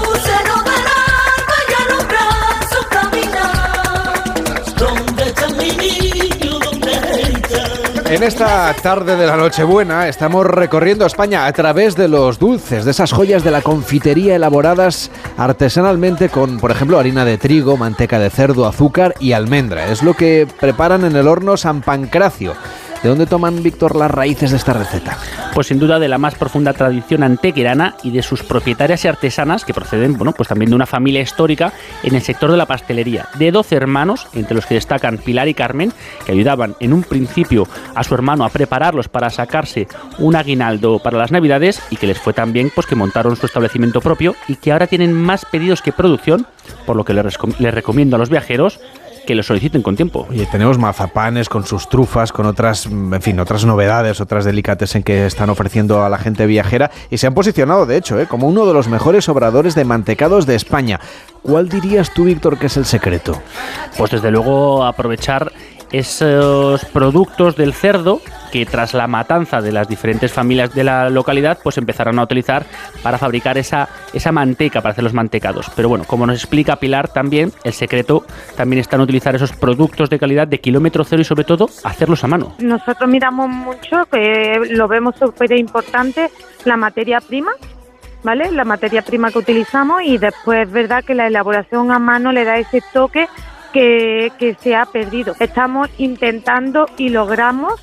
[8.12, 12.90] En esta tarde de la Nochebuena estamos recorriendo España a través de los dulces, de
[12.90, 18.28] esas joyas de la confitería elaboradas artesanalmente con, por ejemplo, harina de trigo, manteca de
[18.28, 19.86] cerdo, azúcar y almendra.
[19.86, 22.52] Es lo que preparan en el horno San Pancracio.
[23.02, 25.18] ¿De dónde toman, Víctor, las raíces de esta receta?
[25.54, 29.64] Pues sin duda de la más profunda tradición antequerana y de sus propietarias y artesanas
[29.64, 31.72] que proceden, bueno, pues también de una familia histórica
[32.04, 35.54] en el sector de la pastelería, de 12 hermanos, entre los que destacan Pilar y
[35.54, 35.92] Carmen,
[36.24, 39.88] que ayudaban en un principio a su hermano a prepararlos para sacarse
[40.18, 43.46] un aguinaldo para las Navidades y que les fue tan bien pues que montaron su
[43.46, 46.46] establecimiento propio y que ahora tienen más pedidos que producción,
[46.86, 48.78] por lo que les, les recomiendo a los viajeros
[49.26, 50.26] que lo soliciten con tiempo.
[50.30, 55.26] Oye, tenemos mazapanes con sus trufas, con otras, en fin, otras novedades, otras delicatessen que
[55.26, 58.26] están ofreciendo a la gente viajera y se han posicionado, de hecho, ¿eh?
[58.26, 61.00] como uno de los mejores obradores de mantecados de España.
[61.42, 63.40] ¿Cuál dirías tú, Víctor, que es el secreto?
[63.96, 65.52] Pues desde luego aprovechar
[65.92, 68.20] esos productos del cerdo
[68.50, 72.64] que tras la matanza de las diferentes familias de la localidad pues empezarán a utilizar
[73.02, 75.70] para fabricar esa, esa manteca, para hacer los mantecados.
[75.74, 78.24] Pero bueno, como nos explica Pilar también, el secreto
[78.56, 82.24] también está en utilizar esos productos de calidad de kilómetro cero y sobre todo hacerlos
[82.24, 82.54] a mano.
[82.58, 86.30] Nosotros miramos mucho, que lo vemos súper importante,
[86.64, 87.52] la materia prima,
[88.22, 88.50] ¿vale?
[88.50, 92.44] La materia prima que utilizamos y después es verdad que la elaboración a mano le
[92.44, 93.28] da ese toque
[93.72, 95.34] que, se ha perdido.
[95.40, 97.80] Estamos intentando y logramos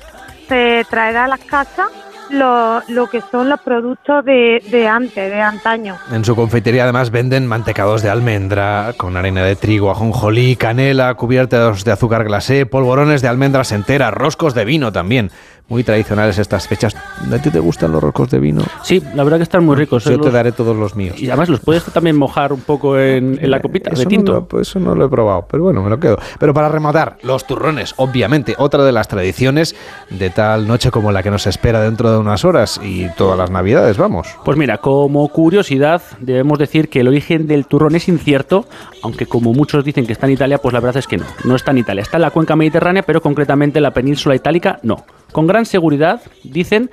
[0.48, 1.90] eh, traer a las casas
[2.30, 5.98] lo, lo que son los productos de, de antes, de antaño.
[6.12, 11.84] En su confitería además venden mantecados de almendra con harina de trigo, ajonjolí, canela, cubiertos
[11.84, 15.30] de azúcar glacé, polvorones de almendras enteras, roscos de vino también.
[15.70, 16.94] Muy tradicionales estas fechas.
[16.96, 18.62] ¿A ti te gustan los roscos de vino?
[18.82, 20.02] Sí, la verdad que están muy ricos.
[20.04, 20.18] Yo ¿eh?
[20.18, 21.14] te Los- daré todos los míos.
[21.22, 24.32] Y además los puedes también mojar un poco en, en la copita Eso de tinto.
[24.32, 26.18] No lo, pues eso no lo he probado, pero bueno, me lo quedo.
[26.40, 29.76] Pero para rematar, los turrones, obviamente, otra de las tradiciones
[30.10, 33.50] de tal noche como la que nos espera dentro de unas horas y todas las
[33.52, 34.26] navidades, vamos.
[34.44, 38.66] Pues mira, como curiosidad, debemos decir que el origen del turrón es incierto,
[39.04, 41.54] aunque como muchos dicen que está en Italia, pues la verdad es que no, no
[41.54, 42.02] está en Italia.
[42.02, 45.04] Está en la cuenca mediterránea, pero concretamente en la península itálica no.
[45.30, 46.90] Con gran seguridad dicen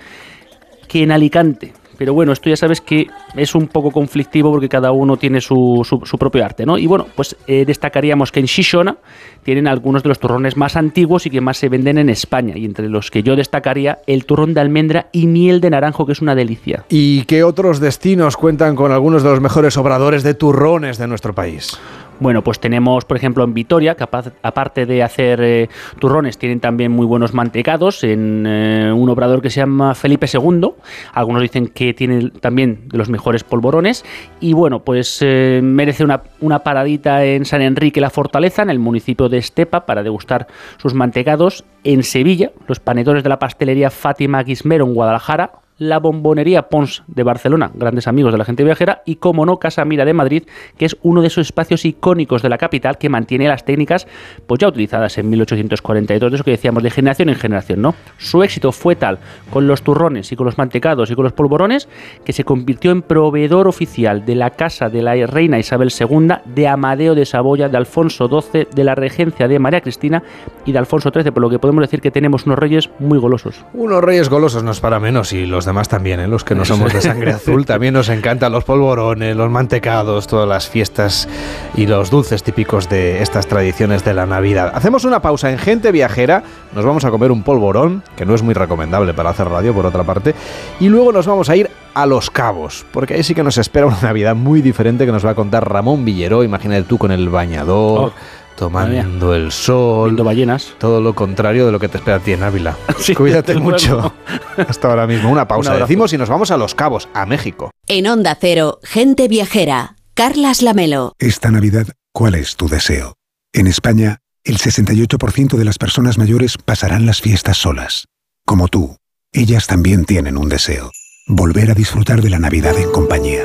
[0.87, 1.73] que en Alicante.
[1.97, 5.81] Pero bueno, esto ya sabes que es un poco conflictivo porque cada uno tiene su,
[5.83, 6.77] su- propio arte, ¿no?
[6.77, 8.97] Y bueno, pues eh, destacaríamos que en Shishona
[9.41, 12.53] tienen algunos de los turrones más antiguos y que más se venden en España.
[12.55, 16.11] Y entre los que yo destacaría el turrón de almendra y miel de naranjo, que
[16.11, 16.85] es una delicia.
[16.89, 21.33] ¿Y qué otros destinos cuentan con algunos de los mejores obradores de turrones de nuestro
[21.33, 21.79] país?
[22.19, 25.69] Bueno, pues tenemos, por ejemplo, en Vitoria, que apa- aparte de hacer eh,
[25.99, 30.71] turrones, tienen también muy buenos mantecados en eh, un obrador que se llama Felipe II.
[31.13, 34.03] Algunos dicen que tiene también de los mejores polvorones.
[34.39, 38.79] Y bueno, pues eh, merece una, una paradita en San Enrique la Fortaleza, en el
[38.79, 41.65] municipio de Estepa, para degustar sus mantecados.
[41.83, 47.23] En Sevilla, los panetones de la pastelería Fátima Guismero en Guadalajara la Bombonería Pons de
[47.23, 50.43] Barcelona, grandes amigos de la gente viajera, y como no, Casa Mira de Madrid,
[50.77, 54.07] que es uno de esos espacios icónicos de la capital que mantiene las técnicas
[54.47, 57.95] pues ya utilizadas en 1842, de eso que decíamos, de generación en generación, ¿no?
[58.17, 59.19] Su éxito fue tal
[59.51, 61.87] con los turrones y con los mantecados y con los polvorones
[62.25, 66.67] que se convirtió en proveedor oficial de la casa de la reina Isabel II, de
[66.67, 70.23] Amadeo de Saboya, de Alfonso XII, de la regencia de María Cristina
[70.65, 73.63] y de Alfonso XIII, por lo que podemos decir que tenemos unos reyes muy golosos.
[73.73, 76.27] Unos reyes golosos no es para menos y los demás también, ¿eh?
[76.27, 80.49] los que no somos de sangre azul, también nos encantan los polvorones, los mantecados, todas
[80.49, 81.29] las fiestas
[81.75, 84.71] y los dulces típicos de estas tradiciones de la Navidad.
[84.73, 86.41] Hacemos una pausa en Gente Viajera,
[86.73, 89.85] nos vamos a comer un polvorón, que no es muy recomendable para hacer radio por
[89.85, 90.33] otra parte,
[90.79, 93.85] y luego nos vamos a ir a Los Cabos, porque ahí sí que nos espera
[93.85, 97.29] una Navidad muy diferente que nos va a contar Ramón Villero, imagínate tú con el
[97.29, 98.13] bañador.
[98.57, 100.73] Tomando el sol, viendo ballenas.
[100.79, 102.75] Todo lo contrario de lo que te espera a ti en Ávila.
[102.99, 104.13] Sí, Cuídate mucho.
[104.57, 105.31] Hasta ahora mismo.
[105.31, 105.73] Una pausa.
[105.73, 105.79] Un.
[105.79, 107.71] Decimos y nos vamos a Los Cabos, a México.
[107.87, 109.95] En Onda Cero, gente viajera.
[110.15, 111.13] Carlas Lamelo.
[111.19, 113.13] Esta Navidad, ¿cuál es tu deseo?
[113.53, 118.07] En España, el 68% de las personas mayores pasarán las fiestas solas.
[118.45, 118.97] Como tú,
[119.31, 120.91] ellas también tienen un deseo.
[121.27, 123.43] Volver a disfrutar de la Navidad en compañía.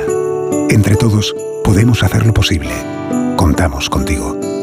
[0.69, 2.71] Entre todos, podemos hacerlo posible.
[3.37, 4.62] Contamos contigo.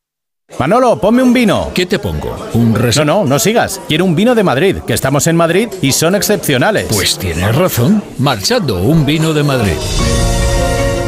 [0.59, 1.69] Manolo, ponme un vino.
[1.73, 2.35] ¿Qué te pongo?
[2.53, 3.81] ¿Un No, no, no sigas.
[3.87, 6.85] Quiero un vino de Madrid, que estamos en Madrid y son excepcionales.
[6.89, 8.03] Pues tienes razón.
[8.19, 9.73] Marchando, un vino de Madrid.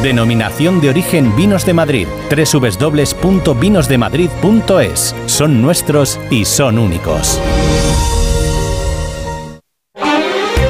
[0.02, 2.08] Denominación de origen Vinos de Madrid.
[2.30, 5.14] www.vinosdemadrid.es.
[5.26, 7.40] Son nuestros y son únicos.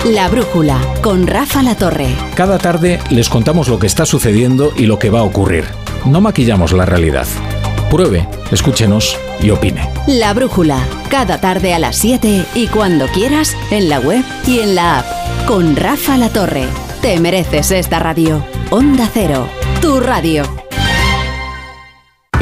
[0.04, 2.08] La Brújula, con Rafa La Torre.
[2.34, 5.64] Cada tarde les contamos lo que está sucediendo y lo que va a ocurrir.
[6.04, 7.26] No maquillamos la realidad.
[7.90, 9.88] Pruebe, escúchenos y opine.
[10.06, 10.78] La Brújula,
[11.10, 15.06] cada tarde a las 7 y cuando quieras, en la web y en la app.
[15.46, 16.66] Con Rafa La Torre.
[17.02, 18.44] Te mereces esta radio.
[18.70, 19.46] Onda Cero,
[19.80, 20.63] tu radio.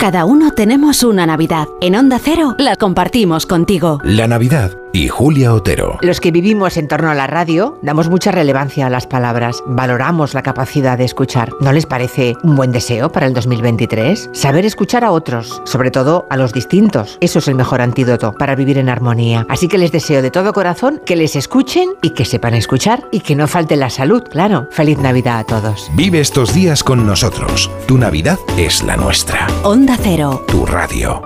[0.00, 1.66] Cada uno tenemos una Navidad.
[1.80, 3.98] En Onda Cero la compartimos contigo.
[4.04, 5.98] La Navidad y Julia Otero.
[6.02, 10.34] Los que vivimos en torno a la radio damos mucha relevancia a las palabras, valoramos
[10.34, 11.50] la capacidad de escuchar.
[11.60, 14.30] ¿No les parece un buen deseo para el 2023?
[14.32, 17.18] Saber escuchar a otros, sobre todo a los distintos.
[17.20, 19.46] Eso es el mejor antídoto para vivir en armonía.
[19.48, 23.20] Así que les deseo de todo corazón que les escuchen y que sepan escuchar y
[23.20, 24.68] que no falte la salud, claro.
[24.70, 25.90] Feliz Navidad a todos.
[25.94, 27.70] Vive estos días con nosotros.
[27.86, 29.46] Tu Navidad es la nuestra.
[29.62, 30.44] Onda Cero.
[30.48, 31.22] Tu radio.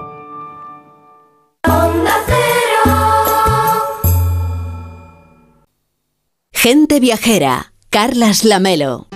[6.62, 7.72] Gente viajera.
[7.90, 9.09] Carlas Lamelo.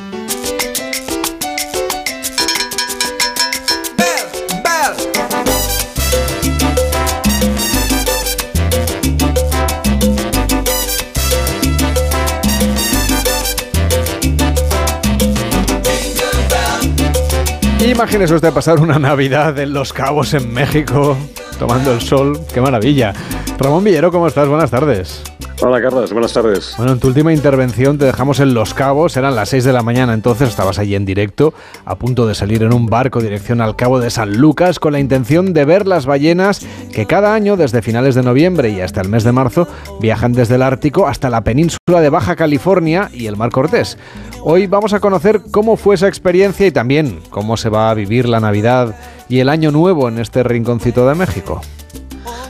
[17.78, 21.16] Imagínese usted pasar una Navidad en Los Cabos, en México,
[21.60, 22.40] tomando el sol.
[22.52, 23.12] ¡Qué maravilla!
[23.56, 24.48] Ramón Villero, ¿cómo estás?
[24.48, 25.22] Buenas tardes.
[25.62, 26.74] Hola Carlos, buenas tardes.
[26.76, 29.82] Bueno, en tu última intervención te dejamos en Los Cabos, eran las 6 de la
[29.82, 31.54] mañana entonces, estabas allí en directo,
[31.86, 35.00] a punto de salir en un barco dirección al Cabo de San Lucas con la
[35.00, 36.60] intención de ver las ballenas
[36.92, 39.66] que cada año, desde finales de noviembre y hasta el mes de marzo,
[39.98, 43.96] viajan desde el Ártico hasta la península de Baja California y el Mar Cortés.
[44.42, 48.28] Hoy vamos a conocer cómo fue esa experiencia y también cómo se va a vivir
[48.28, 48.94] la Navidad
[49.30, 51.62] y el Año Nuevo en este rinconcito de México.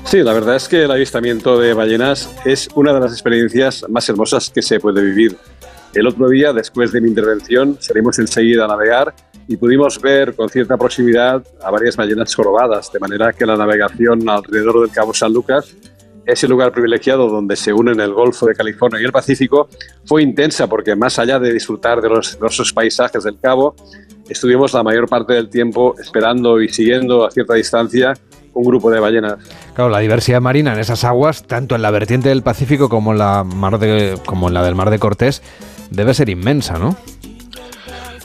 [0.07, 4.09] Sí, la verdad es que el avistamiento de ballenas es una de las experiencias más
[4.09, 5.37] hermosas que se puede vivir.
[5.95, 9.13] El otro día, después de mi intervención, salimos enseguida a navegar
[9.49, 14.29] y pudimos ver con cierta proximidad a varias ballenas jorobadas, de manera que la navegación
[14.29, 15.75] alrededor del Cabo San Lucas,
[16.25, 19.69] ese lugar privilegiado donde se unen el Golfo de California y el Pacífico,
[20.05, 23.75] fue intensa porque más allá de disfrutar de los hermosos paisajes del Cabo,
[24.29, 28.15] estuvimos la mayor parte del tiempo esperando y siguiendo a cierta distancia
[28.57, 29.37] un grupo de ballenas.
[29.75, 33.19] Claro, la diversidad marina en esas aguas, tanto en la vertiente del Pacífico como en
[33.19, 35.43] la, mar de, como en la del Mar de Cortés,
[35.91, 36.97] debe ser inmensa, ¿no?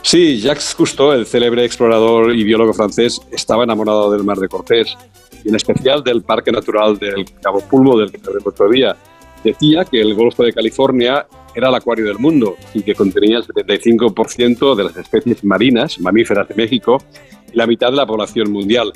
[0.02, 4.96] Sí, Jacques Cousteau, el célebre explorador y biólogo francés, estaba enamorado del Mar de Cortés
[5.44, 8.96] y en especial del Parque Natural del Cabo Pulvo del que hablé otro día.
[9.44, 13.46] Decía que el Golfo de California era el acuario del mundo y que contenía el
[13.46, 16.98] 75% de las especies marinas, mamíferas de México,
[17.52, 18.92] y la mitad de la población mundial.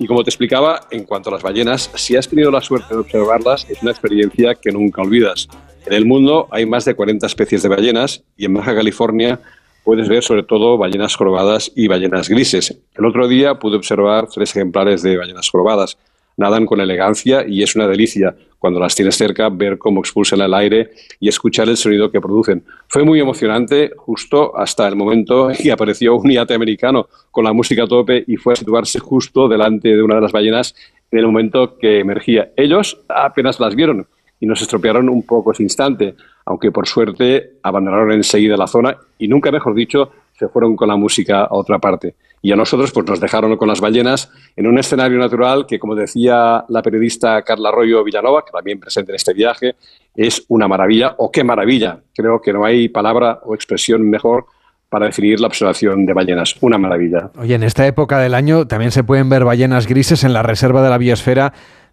[0.00, 3.00] Y como te explicaba, en cuanto a las ballenas, si has tenido la suerte de
[3.00, 5.46] observarlas, es una experiencia que nunca olvidas.
[5.84, 9.38] En el mundo hay más de 40 especies de ballenas y en Baja California
[9.84, 12.78] puedes ver sobre todo ballenas jorobadas y ballenas grises.
[12.94, 15.98] El otro día pude observar tres ejemplares de ballenas jorobadas
[16.40, 20.52] nadan con elegancia y es una delicia cuando las tienes cerca ver cómo expulsan el
[20.52, 22.62] aire y escuchar el sonido que producen.
[22.88, 27.54] Fue muy emocionante justo hasta el momento en que apareció un yate americano con la
[27.54, 30.74] música a tope y fue a situarse justo delante de una de las ballenas
[31.10, 32.50] en el momento que emergía.
[32.54, 34.06] Ellos apenas las vieron
[34.38, 36.14] y nos estropearon un poco ese instante,
[36.44, 40.96] aunque por suerte abandonaron enseguida la zona y nunca mejor dicho se fueron con la
[40.96, 42.14] música a otra parte.
[42.42, 45.94] Y a nosotros pues, nos dejaron con las ballenas en un escenario natural que, como
[45.94, 49.76] decía la periodista Carla Arroyo Villanova, que también presente en este viaje,
[50.14, 52.00] es una maravilla, o qué maravilla.
[52.14, 54.46] Creo que no hay palabra o expresión mejor
[54.88, 56.56] para definir la observación de ballenas.
[56.60, 57.30] Una maravilla.
[57.38, 60.82] Oye, en esta época del año también se pueden ver ballenas grises en la reserva
[60.82, 61.52] de la biosfera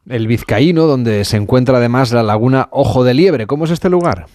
[0.10, 3.46] El Vizcaíno, donde se encuentra además la laguna Ojo de Liebre.
[3.48, 4.26] ¿Cómo es este lugar?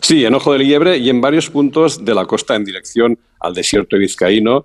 [0.00, 3.54] Sí, en Ojo de Liebre y en varios puntos de la costa en dirección al
[3.54, 4.64] desierto vizcaíno,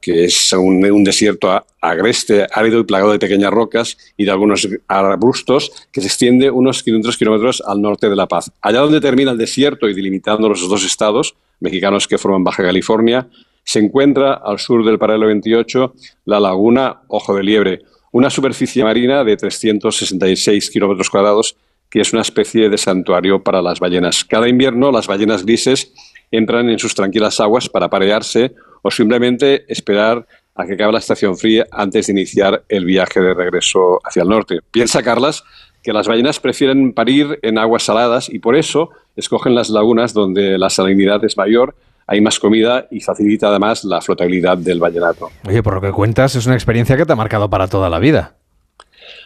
[0.00, 5.88] que es un, desierto agreste, árido y plagado de pequeñas rocas y de algunos arbustos
[5.92, 8.50] que se extiende unos 500 kilómetros al norte de La Paz.
[8.62, 13.28] Allá donde termina el desierto y delimitando los dos estados mexicanos que forman Baja California,
[13.62, 17.80] se encuentra al sur del paralelo 28 la laguna Ojo de Liebre,
[18.12, 21.56] una superficie marina de 366 kilómetros cuadrados
[21.90, 24.24] que es una especie de santuario para las ballenas.
[24.24, 25.92] Cada invierno las ballenas grises
[26.30, 31.36] entran en sus tranquilas aguas para parearse o simplemente esperar a que acabe la estación
[31.36, 34.60] fría antes de iniciar el viaje de regreso hacia el norte.
[34.70, 35.44] Piensa, Carlas,
[35.82, 40.58] que las ballenas prefieren parir en aguas saladas y por eso escogen las lagunas donde
[40.58, 41.74] la salinidad es mayor,
[42.06, 45.30] hay más comida y facilita además la flotabilidad del ballenato.
[45.46, 47.98] Oye, por lo que cuentas, es una experiencia que te ha marcado para toda la
[47.98, 48.39] vida.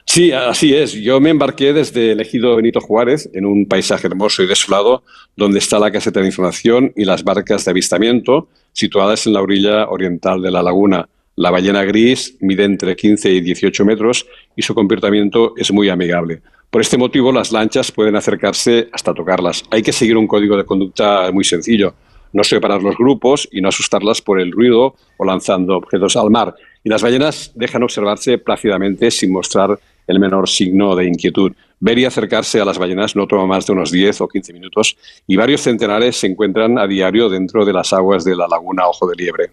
[0.07, 0.93] Sí, así es.
[0.93, 5.03] Yo me embarqué desde el ejido Benito Juárez en un paisaje hermoso y desolado
[5.37, 9.89] donde está la caseta de información y las barcas de avistamiento situadas en la orilla
[9.89, 11.09] oriental de la laguna.
[11.37, 16.43] La ballena gris mide entre 15 y 18 metros y su comportamiento es muy amigable.
[16.71, 19.65] Por este motivo, las lanchas pueden acercarse hasta tocarlas.
[19.71, 21.95] Hay que seguir un código de conducta muy sencillo.
[22.33, 26.55] No separar los grupos y no asustarlas por el ruido o lanzando objetos al mar.
[26.83, 31.53] Y las ballenas dejan observarse plácidamente sin mostrar el menor signo de inquietud.
[31.81, 34.97] Ver y acercarse a las ballenas no toma más de unos 10 o 15 minutos
[35.27, 39.07] y varios centenares se encuentran a diario dentro de las aguas de la laguna Ojo
[39.07, 39.51] de Liebre.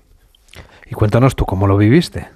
[0.89, 2.27] Y cuéntanos tú cómo lo viviste.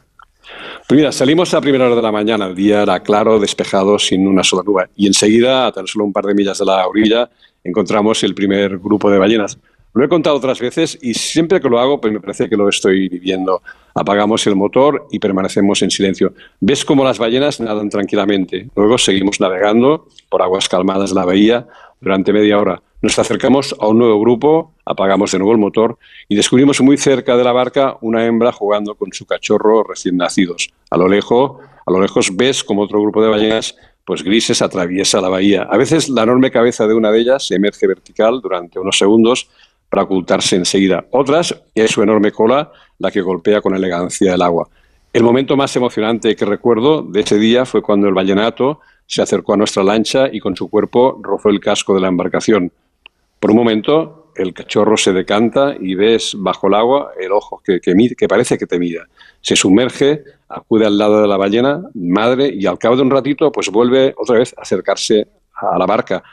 [0.88, 4.28] Pues mira, salimos a primera hora de la mañana, el día era claro, despejado, sin
[4.28, 7.30] una sola nube, y enseguida, a tan solo un par de millas de la orilla,
[7.64, 9.58] encontramos el primer grupo de ballenas.
[9.96, 12.68] Lo he contado otras veces y siempre que lo hago, pues me parece que lo
[12.68, 13.62] estoy viviendo.
[13.94, 16.34] Apagamos el motor y permanecemos en silencio.
[16.60, 18.68] Ves cómo las ballenas nadan tranquilamente.
[18.76, 21.66] Luego seguimos navegando por aguas calmadas de la bahía
[22.02, 22.82] durante media hora.
[23.02, 25.98] Nos acercamos a un nuevo grupo, apagamos de nuevo el motor
[26.28, 30.74] y descubrimos muy cerca de la barca una hembra jugando con su cachorro recién nacidos.
[30.90, 35.22] A lo lejos, a lo lejos ves como otro grupo de ballenas pues grises atraviesa
[35.22, 35.64] la bahía.
[35.64, 39.50] A veces la enorme cabeza de una de ellas emerge vertical durante unos segundos
[39.90, 41.06] para ocultarse enseguida.
[41.12, 44.68] Otras es su enorme cola la que golpea con elegancia el agua.
[45.14, 49.54] El momento más emocionante que recuerdo de ese día fue cuando el ballenato se acercó
[49.54, 52.72] a nuestra lancha y con su cuerpo rozó el casco de la embarcación.
[53.40, 57.80] Por un momento, el cachorro se decanta y ves bajo el agua el ojo que,
[57.80, 59.08] que, que parece que te mira.
[59.40, 63.52] Se sumerge, acude al lado de la ballena madre y al cabo de un ratito
[63.52, 66.24] pues vuelve otra vez a acercarse a la barca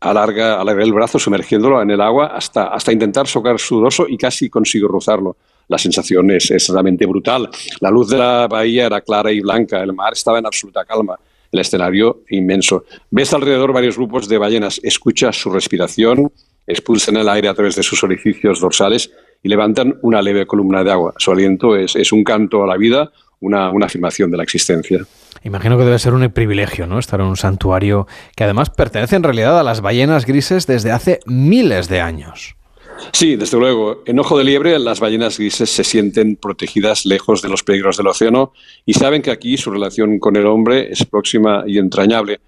[0.00, 4.16] alarga, alarga el brazo sumergiéndolo en el agua hasta, hasta intentar socar su dorso y
[4.16, 5.36] casi consigue rozarlo.
[5.68, 7.48] La sensación es, es realmente brutal.
[7.80, 11.16] La luz de la bahía era clara y blanca, el mar estaba en absoluta calma.
[11.50, 12.84] el escenario inmenso.
[13.10, 16.30] Ves alrededor varios grupos de ballenas, escuchas su respiración,
[16.66, 19.10] expulsan el aire a través de sus orificios dorsales
[19.42, 21.14] y levantan una leve columna de agua.
[21.16, 23.10] Su aliento es, es un canto a la vida,
[23.40, 25.00] una, una afirmación de la existencia.
[25.44, 26.98] Imagino que debe ser un privilegio, ¿no?
[26.98, 28.06] Estar en un santuario
[28.36, 32.56] que además pertenece en realidad a las ballenas grises desde hace miles de años.
[33.12, 34.02] Sí, desde luego.
[34.06, 38.08] En Ojo de Liebre, las ballenas grises se sienten protegidas lejos de los peligros del
[38.08, 38.52] océano
[38.84, 42.40] y saben que aquí su relación con el hombre es próxima y entrañable.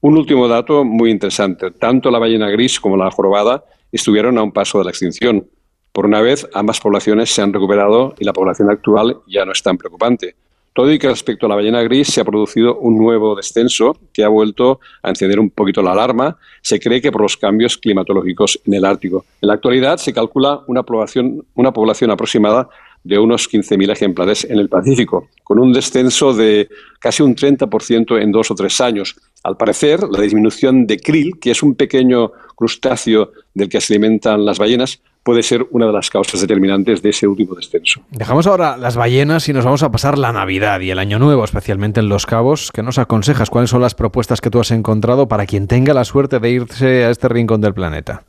[0.00, 1.70] Un último dato muy interesante.
[1.70, 5.46] Tanto la ballena gris como la jorobada estuvieron a un paso de la extinción.
[5.94, 9.62] Por una vez, ambas poblaciones se han recuperado y la población actual ya no es
[9.62, 10.34] tan preocupante.
[10.72, 14.24] Todo y que respecto a la ballena gris se ha producido un nuevo descenso que
[14.24, 16.36] ha vuelto a encender un poquito la alarma.
[16.62, 19.24] Se cree que por los cambios climatológicos en el Ártico.
[19.40, 22.68] En la actualidad se calcula una población, una población aproximada
[23.04, 26.68] de unos 15.000 ejemplares en el Pacífico, con un descenso de
[26.98, 29.14] casi un 30% en dos o tres años.
[29.44, 34.44] Al parecer, la disminución de krill, que es un pequeño crustáceo del que se alimentan
[34.44, 38.02] las ballenas, puede ser una de las causas determinantes de ese último descenso.
[38.10, 41.42] Dejamos ahora las ballenas y nos vamos a pasar la Navidad y el Año Nuevo,
[41.42, 42.70] especialmente en Los Cabos.
[42.70, 43.50] ¿Qué nos aconsejas?
[43.50, 47.04] ¿Cuáles son las propuestas que tú has encontrado para quien tenga la suerte de irse
[47.04, 48.22] a este rincón del planeta?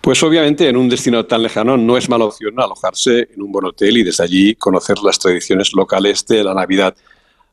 [0.00, 3.66] Pues obviamente en un destino tan lejano no es mala opción alojarse en un buen
[3.66, 6.96] hotel y desde allí conocer las tradiciones locales de la Navidad.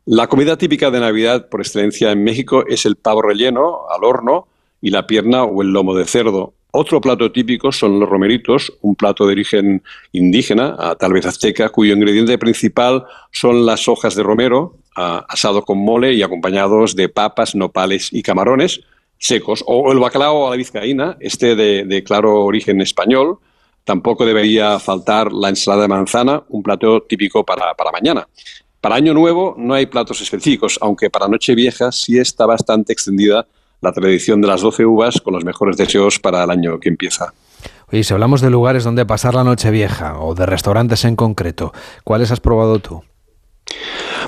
[0.06, 4.48] La comida típica de Navidad por excelencia en México es el pavo relleno al horno
[4.80, 6.54] y la pierna o el lomo de cerdo.
[6.78, 9.82] Otro plato típico son los romeritos, un plato de origen
[10.12, 16.12] indígena, tal vez azteca, cuyo ingrediente principal son las hojas de romero, asado con mole
[16.12, 18.82] y acompañados de papas, nopales y camarones
[19.18, 23.40] secos, o el bacalao a la vizcaína, este de, claro origen español.
[23.86, 28.28] Tampoco debería faltar la ensalada de manzana, un plato típico para, para mañana.
[28.82, 33.48] Para Año Nuevo no hay platos específicos, aunque para Nochevieja sí está bastante extendida
[33.86, 37.34] la tradición de las 12 uvas con los mejores deseos para el año que empieza.
[37.92, 41.72] Oye, si hablamos de lugares donde pasar la noche vieja o de restaurantes en concreto,
[42.04, 43.04] ¿cuáles has probado tú?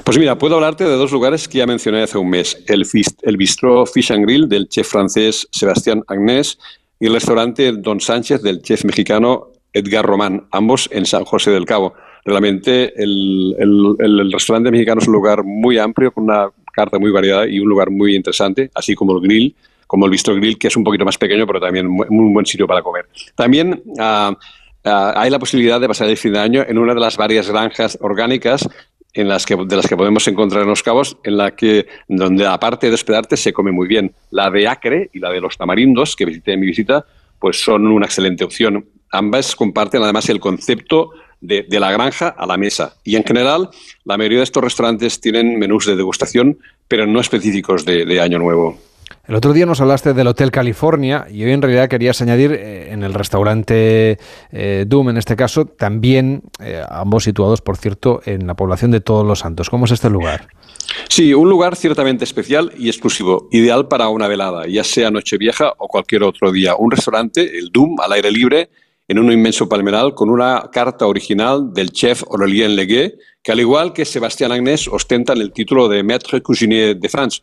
[0.03, 2.63] Pues mira, puedo hablarte de dos lugares que ya mencioné hace un mes.
[2.67, 2.85] El,
[3.23, 6.57] el bistró Fish and Grill del chef francés Sebastián Agnès
[6.99, 11.65] y el restaurante Don Sánchez del chef mexicano Edgar Román, ambos en San José del
[11.65, 11.93] Cabo.
[12.25, 17.48] Realmente el, el, restaurante mexicano es un lugar muy amplio, con una carta muy variada
[17.48, 19.56] y un lugar muy interesante, así como el grill,
[19.88, 22.68] como el Bistro Grill, que es un poquito más pequeño, pero también muy buen sitio
[22.68, 23.06] para comer.
[23.36, 26.99] También uh, uh, hay la posibilidad de pasar el fin de año en una de
[26.99, 28.70] las varias granjas orgánicas
[29.14, 32.45] en las que, de las que podemos encontrar en los cabos, en la que, donde
[32.45, 34.14] aparte de hospedarte, se come muy bien.
[34.30, 37.04] La de Acre y la de los tamarindos, que visité en mi visita,
[37.40, 38.86] pues son una excelente opción.
[39.12, 42.95] Ambas comparten además el concepto de, la granja a la mesa.
[43.03, 43.69] Y en general,
[44.05, 48.77] la mayoría de estos restaurantes tienen menús de degustación, pero no específicos de, Año Nuevo.
[49.27, 52.91] El otro día nos hablaste del Hotel California y hoy en realidad querías añadir eh,
[52.93, 54.18] en el restaurante
[54.51, 59.01] eh, Doom, en este caso, también eh, ambos situados, por cierto, en la población de
[59.01, 59.69] Todos los Santos.
[59.69, 60.47] ¿Cómo es este lugar?
[61.09, 65.88] Sí, un lugar ciertamente especial y exclusivo, ideal para una velada, ya sea Nochevieja o
[65.88, 66.76] cualquier otro día.
[66.76, 68.69] Un restaurante, el Doom, al aire libre,
[69.07, 73.93] en un inmenso palmeral con una carta original del chef Aurélien Leguet, que al igual
[73.93, 77.41] que Sebastián Agnès ostentan el título de Maître Cuisinier de France.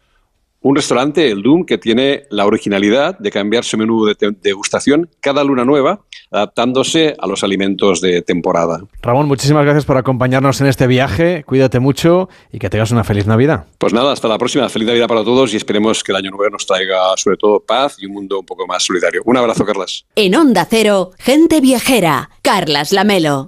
[0.65, 5.45] Un restaurante, el Doom, que tiene la originalidad de cambiar su menú de degustación cada
[5.45, 6.01] luna nueva,
[6.31, 8.81] adaptándose a los alimentos de temporada.
[9.03, 11.45] Ramón, muchísimas gracias por acompañarnos en este viaje.
[11.45, 13.67] Cuídate mucho y que tengas una feliz Navidad.
[13.77, 14.67] Pues nada, hasta la próxima.
[14.71, 17.97] Feliz Navidad para todos y esperemos que el año nuevo nos traiga sobre todo paz
[17.99, 19.21] y un mundo un poco más solidario.
[19.27, 20.07] Un abrazo, Carlas.
[20.17, 22.31] En Onda Cero, gente viajera.
[22.41, 23.47] Carlas Lamelo.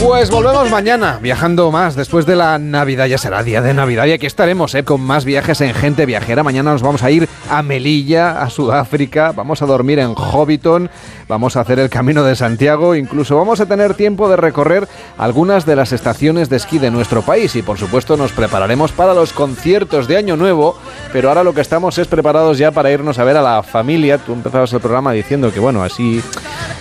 [0.00, 1.96] Pues volvemos mañana, viajando más.
[1.96, 4.84] Después de la Navidad, ya será día de Navidad y aquí estaremos ¿eh?
[4.84, 6.44] con más viajes en Gente Viajera.
[6.44, 10.88] Mañana nos vamos a ir a Melilla, a Sudáfrica, vamos a dormir en Hobbiton,
[11.26, 15.66] vamos a hacer el Camino de Santiago, incluso vamos a tener tiempo de recorrer algunas
[15.66, 19.32] de las estaciones de esquí de nuestro país y por supuesto nos prepararemos para los
[19.32, 20.78] conciertos de Año Nuevo,
[21.12, 24.18] pero ahora lo que estamos es preparados ya para irnos a ver a la familia.
[24.18, 26.22] Tú empezabas el programa diciendo que bueno, así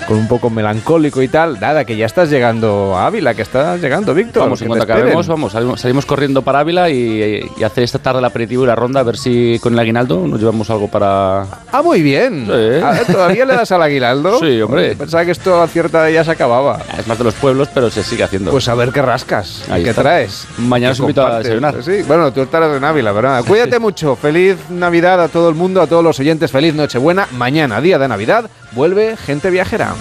[0.07, 1.59] con un poco melancólico y tal.
[1.59, 4.43] Nada, que ya estás llegando a Ávila, que estás llegando, Víctor.
[4.43, 8.19] Vamos, en cuanto acabemos, vamos, salimos, salimos corriendo para Ávila y, y hacer esta tarde
[8.19, 11.41] el aperitivo y la ronda, a ver si con el aguinaldo nos llevamos algo para...
[11.71, 12.47] Ah, muy bien.
[12.83, 14.39] Ah, ¿Todavía le das al aguinaldo?
[14.39, 14.95] Sí, hombre.
[14.95, 16.79] Pensaba que esto a cierta edad ya se acababa.
[16.97, 18.51] Es más de los pueblos, pero se sigue haciendo.
[18.51, 20.01] Pues a ver qué rascas, Ahí qué está.
[20.03, 20.47] traes.
[20.57, 21.83] Mañana os ¿Qué invito a desayunar.
[21.83, 23.43] Sí, bueno, tú estarás en Ávila, pero nada.
[23.43, 24.15] Cuídate mucho.
[24.15, 26.51] Feliz Navidad a todo el mundo, a todos los oyentes.
[26.51, 27.27] Feliz Nochebuena.
[27.33, 29.95] Mañana, día de Navidad, vuelve Gente Viajera.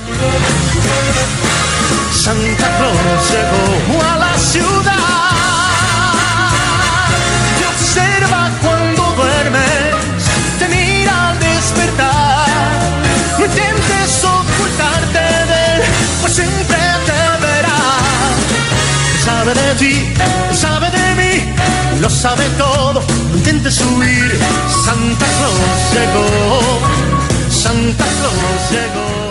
[2.12, 4.96] Santa Claus llegó a la ciudad.
[7.58, 9.94] Te observa cuando duermes,
[10.58, 12.48] te mira al despertar.
[13.38, 15.82] No intentes ocultarte de él,
[16.20, 17.78] pues siempre te verá.
[19.24, 20.14] Sabe de ti,
[20.52, 21.54] sabe de mí,
[22.00, 23.02] lo sabe todo.
[23.30, 24.38] No intentes huir.
[24.84, 26.80] Santa Claus llegó,
[27.66, 29.25] Santa Claus llegó.